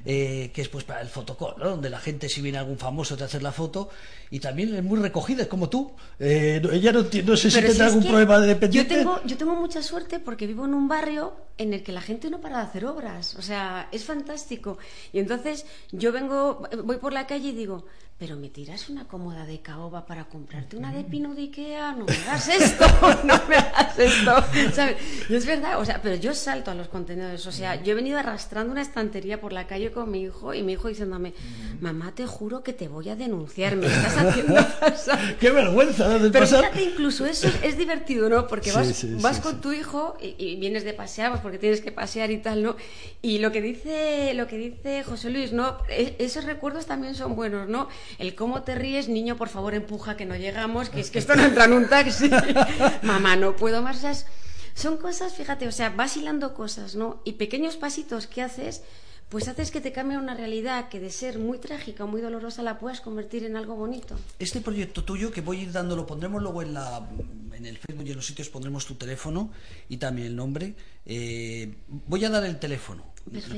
eh, 0.05 0.51
que 0.53 0.62
es 0.62 0.70
pues 0.70 0.84
para 0.84 1.01
el 1.01 1.10
fotocall, 1.10 1.55
¿no? 1.58 1.70
donde 1.70 1.89
la 1.89 1.99
gente, 1.99 2.30
si 2.30 2.41
viene 2.41 2.60
algún 2.60 2.78
famoso, 2.78 3.18
te 3.18 3.24
hace 3.24 3.41
la 3.41 3.51
foto. 3.51 3.89
Y 4.30 4.39
también 4.39 4.76
es 4.76 4.84
muy 4.84 4.99
recogida, 4.99 5.43
es 5.43 5.47
como 5.47 5.68
tú. 5.68 5.91
Eh, 6.20 6.62
ella 6.72 6.91
no, 6.91 7.01
no 7.01 7.38
sé 7.38 7.49
si 7.49 7.62
tendrá 7.62 7.88
algún 7.88 8.03
problema 8.03 8.39
de 8.39 8.47
dependiente. 8.47 8.93
Yo 8.93 8.99
tengo, 8.99 9.22
yo 9.26 9.38
tengo 9.38 9.55
mucha 9.55 9.82
suerte 9.82 10.20
porque 10.20 10.45
vivo 10.45 10.66
en 10.66 10.76
un 10.76 10.88
barrio 10.88 11.34
en 11.58 11.74
el 11.74 11.82
que 11.82 11.91
la 11.91 12.01
gente 12.01 12.30
no 12.30 12.39
para 12.39 12.58
de 12.58 12.64
hacer 12.64 12.86
obras. 12.86 13.36
O 13.36 13.41
sea, 13.41 13.89
es 13.91 14.03
fantástico. 14.03 14.78
Y 15.12 15.20
entonces 15.20 15.66
yo 15.91 16.12
vengo, 16.12 16.68
voy 16.84 16.97
por 16.97 17.14
la 17.14 17.26
calle 17.26 17.49
y 17.49 17.53
digo, 17.53 17.86
pero 18.20 18.36
me 18.36 18.49
tiras 18.49 18.89
una 18.89 19.07
cómoda 19.07 19.45
de 19.45 19.59
caoba 19.59 20.07
para 20.07 20.26
comprarte 20.26 20.76
una 20.76 20.91
de 20.91 21.03
pino 21.03 21.36
de 21.36 21.43
Ikea, 21.43 21.91
no 21.91 22.05
me 22.05 22.18
das 22.26 22.47
esto, 22.61 22.86
no 23.24 23.39
me 23.47 23.55
das 23.55 23.99
esto, 23.99 24.43
¿sabes? 24.74 24.97
Es 25.30 25.45
verdad, 25.45 25.80
o 25.80 25.86
sea, 25.86 26.01
pero 26.01 26.15
yo 26.15 26.34
salto 26.34 26.72
a 26.72 26.74
los 26.74 26.88
contenedores, 26.88 27.45
o 27.45 27.51
sea, 27.51 27.82
yo 27.84 27.91
he 27.91 27.95
venido 27.95 28.18
arrastrando 28.18 28.72
una 28.72 28.82
estantería 28.82 29.39
por 29.39 29.53
la 29.53 29.68
calle 29.68 29.91
con 29.91 30.09
mi 30.09 30.24
hijo 30.24 30.55
y 30.55 30.63
mi 30.63 30.74
hijo 30.74 30.88
diciéndome, 30.88 31.34
mamá, 31.80 32.15
te 32.15 32.26
juro 32.26 32.63
que 32.63 32.74
te 32.74 32.88
voy 32.88 33.09
a 33.09 33.15
denunciar, 33.15 33.76
me 33.76 33.86
estás 33.86 34.18
haciendo 34.18 34.55
pasar. 34.80 35.38
¡Qué 35.38 35.51
vergüenza! 35.51 36.18
De 36.18 36.32
pero 36.32 36.47
fíjate, 36.47 36.84
incluso 36.84 37.24
eso 37.28 37.47
es 37.61 37.78
divertido, 37.78 38.30
¿no? 38.30 38.47
Porque 38.47 38.72
vas, 38.72 39.05
vas 39.22 39.39
con 39.39 39.61
tu 39.61 39.74
hijo 39.74 40.18
y, 40.20 40.55
vienes 40.55 40.84
de 40.84 40.93
pasear, 40.93 41.30
pues 41.30 41.41
porque 41.41 41.59
tienes 41.59 41.82
que 41.82 41.91
pasear 41.91 42.32
y 42.32 42.39
tal, 42.39 42.63
¿no? 42.63 42.78
Y 43.22 43.38
lo 43.38 43.51
que 43.51 43.61
dice, 43.61 44.34
lo 44.34 44.47
que 44.47 44.57
dice 44.57 45.03
José 45.03 45.30
Luis, 45.30 45.53
¿no? 45.53 45.78
E, 45.88 46.15
esos 46.18 46.45
recuerdos 46.45 46.88
también 46.88 47.13
son 47.13 47.36
buenos, 47.36 47.68
¿no? 47.70 47.88
El 48.18 48.36
cómo 48.36 48.64
te 48.64 48.76
ríes, 48.76 49.10
niño, 49.10 49.38
por 49.38 49.49
favor, 49.49 49.74
empuja 49.74 50.18
que 50.18 50.26
no 50.26 50.36
llegamos, 50.36 50.89
que 50.89 50.99
es 50.99 51.12
que 51.12 51.20
esto 51.24 51.36
no 51.36 51.43
entra 51.43 51.66
en 51.66 51.74
un 51.74 51.88
taxi. 51.88 52.30
Mamá, 53.01 53.36
no 53.36 53.55
puedo 53.55 53.82
más. 53.82 54.26
son 54.74 54.97
cosas, 54.97 55.34
fíjate, 55.34 55.68
o 55.68 55.72
sea, 55.72 55.89
vas 55.89 56.18
hilando 56.18 56.53
cosas, 56.53 56.95
¿no? 56.95 57.22
Y 57.26 57.34
pequeños 57.34 57.78
pasitos 57.78 58.28
que 58.28 58.41
haces, 58.41 58.84
pues 59.30 59.47
haces 59.47 59.72
que 59.72 59.82
te 59.82 59.91
cambie 59.91 60.18
una 60.18 60.36
realidad 60.36 60.88
que 60.89 60.99
de 60.99 61.10
ser 61.10 61.38
muy 61.38 61.58
trágica 61.58 62.05
o 62.05 62.08
muy 62.08 62.22
dolorosa 62.22 62.64
la 62.64 62.80
puedas 62.80 63.01
convertir 63.01 63.43
en 63.43 63.58
algo 63.58 63.76
bonito. 63.76 64.16
Este 64.39 64.62
proyecto 64.62 65.03
tuyo, 65.03 65.32
que 65.32 65.41
voy 65.41 65.60
a 65.60 65.64
ir 65.64 65.72
dando, 65.72 65.95
lo 65.95 66.05
pondremos 66.05 66.41
luego 66.41 66.62
en, 66.62 66.74
la, 66.74 67.08
en 67.53 67.66
el 67.66 67.78
Facebook 67.78 68.08
y 68.08 68.12
en 68.12 68.16
los 68.16 68.26
sitios, 68.26 68.49
pondremos 68.49 68.86
tu 68.86 68.95
teléfono 68.95 69.51
y 69.89 69.97
también 69.97 70.28
el 70.28 70.36
nombre. 70.36 70.76
Eh, 71.05 71.76
voy 71.88 72.24
a 72.24 72.30
dar 72.30 72.45
el 72.45 72.58
teléfono. 72.58 73.03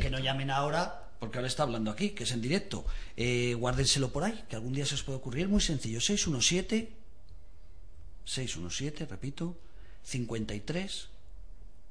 Que 0.02 0.10
no 0.10 0.18
llamen 0.18 0.50
ahora 0.50 1.09
porque 1.20 1.38
ahora 1.38 1.48
está 1.48 1.64
hablando 1.64 1.92
aquí, 1.92 2.12
que 2.12 2.24
es 2.24 2.32
en 2.32 2.42
directo. 2.42 2.86
Eh, 3.18 3.54
guárdenselo 3.54 4.12
por 4.12 4.24
ahí, 4.24 4.46
que 4.48 4.56
algún 4.56 4.74
día 4.74 4.86
se 4.86 4.96
os 4.96 5.04
puede 5.04 5.18
ocurrir. 5.18 5.50
Muy 5.50 5.62
sencillo, 5.62 6.00
617, 6.00 6.94
617, 8.26 9.06
repito, 9.06 9.58
53 10.04 11.10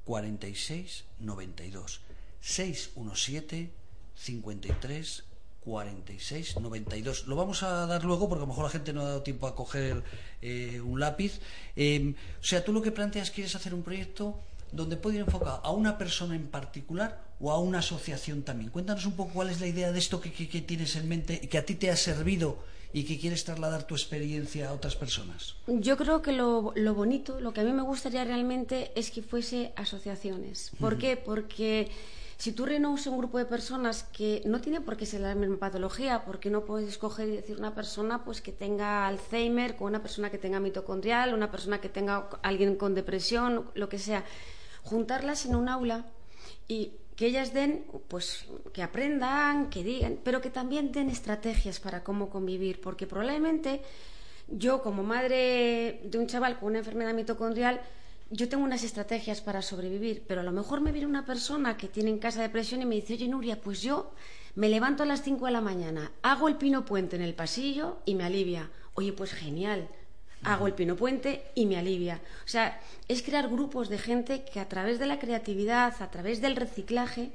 46 0.05 1.05
92. 1.19 2.01
617 2.41 3.71
53 4.15 5.23
46 5.61 6.59
92. 6.59 7.27
Lo 7.27 7.35
vamos 7.35 7.61
a 7.61 7.85
dar 7.85 8.03
luego 8.03 8.27
porque 8.27 8.43
a 8.43 8.45
lo 8.45 8.47
mejor 8.47 8.63
la 8.63 8.71
gente 8.71 8.93
no 8.93 9.01
ha 9.01 9.05
dado 9.05 9.21
tiempo 9.21 9.45
a 9.45 9.55
coger 9.55 10.03
eh, 10.41 10.81
un 10.81 10.99
lápiz. 10.99 11.39
Eh, 11.75 12.15
o 12.39 12.43
sea, 12.43 12.63
tú 12.63 12.73
lo 12.73 12.81
que 12.81 12.91
planteas, 12.91 13.29
quieres 13.29 13.53
hacer 13.55 13.75
un 13.75 13.83
proyecto 13.83 14.41
donde 14.71 14.97
puede 14.97 15.17
ir 15.17 15.21
enfocado 15.21 15.61
a 15.63 15.71
una 15.71 15.97
persona 15.97 16.35
en 16.35 16.47
particular 16.47 17.21
o 17.39 17.51
a 17.51 17.59
una 17.59 17.79
asociación 17.79 18.43
también. 18.43 18.69
Cuéntanos 18.71 19.05
un 19.05 19.13
poco 19.13 19.33
cuál 19.33 19.49
es 19.49 19.61
la 19.61 19.67
idea 19.67 19.91
de 19.91 19.99
esto 19.99 20.19
que, 20.19 20.29
tienes 20.29 20.95
en 20.95 21.07
mente 21.07 21.39
y 21.41 21.47
que 21.47 21.57
a 21.57 21.65
ti 21.65 21.75
te 21.75 21.89
ha 21.89 21.95
servido 21.95 22.59
y 22.91 23.03
que 23.03 23.19
quieres 23.19 23.43
trasladar 23.45 23.83
tu 23.83 23.95
experiencia 23.95 24.69
a 24.69 24.73
otras 24.73 24.95
personas. 24.95 25.55
Yo 25.67 25.95
creo 25.95 26.21
que 26.21 26.31
lo, 26.31 26.73
bonito, 26.93 27.39
lo 27.39 27.53
que 27.53 27.61
a 27.61 27.63
mí 27.63 27.71
me 27.71 27.83
gustaría 27.83 28.23
realmente 28.23 28.91
es 28.95 29.11
que 29.11 29.21
fuese 29.21 29.73
asociaciones. 29.75 30.71
¿Por 30.79 30.97
qué? 30.97 31.15
Porque 31.15 31.91
si 32.37 32.51
tú 32.51 32.65
reúnes 32.65 33.05
un 33.05 33.17
grupo 33.17 33.37
de 33.37 33.45
personas 33.45 34.03
que 34.03 34.41
no 34.45 34.59
tiene 34.59 34.81
por 34.81 34.97
qué 34.97 35.05
ser 35.05 35.21
la 35.21 35.35
misma 35.35 35.57
patología, 35.57 36.25
porque 36.25 36.49
no 36.49 36.65
puedes 36.65 36.89
escoger 36.89 37.27
y 37.29 37.35
decir 37.35 37.57
una 37.57 37.75
persona 37.75 38.25
pues 38.25 38.41
que 38.41 38.51
tenga 38.51 39.07
Alzheimer, 39.07 39.75
con 39.75 39.87
una 39.87 40.01
persona 40.01 40.31
que 40.31 40.37
tenga 40.37 40.59
mitocondrial, 40.59 41.33
una 41.33 41.51
persona 41.51 41.79
que 41.79 41.89
tenga 41.89 42.29
alguien 42.41 42.75
con 42.75 42.95
depresión, 42.95 43.69
lo 43.75 43.87
que 43.87 43.99
sea 43.99 44.25
juntarlas 44.83 45.45
en 45.45 45.55
un 45.55 45.69
aula 45.69 46.05
y 46.67 46.93
que 47.15 47.27
ellas 47.27 47.53
den, 47.53 47.85
pues 48.07 48.45
que 48.71 48.81
aprendan, 48.81 49.69
que 49.69 49.83
digan, 49.83 50.19
pero 50.23 50.39
que 50.39 50.49
también 50.49 50.91
den 50.91 51.09
estrategias 51.09 51.79
para 51.79 52.03
cómo 52.03 52.29
convivir, 52.29 52.79
porque 52.79 53.07
probablemente 53.07 53.81
yo 54.47 54.81
como 54.81 55.03
madre 55.03 56.01
de 56.05 56.17
un 56.17 56.27
chaval 56.27 56.57
con 56.57 56.69
una 56.69 56.79
enfermedad 56.79 57.13
mitocondrial, 57.13 57.81
yo 58.31 58.47
tengo 58.47 58.63
unas 58.63 58.83
estrategias 58.83 59.41
para 59.41 59.61
sobrevivir, 59.61 60.23
pero 60.27 60.41
a 60.41 60.43
lo 60.43 60.51
mejor 60.51 60.81
me 60.81 60.91
viene 60.91 61.07
una 61.07 61.25
persona 61.25 61.77
que 61.77 61.87
tiene 61.87 62.09
en 62.09 62.19
casa 62.19 62.41
depresión 62.41 62.81
y 62.81 62.85
me 62.85 62.95
dice, 62.95 63.15
oye 63.15 63.27
Nuria, 63.27 63.59
pues 63.59 63.81
yo 63.81 64.11
me 64.55 64.69
levanto 64.69 65.03
a 65.03 65.05
las 65.05 65.23
5 65.23 65.45
de 65.45 65.51
la 65.51 65.61
mañana, 65.61 66.11
hago 66.21 66.47
el 66.47 66.55
pino 66.55 66.85
puente 66.85 67.15
en 67.15 67.21
el 67.21 67.33
pasillo 67.33 67.97
y 68.05 68.15
me 68.15 68.23
alivia. 68.23 68.69
Oye, 68.93 69.13
pues 69.13 69.33
genial, 69.33 69.89
hago 70.43 70.67
el 70.67 70.73
pino 70.73 70.95
puente 70.95 71.43
y 71.55 71.65
me 71.65 71.77
alivia. 71.77 72.21
O 72.45 72.47
sea, 72.47 72.79
es 73.07 73.23
crear 73.23 73.49
grupos 73.49 73.89
de 73.89 73.97
gente 73.97 74.43
que 74.43 74.59
a 74.59 74.69
través 74.69 74.99
de 74.99 75.05
la 75.05 75.19
creatividad, 75.19 75.93
a 76.01 76.11
través 76.11 76.41
del 76.41 76.55
reciclaje, 76.55 77.31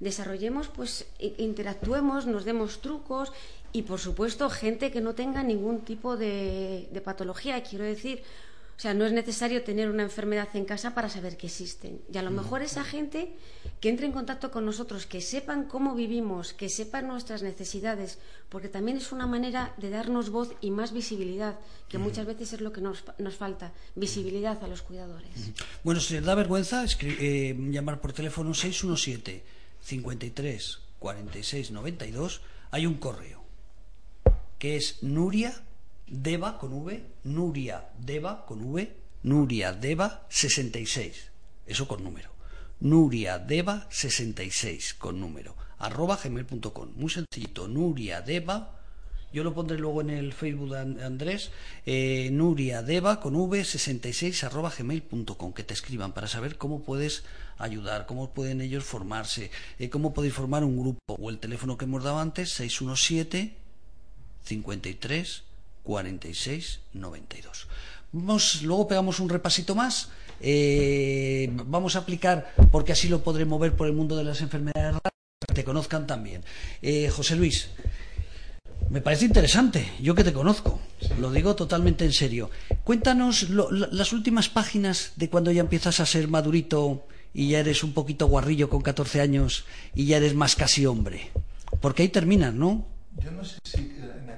desarrollemos, 0.00 0.68
pues 0.68 1.06
interactuemos, 1.18 2.26
nos 2.26 2.44
demos 2.44 2.80
trucos 2.80 3.32
y, 3.72 3.82
por 3.82 4.00
supuesto, 4.00 4.50
gente 4.50 4.90
que 4.90 5.00
no 5.00 5.14
tenga 5.14 5.42
ningún 5.42 5.82
tipo 5.82 6.16
de, 6.16 6.88
de 6.90 7.00
patología. 7.00 7.62
Quiero 7.62 7.84
decir, 7.84 8.22
o 8.80 8.82
sea, 8.82 8.94
no 8.94 9.04
es 9.04 9.12
necesario 9.12 9.62
tener 9.62 9.90
una 9.90 10.04
enfermedad 10.04 10.48
en 10.54 10.64
casa 10.64 10.94
para 10.94 11.10
saber 11.10 11.36
que 11.36 11.48
existen. 11.48 12.00
Y 12.10 12.16
a 12.16 12.22
lo 12.22 12.30
mejor 12.30 12.62
esa 12.62 12.82
gente 12.82 13.36
que 13.78 13.90
entre 13.90 14.06
en 14.06 14.12
contacto 14.12 14.50
con 14.50 14.64
nosotros, 14.64 15.04
que 15.04 15.20
sepan 15.20 15.64
cómo 15.64 15.94
vivimos, 15.94 16.54
que 16.54 16.70
sepan 16.70 17.06
nuestras 17.06 17.42
necesidades, 17.42 18.18
porque 18.48 18.70
también 18.70 18.96
es 18.96 19.12
una 19.12 19.26
manera 19.26 19.74
de 19.76 19.90
darnos 19.90 20.30
voz 20.30 20.54
y 20.62 20.70
más 20.70 20.94
visibilidad, 20.94 21.58
que 21.90 21.98
muchas 21.98 22.24
veces 22.24 22.54
es 22.54 22.62
lo 22.62 22.72
que 22.72 22.80
nos, 22.80 23.02
falta, 23.36 23.74
visibilidad 23.96 24.64
a 24.64 24.66
los 24.66 24.80
cuidadores. 24.80 25.28
Bueno, 25.84 26.00
si 26.00 26.14
les 26.14 26.24
da 26.24 26.34
vergüenza, 26.34 26.82
eh, 27.02 27.54
llamar 27.70 28.00
por 28.00 28.14
teléfono 28.14 28.54
617 28.54 29.44
53 29.82 30.78
46 30.98 31.70
92, 31.70 32.40
hay 32.70 32.86
un 32.86 32.94
correo 32.94 33.44
que 34.58 34.76
es 34.76 35.02
Nuria 35.02 35.64
Deva 36.10 36.58
con 36.58 36.72
V, 36.72 37.02
Nuria 37.24 37.88
Deva 37.98 38.44
con 38.44 38.60
V, 38.64 38.92
Nuria 39.22 39.72
Deva 39.72 40.26
66, 40.28 41.30
eso 41.66 41.86
con 41.86 42.02
número. 42.02 42.30
Nuria 42.80 43.38
Deva 43.38 43.86
66 43.90 44.94
con 44.94 45.20
número, 45.20 45.54
arroba 45.78 46.18
gmail.com. 46.22 46.88
Muy 46.96 47.10
sencillito, 47.10 47.68
Nuria 47.68 48.22
Deva. 48.22 48.76
Yo 49.32 49.44
lo 49.44 49.54
pondré 49.54 49.78
luego 49.78 50.00
en 50.00 50.10
el 50.10 50.32
Facebook 50.32 50.70
de 50.70 51.04
Andrés, 51.04 51.52
eh, 51.86 52.30
Nuria 52.32 52.82
Deva 52.82 53.20
con 53.20 53.36
V 53.36 53.64
66 53.64 54.42
arroba 54.42 54.72
gmail.com, 54.76 55.52
que 55.52 55.62
te 55.62 55.74
escriban 55.74 56.12
para 56.12 56.26
saber 56.26 56.58
cómo 56.58 56.82
puedes 56.82 57.22
ayudar, 57.56 58.06
cómo 58.06 58.32
pueden 58.32 58.60
ellos 58.60 58.82
formarse, 58.82 59.52
eh, 59.78 59.88
cómo 59.90 60.12
podéis 60.12 60.34
formar 60.34 60.64
un 60.64 60.76
grupo, 60.76 61.14
o 61.14 61.30
el 61.30 61.38
teléfono 61.38 61.78
que 61.78 61.84
hemos 61.84 62.02
dado 62.02 62.18
antes, 62.18 62.50
617 62.50 63.54
53 64.42 65.49
46 65.90 66.80
92. 66.94 67.66
Vamos, 68.12 68.62
luego 68.62 68.86
pegamos 68.86 69.18
un 69.18 69.28
repasito 69.28 69.74
más. 69.74 70.10
Eh, 70.40 71.50
vamos 71.66 71.96
a 71.96 72.00
aplicar, 72.00 72.54
porque 72.70 72.92
así 72.92 73.08
lo 73.08 73.22
podré 73.22 73.44
mover 73.44 73.74
por 73.74 73.88
el 73.88 73.92
mundo 73.92 74.16
de 74.16 74.22
las 74.22 74.40
enfermedades 74.40 74.94
raras, 74.94 75.12
que 75.46 75.54
te 75.54 75.64
conozcan 75.64 76.06
también. 76.06 76.44
Eh, 76.80 77.10
José 77.10 77.34
Luis, 77.34 77.70
me 78.88 79.00
parece 79.00 79.24
interesante, 79.24 79.92
yo 80.00 80.14
que 80.14 80.22
te 80.22 80.32
conozco. 80.32 80.80
lo 81.18 81.32
digo 81.32 81.56
totalmente 81.56 82.04
en 82.04 82.12
serio. 82.12 82.50
Cuéntanos 82.84 83.50
las 83.50 84.12
últimas 84.12 84.48
páginas 84.48 85.12
de 85.16 85.28
cuando 85.28 85.50
ya 85.50 85.60
empiezas 85.60 85.98
a 85.98 86.06
ser 86.06 86.28
madurito 86.28 87.04
y 87.34 87.50
ya 87.50 87.60
eres 87.60 87.82
un 87.82 87.92
poquito 87.94 88.28
guarrillo 88.28 88.70
con 88.70 88.80
14 88.80 89.20
años 89.20 89.64
y 89.94 90.06
ya 90.06 90.18
eres 90.18 90.34
más 90.34 90.54
casi 90.54 90.86
hombre. 90.86 91.30
Porque 91.80 92.02
ahí 92.02 92.08
terminan, 92.08 92.58
¿no? 92.58 92.86
Yo 93.22 93.30
no 93.32 93.44
sé 93.44 93.58
si 93.64 93.89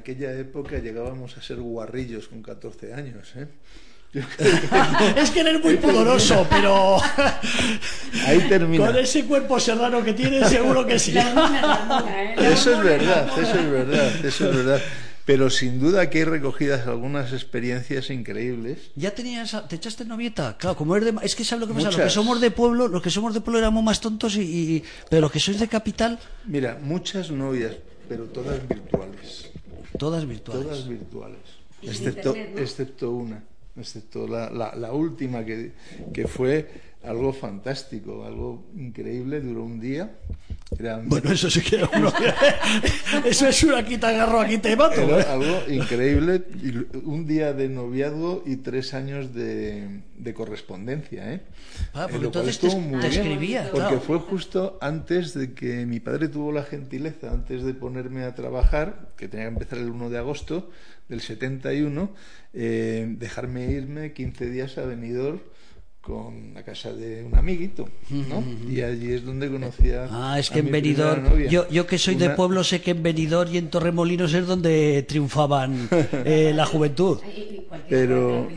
aquella 0.02 0.32
época 0.34 0.78
llegábamos 0.78 1.36
a 1.38 1.42
ser 1.42 1.58
guarrillos 1.58 2.26
con 2.28 2.42
14 2.42 2.92
años, 2.94 3.32
¿eh? 3.36 3.46
Es 5.16 5.30
que 5.30 5.40
eres 5.40 5.62
muy 5.64 5.76
pudoroso, 5.76 6.46
pero 6.50 6.98
ahí 8.26 8.40
termina. 8.48 8.86
con 8.86 8.96
ese 8.98 9.24
cuerpo 9.24 9.58
serrano 9.58 10.04
que 10.04 10.12
tienes 10.12 10.48
seguro 10.50 10.86
que 10.86 10.98
sí. 10.98 11.12
La 11.12 11.32
la 11.32 12.04
¿eh? 12.10 12.34
La 12.36 12.48
Eso 12.50 12.74
es 12.76 12.82
verdad, 12.84 13.26
eso 13.38 13.58
es 13.58 13.70
verdad, 13.70 14.24
eso 14.26 14.50
es 14.50 14.56
verdad. 14.56 14.80
Pero 15.24 15.48
sin 15.50 15.78
duda 15.80 16.10
que 16.10 16.18
hay 16.18 16.24
recogidas 16.24 16.86
algunas 16.88 17.32
experiencias 17.32 18.10
increíbles. 18.10 18.90
¿Ya 18.96 19.12
tenías, 19.12 19.56
te 19.68 19.76
echaste 19.76 20.04
novieta? 20.04 20.56
Claro, 20.58 20.76
como 20.76 20.96
eres 20.96 21.14
de... 21.14 21.24
Es 21.24 21.36
que 21.36 21.44
sabes 21.44 21.60
lo 21.60 21.68
que 21.68 21.74
pasa, 21.74 21.86
los 21.86 21.94
que 21.94 22.02
Muchas. 22.02 22.12
somos 22.12 22.40
de 22.40 22.50
pueblo, 22.50 22.88
los 22.88 23.00
que 23.00 23.08
somos 23.10 23.32
de 23.32 23.40
pueblo 23.40 23.60
éramos 23.60 23.84
más 23.84 24.00
tontos 24.00 24.34
y... 24.36 24.40
y- 24.42 24.84
Pero 25.08 25.20
los 25.22 25.30
que 25.32 25.38
sois 25.38 25.60
de 25.60 25.68
capital, 25.68 26.18
Mira, 26.44 26.76
muchas 26.82 27.30
novias, 27.30 27.72
pero 28.08 28.24
todas 28.24 28.58
virtuales. 28.68 29.51
Todas 29.98 30.26
virtuales. 30.26 30.64
Todas 30.64 30.88
virtuales. 30.88 31.40
Y 31.80 31.88
sin 31.88 32.08
Excepto, 32.08 32.28
internet, 32.30 32.52
¿no? 32.54 32.60
excepto 32.60 33.10
una. 33.10 33.44
Excepto 33.76 34.26
la, 34.28 34.50
la, 34.50 34.74
la 34.76 34.92
última 34.92 35.44
que, 35.44 35.72
que 36.12 36.28
fue 36.28 36.91
algo 37.04 37.32
fantástico, 37.32 38.24
algo 38.24 38.70
increíble, 38.76 39.40
duró 39.40 39.64
un 39.64 39.80
día. 39.80 40.12
Bueno, 41.04 41.32
eso 41.32 41.50
sí 41.50 41.60
que 41.60 41.76
era 41.76 41.88
uno- 41.94 42.12
Eso 43.26 43.46
es 43.46 43.62
una 43.62 43.84
quita 43.84 44.08
agarro, 44.08 44.40
aquí 44.40 44.56
te 44.58 44.74
mato. 44.74 45.00
era 45.02 45.20
¿eh? 45.20 45.26
algo 45.28 45.58
increíble. 45.68 46.42
Un 47.04 47.26
día 47.26 47.52
de 47.52 47.68
noviazgo 47.68 48.42
y 48.46 48.56
tres 48.56 48.94
años 48.94 49.34
de, 49.34 50.00
de 50.16 50.34
correspondencia. 50.34 51.30
¿eh? 51.34 51.42
Ah, 51.92 52.06
porque 52.10 52.24
lo 52.24 52.30
cual 52.32 52.44
entonces 52.48 52.58
te- 52.58 52.66
estuvo 52.68 52.80
muy 52.80 53.00
te 53.00 53.08
bien, 53.10 53.20
escribía, 53.22 53.62
Porque 53.64 53.78
claro. 53.88 54.00
fue 54.00 54.18
justo 54.20 54.78
antes 54.80 55.34
de 55.34 55.52
que 55.52 55.84
mi 55.84 56.00
padre 56.00 56.28
tuvo 56.28 56.52
la 56.52 56.62
gentileza, 56.62 57.30
antes 57.32 57.62
de 57.64 57.74
ponerme 57.74 58.24
a 58.24 58.34
trabajar, 58.34 59.10
que 59.18 59.28
tenía 59.28 59.46
que 59.46 59.52
empezar 59.52 59.78
el 59.78 59.90
1 59.90 60.08
de 60.08 60.18
agosto 60.18 60.70
del 61.08 61.20
71, 61.20 62.14
eh, 62.54 63.06
dejarme 63.18 63.66
irme 63.70 64.12
15 64.14 64.48
días 64.48 64.78
a 64.78 64.82
Benidorm 64.86 65.40
con 66.02 66.52
la 66.52 66.64
casa 66.64 66.92
de 66.92 67.22
un 67.22 67.36
amiguito, 67.38 67.88
¿no? 68.10 68.42
Y 68.68 68.82
allí 68.82 69.12
es 69.12 69.24
donde 69.24 69.48
conocía 69.48 70.08
Ah, 70.10 70.36
es 70.36 70.50
a 70.50 70.54
que 70.54 70.58
en 70.58 70.72
Benidorm, 70.72 71.48
yo, 71.48 71.68
yo 71.70 71.86
que 71.86 71.96
soy 71.96 72.16
de 72.16 72.30
pueblo 72.30 72.64
sé 72.64 72.82
que 72.82 72.90
en 72.90 73.04
Benidorm 73.04 73.54
y 73.54 73.58
en 73.58 73.70
Torremolinos 73.70 74.34
es 74.34 74.44
donde 74.44 75.04
triunfaban 75.08 75.88
eh, 76.24 76.52
la 76.56 76.66
juventud. 76.66 77.20
Pero-. 77.88 78.48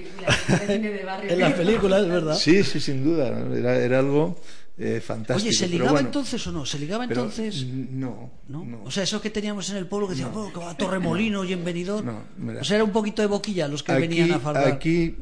En 1.29 1.39
las 1.39 1.53
películas, 1.53 2.01
es 2.01 2.09
verdad. 2.09 2.35
Sí, 2.35 2.63
sí, 2.63 2.79
sin 2.79 3.03
duda, 3.03 3.29
¿no? 3.29 3.55
era, 3.55 3.77
era 3.77 3.99
algo 3.99 4.35
eh, 4.79 4.99
fantástico. 4.99 5.47
Oye, 5.47 5.55
¿se 5.55 5.67
ligaba 5.67 5.91
bueno, 5.91 6.07
entonces 6.07 6.47
o 6.47 6.51
no? 6.51 6.65
¿Se 6.65 6.79
ligaba 6.79 7.07
pero, 7.07 7.21
entonces? 7.21 7.63
no, 7.67 8.31
¿No? 8.47 8.65
no. 8.65 8.83
O 8.85 8.89
sea, 8.89 9.03
eso 9.03 9.21
que 9.21 9.29
teníamos 9.29 9.69
en 9.69 9.77
el 9.77 9.85
pueblo 9.85 10.07
que 10.07 10.15
decían, 10.15 10.31
"Oh, 10.33 10.51
que 10.51 10.59
va 10.59 10.71
a 10.71 10.77
Torremolinos 10.77 11.47
y 11.47 11.53
en 11.53 11.63
Benidorm. 11.63 12.07
No, 12.07 12.23
mira. 12.39 12.61
o 12.61 12.63
sea, 12.63 12.77
era 12.77 12.83
un 12.83 12.91
poquito 12.91 13.21
de 13.21 13.27
boquilla 13.27 13.67
los 13.67 13.83
que 13.83 13.91
aquí, 13.91 14.01
venían 14.01 14.31
a 14.31 14.39
fardar. 14.39 14.67
Aquí, 14.67 15.15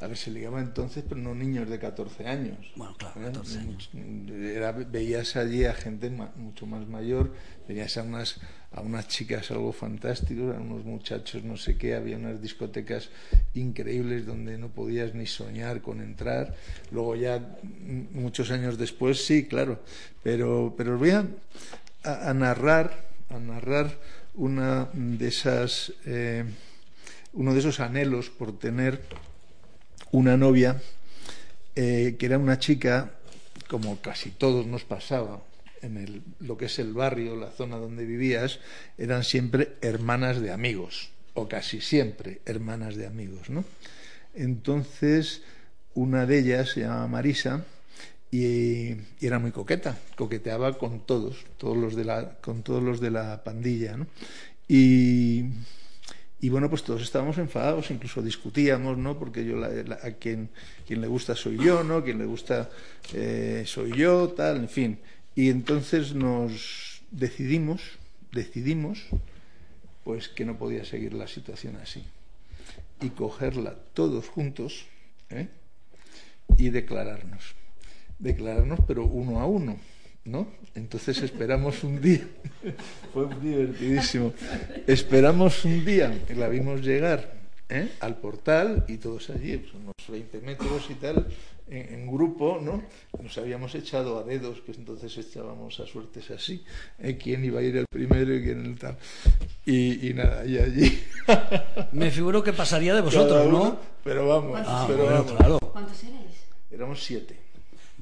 a 0.00 0.06
ver, 0.06 0.16
se 0.16 0.30
ligaba 0.30 0.60
entonces, 0.60 1.04
pero 1.08 1.20
no 1.20 1.34
niños 1.34 1.68
de 1.68 1.78
14 1.78 2.26
años. 2.26 2.56
Bueno, 2.76 2.94
claro, 2.96 3.20
¿Eh? 3.20 3.24
14 3.26 3.58
años. 3.58 3.90
Era- 4.30 4.72
veías 4.72 5.36
allí 5.36 5.64
a 5.64 5.74
gente 5.74 6.08
ma- 6.10 6.32
mucho 6.36 6.66
más 6.66 6.86
mayor, 6.88 7.32
veías 7.68 7.96
a 7.98 8.02
unas, 8.02 8.40
a 8.72 8.80
unas 8.80 9.08
chicas 9.08 9.50
algo 9.50 9.72
fantástico, 9.72 10.52
a 10.52 10.60
unos 10.60 10.84
muchachos 10.84 11.44
no 11.44 11.56
sé 11.56 11.76
qué, 11.76 11.94
había 11.94 12.16
unas 12.16 12.40
discotecas 12.40 13.10
increíbles 13.54 14.24
donde 14.26 14.56
no 14.58 14.68
podías 14.68 15.14
ni 15.14 15.26
soñar 15.26 15.82
con 15.82 16.00
entrar. 16.00 16.54
Luego 16.90 17.16
ya, 17.16 17.36
m- 17.36 18.06
muchos 18.12 18.50
años 18.50 18.78
después, 18.78 19.24
sí, 19.26 19.46
claro, 19.46 19.80
pero, 20.22 20.74
pero 20.76 20.94
os 20.94 20.98
voy 20.98 21.10
a, 21.10 21.26
a- 22.04 22.30
a 22.30 22.34
narrar, 22.34 23.04
a 23.28 23.38
narrar 23.38 23.98
una 24.34 24.88
de 24.94 25.28
esas... 25.28 25.92
eh, 26.06 26.44
uno 27.32 27.52
de 27.54 27.60
esos 27.60 27.78
anhelos 27.78 28.28
por 28.28 28.58
tener 28.58 29.02
una 30.12 30.36
novia 30.36 30.80
eh, 31.76 32.16
que 32.18 32.26
era 32.26 32.38
una 32.38 32.58
chica, 32.58 33.12
como 33.68 34.00
casi 34.00 34.30
todos 34.30 34.66
nos 34.66 34.84
pasaba, 34.84 35.40
en 35.82 35.96
el, 35.96 36.22
lo 36.40 36.56
que 36.56 36.66
es 36.66 36.78
el 36.78 36.92
barrio, 36.92 37.36
la 37.36 37.50
zona 37.50 37.76
donde 37.76 38.04
vivías, 38.04 38.58
eran 38.98 39.24
siempre 39.24 39.76
hermanas 39.80 40.40
de 40.40 40.52
amigos, 40.52 41.10
o 41.34 41.48
casi 41.48 41.80
siempre 41.80 42.40
hermanas 42.44 42.96
de 42.96 43.06
amigos, 43.06 43.50
¿no? 43.50 43.64
Entonces, 44.34 45.42
una 45.94 46.26
de 46.26 46.40
ellas 46.40 46.70
se 46.70 46.80
llamaba 46.80 47.06
Marisa 47.06 47.64
y, 48.30 48.90
y 48.90 48.96
era 49.22 49.38
muy 49.38 49.52
coqueta, 49.52 49.98
coqueteaba 50.16 50.76
con 50.76 51.00
todos, 51.00 51.44
todos 51.56 51.76
los 51.76 51.96
de 51.96 52.04
la, 52.04 52.36
con 52.40 52.62
todos 52.62 52.82
los 52.82 53.00
de 53.00 53.10
la 53.10 53.42
pandilla, 53.42 53.96
¿no? 53.96 54.06
Y, 54.68 55.44
y 56.40 56.48
bueno, 56.48 56.70
pues 56.70 56.82
todos 56.82 57.02
estábamos 57.02 57.36
enfadados, 57.38 57.90
incluso 57.90 58.22
discutíamos, 58.22 58.96
¿no? 58.96 59.18
Porque 59.18 59.44
yo 59.44 59.56
la- 59.56 59.98
a 60.02 60.12
quien, 60.12 60.48
quien 60.86 61.00
le 61.00 61.06
gusta 61.06 61.34
soy 61.36 61.58
yo, 61.58 61.84
¿no? 61.84 62.02
Quien 62.02 62.18
le 62.18 62.24
gusta 62.24 62.70
eh, 63.12 63.64
soy 63.66 63.92
yo, 63.96 64.28
tal, 64.28 64.56
en 64.56 64.68
fin. 64.68 64.98
Y 65.34 65.50
entonces 65.50 66.14
nos 66.14 67.02
decidimos, 67.10 67.82
decidimos, 68.32 69.06
pues 70.04 70.28
que 70.28 70.44
no 70.44 70.56
podía 70.58 70.84
seguir 70.84 71.12
la 71.14 71.26
situación 71.28 71.76
así. 71.76 72.04
Y 73.02 73.10
cogerla 73.10 73.74
todos 73.94 74.28
juntos, 74.28 74.86
¿eh? 75.30 75.48
Y 76.56 76.70
declararnos. 76.70 77.54
Declararnos, 78.18 78.80
pero 78.86 79.04
uno 79.04 79.40
a 79.40 79.46
uno, 79.46 79.76
¿no? 80.30 80.46
Entonces 80.74 81.20
esperamos 81.22 81.82
un 81.84 82.00
día. 82.00 82.26
Fue 83.12 83.26
divertidísimo. 83.40 84.32
Esperamos 84.86 85.64
un 85.64 85.84
día, 85.84 86.12
que 86.26 86.34
la 86.34 86.48
vimos 86.48 86.82
llegar 86.82 87.34
¿eh? 87.68 87.88
al 88.00 88.16
portal 88.16 88.84
y 88.88 88.96
todos 88.98 89.30
allí, 89.30 89.56
pues, 89.58 89.74
unos 89.74 89.94
20 90.08 90.40
metros 90.40 90.86
y 90.90 90.94
tal, 90.94 91.26
en, 91.68 91.94
en 91.94 92.06
grupo, 92.06 92.60
¿no? 92.62 92.82
Nos 93.22 93.36
habíamos 93.38 93.74
echado 93.74 94.18
a 94.18 94.24
dedos, 94.24 94.60
que 94.60 94.72
entonces 94.72 95.16
echábamos 95.18 95.78
a 95.80 95.86
suertes 95.86 96.30
así, 96.30 96.64
¿eh? 96.98 97.16
quién 97.16 97.44
iba 97.44 97.60
a 97.60 97.62
ir 97.62 97.76
el 97.76 97.86
primero 97.90 98.34
y 98.34 98.42
quién 98.42 98.64
el 98.66 98.78
tal. 98.78 98.96
Y, 99.66 100.08
y 100.08 100.14
nada, 100.14 100.44
y 100.46 100.58
allí. 100.58 101.02
Me 101.92 102.10
figuro 102.10 102.42
que 102.42 102.52
pasaría 102.52 102.94
de 102.94 103.00
vosotros, 103.02 103.46
uno, 103.46 103.58
¿no? 103.58 103.78
Pero 104.04 104.26
vamos, 104.28 104.60
Ah, 104.64 104.84
pero 104.88 105.04
bueno, 105.04 105.18
vamos. 105.24 105.32
claro. 105.32 105.58
¿Cuántos 105.72 106.02
erais? 106.04 106.44
Éramos 106.70 107.02
siete. 107.02 107.36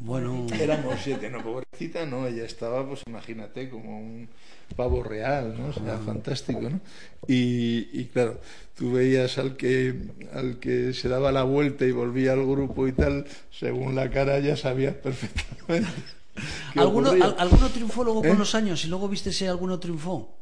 Bueno, 0.01 0.47
Éramos 0.61 1.01
siete, 1.03 1.29
no, 1.29 1.43
pobrecita, 1.43 2.07
no, 2.07 2.27
ella 2.27 2.45
estaba, 2.45 2.87
pues 2.87 3.03
imagínate, 3.07 3.69
como 3.69 3.99
un 3.99 4.29
pavo 4.77 5.03
real, 5.03 5.55
¿no? 5.59 5.69
O 5.69 5.73
sea, 5.73 5.99
fantástico, 5.99 6.61
¿no? 6.71 6.81
Y, 7.27 7.89
y 7.93 8.05
claro, 8.13 8.41
tú 8.77 8.93
veías 8.93 9.39
al 9.39 9.57
que, 9.57 9.95
al 10.33 10.59
que 10.61 10.93
se 10.95 11.09
daba 11.09 11.33
la 11.33 11.43
vuelta 11.43 11.85
y 11.85 11.93
volvía 11.93 12.33
al 12.33 12.47
grupo 12.47 12.87
y 12.87 12.93
tal, 12.93 13.27
según 13.51 13.95
la 13.97 14.11
cara 14.11 14.39
ya 14.39 14.57
sabías 14.57 14.95
perfectamente. 14.95 15.89
¿alguno, 16.77 17.11
al- 17.11 17.37
¿alguno 17.39 17.69
triunfó 17.69 18.05
luego 18.05 18.25
¿Eh? 18.25 18.29
con 18.29 18.39
los 18.39 18.55
años 18.55 18.85
y 18.85 18.89
luego 18.89 19.09
viste 19.09 19.33
si 19.33 19.47
alguno 19.47 19.79
triunfó? 19.81 20.39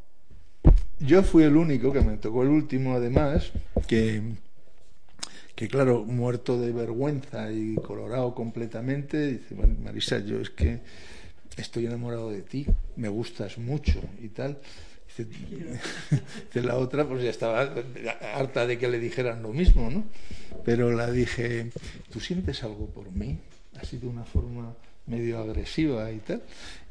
Yo 0.98 1.22
fui 1.22 1.44
el 1.44 1.56
único, 1.56 1.92
que 1.92 2.00
me 2.00 2.16
tocó 2.16 2.42
el 2.42 2.48
último 2.48 2.94
además, 2.94 3.52
que, 3.86 4.22
que 5.56 5.68
claro, 5.68 6.04
muerto 6.04 6.60
de 6.60 6.70
vergüenza 6.70 7.50
y 7.50 7.74
colorado 7.76 8.34
completamente, 8.34 9.32
dice, 9.32 9.54
"Bueno, 9.54 9.74
Marisa, 9.82 10.18
yo 10.18 10.38
es 10.38 10.50
que 10.50 10.80
estoy 11.56 11.86
enamorado 11.86 12.30
de 12.30 12.42
ti, 12.42 12.66
me 12.96 13.08
gustas 13.08 13.58
mucho 13.58 14.00
y 14.22 14.28
tal. 14.28 14.58
Dice, 15.08 15.24
dice 16.46 16.62
la 16.62 16.76
otra, 16.76 17.08
pues 17.08 17.22
ya 17.22 17.30
estaba 17.30 17.72
harta 18.34 18.66
de 18.66 18.78
que 18.78 18.88
le 18.88 18.98
dijeran 18.98 19.42
lo 19.42 19.52
mismo, 19.52 19.90
¿no? 19.90 20.04
Pero 20.64 20.92
la 20.92 21.10
dije, 21.10 21.70
¿tú 22.12 22.20
sientes 22.20 22.62
algo 22.62 22.86
por 22.88 23.10
mí? 23.12 23.38
Así 23.80 23.96
de 23.96 24.06
una 24.06 24.24
forma 24.24 24.74
medio 25.06 25.38
agresiva 25.38 26.10
y 26.12 26.18
tal. 26.18 26.42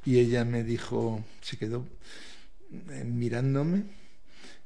Y 0.05 0.19
ella 0.19 0.43
me 0.43 0.63
dijo, 0.63 1.23
se 1.41 1.57
quedó 1.57 1.85
eh, 2.89 3.03
mirándome 3.03 3.83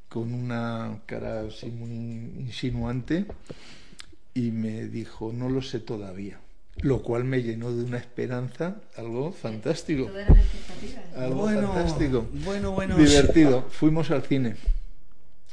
con 0.08 0.34
una 0.34 1.02
cara 1.06 1.42
así 1.42 1.68
muy 1.68 1.92
insinuante 1.92 3.26
y 4.34 4.52
me 4.52 4.86
dijo, 4.88 5.32
no 5.34 5.50
lo 5.50 5.62
sé 5.62 5.80
todavía. 5.80 6.40
Lo 6.82 7.02
cual 7.04 7.26
me 7.26 7.44
llenó 7.44 7.74
de 7.76 7.84
una 7.84 7.98
esperanza, 7.98 8.78
algo 8.96 9.34
fantástico. 9.34 10.10
Algo 11.16 11.42
Bueno, 11.42 11.74
fantástico. 11.74 12.28
bueno, 12.46 12.72
bueno. 12.72 12.96
Divertido. 12.98 13.66
Fuimos 13.70 14.12
al 14.12 14.24
cine. 14.24 14.56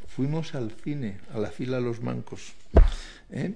Fuimos 0.07 0.55
al 0.55 0.71
cine, 0.71 1.19
a 1.35 1.39
la 1.39 1.51
fila 1.51 1.81
Los 1.81 2.01
Mancos. 2.01 2.53
¿eh? 3.31 3.55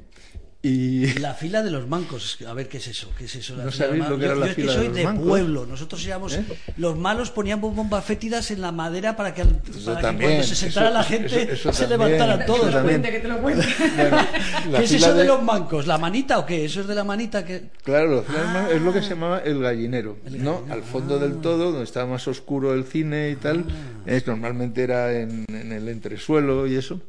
Y 0.63 1.19
La 1.21 1.33
fila 1.33 1.63
de 1.63 1.71
los 1.71 1.89
mancos, 1.89 2.37
a 2.47 2.53
ver 2.53 2.69
qué 2.69 2.77
es 2.77 2.89
eso, 2.89 3.09
qué 3.17 3.25
es 3.25 3.35
eso. 3.35 3.57
la 3.57 3.65
¿No 3.65 3.71
fila 3.71 3.87
sabéis 3.87 4.07
lo 4.11 4.19
que 4.19 4.25
era 4.27 4.35
Yo- 4.35 4.41
la 4.41 4.47
yo 4.47 4.51
es 4.51 4.57
que 4.57 4.61
fila 4.63 4.73
de 4.75 4.79
soy 4.79 4.89
los 4.89 4.97
de 5.15 5.21
pueblo, 5.27 5.65
nosotros 5.67 6.05
íbamos, 6.05 6.35
¿Eh? 6.35 6.45
los 6.77 6.99
malos 6.99 7.31
ponían 7.31 7.63
bombas 7.63 8.05
fétidas 8.05 8.51
en 8.51 8.61
la 8.61 8.71
madera 8.71 9.17
para 9.17 9.33
que, 9.33 9.41
al- 9.41 9.57
para 9.57 9.97
que 9.97 10.03
también, 10.03 10.31
cuando 10.33 10.47
se 10.47 10.55
sentara 10.57 10.89
eso- 10.89 10.95
la 10.95 11.01
eso- 11.01 11.09
gente 11.09 11.53
eso 11.55 11.73
se 11.73 11.87
también, 11.87 11.91
levantaran 12.11 12.43
eso 12.43 12.53
todos. 12.55 12.73
también. 12.75 13.03
que 13.03 13.21
te 13.21 13.29
lo 13.29 13.39
cuente. 13.41 13.67
bueno, 13.97 14.19
¿Qué 14.77 14.85
es 14.85 14.91
fila 14.91 15.07
eso 15.07 15.17
de... 15.17 15.25
los 15.25 15.43
mancos? 15.43 15.87
¿La 15.87 15.97
manita 15.97 16.39
o 16.39 16.45
qué? 16.45 16.67
¿Eso 16.67 16.83
es 16.83 16.87
de 16.87 16.95
la 16.95 17.05
manita 17.05 17.43
que...? 17.43 17.71
Claro, 17.83 18.23
fila 18.23 18.69
es 18.71 18.83
lo 18.83 18.91
Ah. 18.91 18.93
que 18.93 19.01
se 19.03 19.09
llamaba 19.09 19.39
el 19.39 19.61
gallinero, 19.63 20.19
¿no? 20.31 20.63
Al 20.69 20.83
fondo 20.83 21.19
del 21.19 21.37
todo, 21.41 21.71
donde 21.71 21.85
estaba 21.85 22.05
más 22.11 22.29
oscuro 22.29 22.75
el 22.75 22.85
cine 22.85 23.31
y 23.31 23.37
tal, 23.37 23.65
Ah. 23.67 24.03
es, 24.05 24.27
normalmente 24.27 24.83
era 24.83 25.11
en, 25.19 25.47
en 25.49 25.73
el 25.73 25.89
entresuelo 25.89 26.67
y 26.67 26.75
eso. 26.77 27.01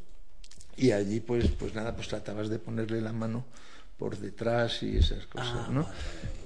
Y 0.77 0.91
allí, 0.91 1.19
pues, 1.19 1.47
pues 1.59 1.73
nada, 1.75 1.95
pues 1.95 2.07
tratabas 2.07 2.49
de 2.49 2.57
ponerle 2.59 3.01
la 3.01 3.11
mano 3.13 3.45
por 3.97 4.17
detrás 4.17 4.81
y 4.83 4.97
esas 4.97 5.25
cosas, 5.27 5.53
Ah, 5.67 5.69
¿no? 5.71 5.87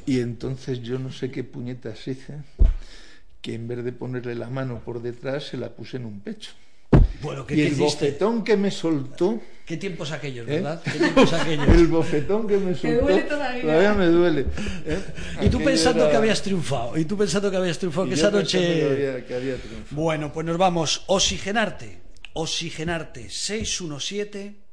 Y 0.06 0.20
entonces 0.20 0.82
yo 0.82 1.00
no 1.00 1.12
sé 1.12 1.32
qué 1.32 1.44
puñetas 1.44 2.08
hice, 2.08 2.36
que 3.42 3.54
en 3.54 3.68
vez 3.68 3.84
de 3.84 3.92
ponerle 3.94 4.36
la 4.36 4.50
mano 4.50 4.82
por 4.84 5.02
detrás, 5.02 5.46
se 5.46 5.58
la 5.58 5.70
puse 5.70 5.98
en 5.98 6.06
un 6.06 6.20
pecho. 6.20 6.52
Bueno, 7.22 7.46
¿qué, 7.46 7.56
Y 7.56 7.62
el 7.62 7.76
bofetón 7.76 8.44
que 8.44 8.58
me 8.58 8.70
soltó, 8.72 9.40
¿Qué 9.66 9.78
tiempos 9.78 10.12
aquellos, 10.12 10.48
¿Eh? 10.48 10.56
verdad? 10.56 10.82
¿Qué 10.84 10.92
tiempos 10.92 11.34
aquellos? 11.34 11.68
el 11.70 11.88
bofetón 11.88 12.46
que 12.48 12.58
me 12.58 12.76
soltó, 12.76 13.02
duele 13.04 13.22
todavía. 13.22 13.94
me 13.94 14.06
duele. 14.08 14.46
¿eh? 14.86 15.00
Y 15.42 15.50
tú 15.50 15.64
pensando 15.64 16.04
era- 16.04 16.12
que 16.12 16.18
habías 16.18 16.42
triunfado, 16.42 16.98
y 16.98 17.06
tú 17.06 17.18
pensando 17.18 17.50
que 17.50 17.58
habías 17.58 17.78
triunfado, 17.80 18.06
y 18.08 18.10
que 18.12 18.16
yo 18.18 18.22
esa 18.28 18.32
noche... 18.32 18.60
que 18.60 18.84
había- 18.92 19.26
que 19.26 19.34
había 19.36 19.56
triunfado. 19.56 19.96
Bueno, 20.02 20.32
pues 20.34 20.46
nos 20.46 20.58
vamos. 20.58 21.04
Oxigenarte. 21.08 22.05
Oxigenarte. 22.36 23.30
617 23.30 24.66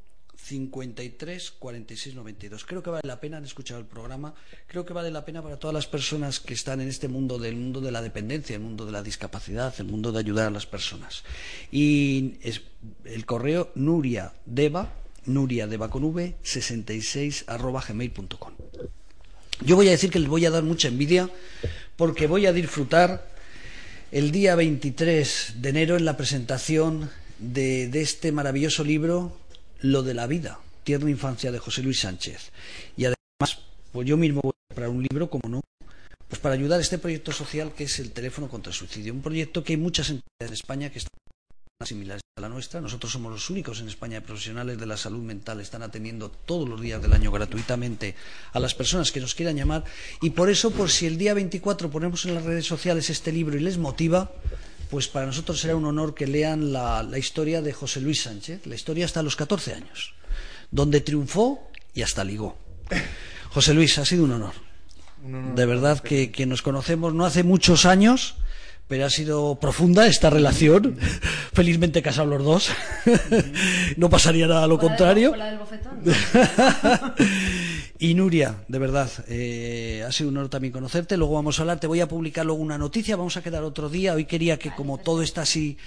53 0.43 1.53
46 1.53 2.15
92. 2.17 2.65
Creo 2.65 2.83
que 2.83 2.91
vale 2.91 3.07
la 3.07 3.21
pena, 3.21 3.37
han 3.37 3.45
escuchado 3.45 3.79
el 3.79 3.87
programa, 3.87 4.35
creo 4.67 4.85
que 4.85 4.93
vale 4.93 5.11
la 5.11 5.25
pena 5.25 5.43
para 5.43 5.57
todas 5.57 5.73
las 5.73 5.87
personas 5.87 6.41
que 6.41 6.55
están 6.55 6.81
en 6.81 6.89
este 6.89 7.07
mundo 7.07 7.39
del 7.39 7.55
mundo 7.55 7.81
de 7.81 7.93
la 7.93 8.03
dependencia, 8.03 8.57
el 8.57 8.63
mundo 8.63 8.85
de 8.85 8.93
la 8.93 9.03
discapacidad, 9.03 9.73
el 9.79 9.87
mundo 9.87 10.11
de 10.11 10.19
ayudar 10.19 10.49
a 10.49 10.51
las 10.51 10.67
personas. 10.67 11.23
Y 11.71 12.35
es 12.43 12.63
el 13.05 13.25
correo 13.25 13.71
Nuria 13.77 14.33
Deva, 14.45 14.93
Nuria 15.27 15.69
Deva 15.69 15.89
con 15.89 16.03
V, 16.03 16.35
66 16.43 17.45
arroba 17.47 17.83
gmail.com. 17.87 18.53
Yo 19.65 19.77
voy 19.77 19.87
a 19.87 19.93
decir 19.93 20.11
que 20.11 20.19
les 20.19 20.29
voy 20.29 20.45
a 20.45 20.51
dar 20.51 20.65
mucha 20.65 20.89
envidia 20.89 21.31
porque 21.97 22.27
voy 22.27 22.47
a 22.47 22.53
disfrutar 22.53 23.31
el 24.11 24.33
día 24.33 24.57
23 24.57 25.55
de 25.59 25.69
enero 25.69 25.97
en 25.97 26.05
la 26.05 26.17
presentación 26.17 27.11
de, 27.43 28.01
este 28.01 28.32
maravilloso 28.32 28.84
libro, 28.84 29.36
Lo 29.80 30.03
de 30.03 30.14
la 30.14 30.26
vida, 30.26 30.61
tierna 30.84 31.11
infancia 31.11 31.51
de 31.51 31.59
José 31.59 31.82
Luis 31.82 32.01
Sánchez. 32.01 32.53
Y 32.97 33.05
además, 33.05 33.59
pues 33.90 34.07
yo 34.07 34.16
mismo 34.16 34.40
voy 34.43 34.53
a 34.53 34.74
comprar 34.74 34.88
un 34.88 35.03
libro, 35.03 35.28
como 35.28 35.49
no, 35.49 35.61
pues 36.28 36.40
para 36.40 36.55
ayudar 36.55 36.78
a 36.78 36.82
este 36.82 36.99
proyecto 36.99 37.32
social 37.32 37.72
que 37.74 37.84
es 37.84 37.99
el 37.99 38.12
teléfono 38.12 38.49
contra 38.49 38.70
el 38.70 38.76
suicidio. 38.76 39.12
Un 39.12 39.22
proyecto 39.22 39.64
que 39.64 39.72
hay 39.72 39.76
muchas 39.76 40.09
entidades 40.11 40.49
en 40.49 40.53
España 40.53 40.90
que 40.90 40.99
están 40.99 41.11
similares 41.84 42.22
a 42.38 42.40
la 42.40 42.49
nuestra. 42.49 42.80
Nosotros 42.80 43.11
somos 43.11 43.32
los 43.32 43.51
únicos 43.51 43.80
en 43.80 43.88
España 43.88 44.20
de 44.20 44.26
profesionales 44.26 44.78
de 44.78 44.86
la 44.86 44.97
salud 44.97 45.20
mental. 45.20 45.61
Están 45.61 45.82
atendiendo 45.82 46.30
todos 46.30 46.68
los 46.68 46.80
días 46.80 47.03
del 47.03 47.12
año 47.12 47.32
gratuitamente 47.32 48.14
a 48.53 48.61
las 48.61 48.76
personas 48.76 49.11
que 49.11 49.20
nos 49.20 49.34
quieran 49.34 49.57
llamar. 49.57 49.84
Y 50.20 50.30
por 50.30 50.49
eso, 50.49 50.70
por 50.70 50.90
si 50.90 51.07
el 51.07 51.18
día 51.18 51.34
24 51.34 51.90
ponemos 51.90 52.24
en 52.24 52.36
las 52.36 52.45
redes 52.45 52.66
sociales 52.66 53.11
este 53.11 53.32
libro 53.32 53.57
y 53.57 53.61
les 53.61 53.78
motiva, 53.78 54.30
pues 54.93 55.09
para 55.09 55.24
nosotros 55.24 55.59
será 55.59 55.74
un 55.74 55.86
honor 55.86 56.14
que 56.14 56.26
lean 56.26 56.70
la, 56.70 57.03
la 57.03 57.16
historia 57.16 57.62
de 57.62 57.72
José 57.72 58.03
Luis 58.03 58.24
Sánchez, 58.24 58.66
la 58.66 58.74
historia 58.74 59.07
hasta 59.07 59.22
los 59.22 59.36
14 59.36 59.72
años, 59.72 60.12
donde 60.70 61.01
triunfó 61.01 61.70
y 61.95 62.03
hasta 62.03 62.22
ligó. 62.24 62.59
José 63.49 63.72
Luis, 63.72 63.97
ha 63.97 64.05
sido 64.05 64.24
un 64.24 64.32
honor. 64.32 64.53
Un 65.24 65.34
honor. 65.34 65.55
De 65.55 65.64
verdad 65.64 66.01
que, 66.01 66.30
que 66.30 66.45
nos 66.45 66.61
conocemos 66.61 67.14
no 67.14 67.24
hace 67.24 67.43
muchos 67.43 67.86
años, 67.86 68.34
pero 68.86 69.07
ha 69.07 69.11
sido 69.11 69.55
profunda 69.59 70.07
esta 70.07 70.28
relación. 70.28 70.99
Felizmente 71.55 72.03
casados 72.03 72.28
los 72.28 72.45
dos. 72.45 72.70
no 73.97 74.11
pasaría 74.11 74.47
nada 74.47 74.64
a 74.64 74.66
lo 74.66 74.78
contrario. 74.78 75.34
La 75.34 75.47
del 75.47 75.59
bofetón. 75.59 76.03
Y 78.03 78.14
Nuria, 78.14 78.64
de 78.66 78.80
verdad, 78.80 79.09
eh, 79.28 80.05
ha 80.05 80.11
sido 80.11 80.30
un 80.30 80.36
honor 80.36 80.50
también 80.50 80.72
conocerte. 80.72 81.16
Luego 81.16 81.34
vamos 81.34 81.61
a 81.61 81.62
hablar, 81.62 81.78
te 81.78 81.86
voy 81.86 82.00
a 82.00 82.09
publicar 82.09 82.44
luego 82.44 82.61
una 82.61 82.76
noticia, 82.76 83.14
vamos 83.14 83.36
a 83.36 83.44
quedar 83.44 83.62
otro 83.62 83.88
día. 83.88 84.14
Hoy 84.14 84.24
quería 84.24 84.59
que, 84.59 84.74
como 84.74 84.98
todo 84.98 85.22
está 85.22 85.42
así, 85.42 85.78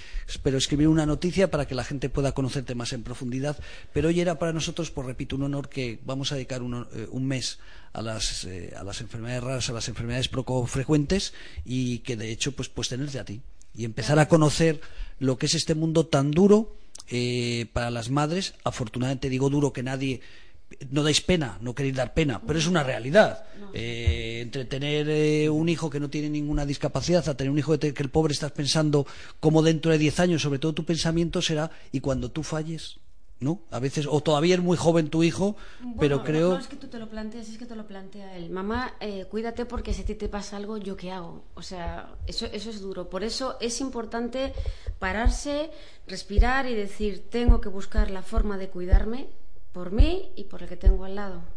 pero 0.41 0.57
escribir 0.57 0.87
una 0.87 1.05
noticia 1.05 1.51
para 1.51 1.67
que 1.67 1.75
la 1.75 1.83
gente 1.83 2.07
pueda 2.07 2.31
conocerte 2.31 2.73
más 2.73 2.93
en 2.93 3.03
profundidad. 3.03 3.57
Pero 3.91 4.07
hoy 4.07 4.21
era 4.21 4.39
para 4.39 4.53
nosotros, 4.53 4.91
pues 4.91 5.05
repito, 5.05 5.35
un 5.35 5.43
honor 5.43 5.67
que 5.67 5.99
vamos 6.05 6.31
a 6.31 6.35
dedicar 6.35 6.63
un, 6.63 6.87
eh, 6.95 7.05
un 7.11 7.27
mes 7.27 7.59
a 7.91 8.01
las, 8.01 8.45
eh, 8.45 8.73
a 8.77 8.85
las 8.85 9.01
enfermedades 9.01 9.43
raras, 9.43 9.69
a 9.69 9.73
las 9.73 9.89
enfermedades 9.89 10.29
poco 10.29 10.65
frecuentes 10.67 11.33
y 11.65 11.99
que 11.99 12.15
de 12.15 12.31
hecho, 12.31 12.53
pues, 12.53 12.69
pues 12.69 12.87
tenerte 12.87 13.19
a 13.19 13.25
ti 13.25 13.41
y 13.75 13.83
empezar 13.83 14.19
a 14.19 14.29
conocer 14.29 14.79
lo 15.19 15.37
que 15.37 15.47
es 15.47 15.53
este 15.53 15.75
mundo 15.75 16.05
tan 16.05 16.31
duro 16.31 16.77
eh, 17.09 17.65
para 17.73 17.91
las 17.91 18.09
madres. 18.09 18.53
Afortunadamente 18.63 19.27
digo 19.27 19.49
duro 19.49 19.73
que 19.73 19.83
nadie 19.83 20.21
no 20.91 21.03
dais 21.03 21.21
pena, 21.21 21.57
no 21.61 21.73
queréis 21.75 21.95
dar 21.95 22.13
pena, 22.13 22.41
pero 22.45 22.59
es 22.59 22.67
una 22.67 22.83
realidad. 22.83 23.45
Eh, 23.73 24.39
entre 24.41 24.65
tener 24.65 25.07
eh, 25.09 25.49
un 25.49 25.67
hijo 25.69 25.89
que 25.89 25.99
no 25.99 26.09
tiene 26.09 26.29
ninguna 26.29 26.65
discapacidad 26.65 27.27
a 27.27 27.35
tener 27.35 27.51
un 27.51 27.59
hijo 27.59 27.73
que, 27.73 27.77
te- 27.77 27.93
que 27.93 28.03
el 28.03 28.09
pobre 28.09 28.33
estás 28.33 28.51
pensando 28.51 29.05
como 29.39 29.61
dentro 29.61 29.91
de 29.91 29.97
10 29.97 30.19
años, 30.21 30.41
sobre 30.41 30.59
todo 30.59 30.73
tu 30.73 30.85
pensamiento 30.85 31.41
será 31.41 31.69
y 31.91 31.99
cuando 31.99 32.31
tú 32.31 32.41
falles, 32.43 32.99
¿no? 33.41 33.59
A 33.71 33.79
veces, 33.79 34.07
o 34.09 34.21
todavía 34.21 34.55
es 34.55 34.61
muy 34.61 34.77
joven 34.77 35.09
tu 35.09 35.23
hijo, 35.23 35.57
pero 35.99 36.23
creo... 36.23 36.53
No 36.53 36.59
es 36.59 36.67
que 36.67 36.77
tú 36.77 36.87
te 36.87 36.99
lo 36.99 37.09
plantees, 37.09 37.49
es 37.49 37.57
que 37.57 37.65
te 37.65 37.75
lo 37.75 37.85
plantea 37.85 38.37
él. 38.37 38.49
Mamá, 38.49 38.93
eh, 39.01 39.25
cuídate 39.29 39.65
porque 39.65 39.93
si 39.93 40.03
a 40.03 40.05
ti 40.05 40.15
te 40.15 40.29
pasa 40.29 40.55
algo, 40.55 40.77
¿yo 40.77 40.95
qué 40.95 41.11
hago? 41.11 41.43
O 41.55 41.61
sea, 41.61 42.15
eso, 42.27 42.45
eso 42.45 42.69
es 42.69 42.79
duro. 42.79 43.09
Por 43.09 43.25
eso 43.25 43.57
es 43.59 43.81
importante 43.81 44.53
pararse, 44.99 45.69
respirar 46.07 46.65
y 46.67 46.75
decir, 46.75 47.25
tengo 47.29 47.59
que 47.59 47.67
buscar 47.69 48.09
la 48.09 48.21
forma 48.21 48.57
de 48.57 48.69
cuidarme 48.69 49.27
por 49.75 49.91
mí 49.91 50.31
y 50.37 50.45
por 50.45 50.63
el 50.63 50.69
que 50.69 50.77
tengo 50.77 51.03
al 51.03 51.15
lado. 51.15 51.54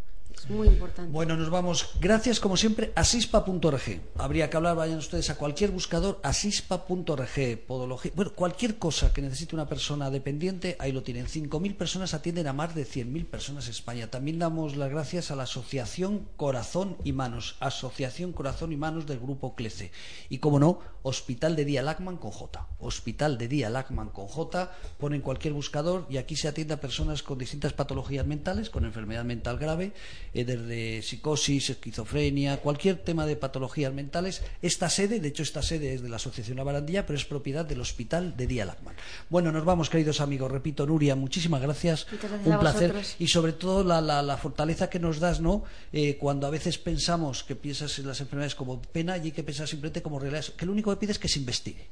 Muy 0.48 0.68
importante. 0.68 1.10
Bueno, 1.10 1.36
nos 1.36 1.50
vamos. 1.50 1.90
Gracias, 2.00 2.40
como 2.40 2.56
siempre, 2.56 2.92
a 2.94 3.04
sispa.org. 3.04 4.00
Habría 4.16 4.50
que 4.50 4.56
hablar, 4.56 4.76
vayan 4.76 4.98
ustedes 4.98 5.30
a 5.30 5.36
cualquier 5.36 5.70
buscador, 5.70 6.20
a 6.22 6.32
sispa.org, 6.32 7.66
podología. 7.66 8.12
Bueno, 8.14 8.32
cualquier 8.34 8.78
cosa 8.78 9.12
que 9.12 9.22
necesite 9.22 9.54
una 9.54 9.68
persona 9.68 10.10
dependiente, 10.10 10.76
ahí 10.78 10.92
lo 10.92 11.02
tienen. 11.02 11.26
5.000 11.26 11.76
personas 11.76 12.14
atienden 12.14 12.46
a 12.46 12.52
más 12.52 12.74
de 12.74 12.86
100.000 12.86 13.26
personas 13.26 13.66
en 13.66 13.70
España. 13.72 14.10
También 14.10 14.38
damos 14.38 14.76
las 14.76 14.90
gracias 14.90 15.30
a 15.30 15.36
la 15.36 15.44
Asociación 15.44 16.28
Corazón 16.36 16.96
y 17.04 17.12
Manos, 17.12 17.56
Asociación 17.60 18.32
Corazón 18.32 18.72
y 18.72 18.76
Manos 18.76 19.06
del 19.06 19.20
Grupo 19.20 19.54
CLECE. 19.54 19.92
Y, 20.28 20.38
como 20.38 20.58
no, 20.58 20.80
Hospital 21.02 21.56
de 21.56 21.64
Día 21.64 21.82
Lacman 21.82 22.16
con 22.16 22.30
J. 22.30 22.66
Hospital 22.80 23.38
de 23.38 23.48
Día 23.48 23.70
Lacman 23.70 24.10
con 24.10 24.26
J. 24.26 24.70
Ponen 24.98 25.20
cualquier 25.20 25.54
buscador 25.54 26.06
y 26.10 26.16
aquí 26.16 26.36
se 26.36 26.48
atiende 26.48 26.74
a 26.74 26.80
personas 26.80 27.22
con 27.22 27.38
distintas 27.38 27.72
patologías 27.72 28.26
mentales, 28.26 28.70
con 28.70 28.84
enfermedad 28.84 29.24
mental 29.24 29.58
grave, 29.58 29.92
eh, 30.34 30.44
desde 30.44 31.02
psicosis, 31.02 31.70
esquizofrenia, 31.70 32.58
cualquier 32.58 32.96
tema 32.98 33.26
de 33.26 33.36
patologías 33.36 33.92
mentales. 33.92 34.42
Esta 34.62 34.88
sede, 34.90 35.20
de 35.20 35.28
hecho, 35.28 35.42
esta 35.42 35.62
sede 35.62 35.94
es 35.94 36.02
de 36.02 36.08
la 36.08 36.16
Asociación 36.16 36.56
La 36.58 36.64
Barandilla, 36.64 37.06
pero 37.06 37.18
es 37.18 37.24
propiedad 37.24 37.64
del 37.64 37.80
Hospital 37.80 38.36
de 38.36 38.46
Día 38.46 38.64
Lacman. 38.64 38.94
Bueno, 39.30 39.52
nos 39.52 39.64
vamos, 39.64 39.90
queridos 39.90 40.20
amigos. 40.20 40.50
Repito, 40.50 40.86
Nuria, 40.86 41.14
muchísimas 41.16 41.60
gracias. 41.62 42.06
Gracias 42.10 42.46
Un 42.46 42.58
placer. 42.58 42.94
Y 43.18 43.28
sobre 43.28 43.52
todo 43.52 43.84
la, 43.84 44.00
la- 44.00 44.22
la 44.22 44.36
fortaleza 44.36 44.90
que 44.90 44.98
nos 44.98 45.20
das, 45.20 45.40
¿no? 45.40 45.64
Eh, 45.92 46.16
cuando 46.18 46.46
a 46.46 46.50
veces 46.50 46.78
pensamos 46.78 47.44
que 47.44 47.56
piensas 47.56 47.98
en 47.98 48.06
las 48.06 48.20
enfermedades 48.20 48.54
como 48.54 48.80
pena 48.82 49.16
y 49.18 49.22
hay 49.22 49.32
que 49.32 49.42
pensar 49.42 49.66
simplemente 49.68 50.02
como 50.02 50.18
realidad. 50.18 50.44
Que 50.56 50.66
lo 50.66 50.72
único 50.72 50.90
que 50.90 50.96
pides 50.98 51.16
es 51.16 51.18
que 51.18 51.28
se 51.28 51.38
investigue. 51.38 51.86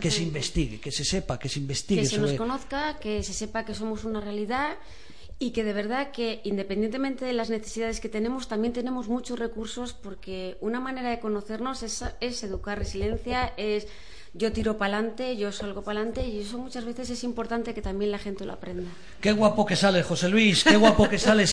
Que 0.00 0.12
se 0.12 0.22
investigue, 0.22 0.78
que 0.80 0.92
se 0.92 1.04
sepa, 1.04 1.38
que 1.40 1.48
se 1.48 1.58
investigue 1.58 2.02
que 2.02 2.06
se 2.08 2.18
nos 2.18 2.32
conozca, 2.34 2.98
que 3.00 3.22
se 3.24 3.32
sepa 3.32 3.64
que 3.64 3.74
somos 3.74 4.04
una 4.04 4.20
realidad 4.20 4.76
y 5.42 5.50
que 5.50 5.64
de 5.64 5.72
verdad 5.72 6.12
que 6.12 6.40
independientemente 6.44 7.24
de 7.24 7.32
las 7.32 7.50
necesidades 7.50 7.98
que 7.98 8.08
tenemos, 8.08 8.46
también 8.46 8.72
tenemos 8.72 9.08
muchos 9.08 9.40
recursos 9.40 9.92
porque 9.92 10.56
una 10.60 10.78
manera 10.78 11.10
de 11.10 11.18
conocernos 11.18 11.82
es, 11.82 12.04
es 12.20 12.44
educar 12.44 12.78
resiliencia, 12.78 13.52
es 13.56 13.88
yo 14.34 14.52
tiro 14.52 14.78
para 14.78 14.96
adelante, 14.96 15.36
yo 15.36 15.50
salgo 15.50 15.82
para 15.82 15.98
adelante 15.98 16.26
y 16.26 16.40
eso 16.40 16.58
muchas 16.58 16.84
veces 16.84 17.10
es 17.10 17.24
importante 17.24 17.74
que 17.74 17.82
también 17.82 18.12
la 18.12 18.18
gente 18.18 18.46
lo 18.46 18.52
aprenda. 18.52 18.88
Qué 19.20 19.32
guapo 19.32 19.66
que 19.66 19.74
sales, 19.74 20.06
José 20.06 20.28
Luis, 20.28 20.62
qué 20.62 20.76
guapo 20.76 21.08
que 21.08 21.18
sales. 21.18 21.50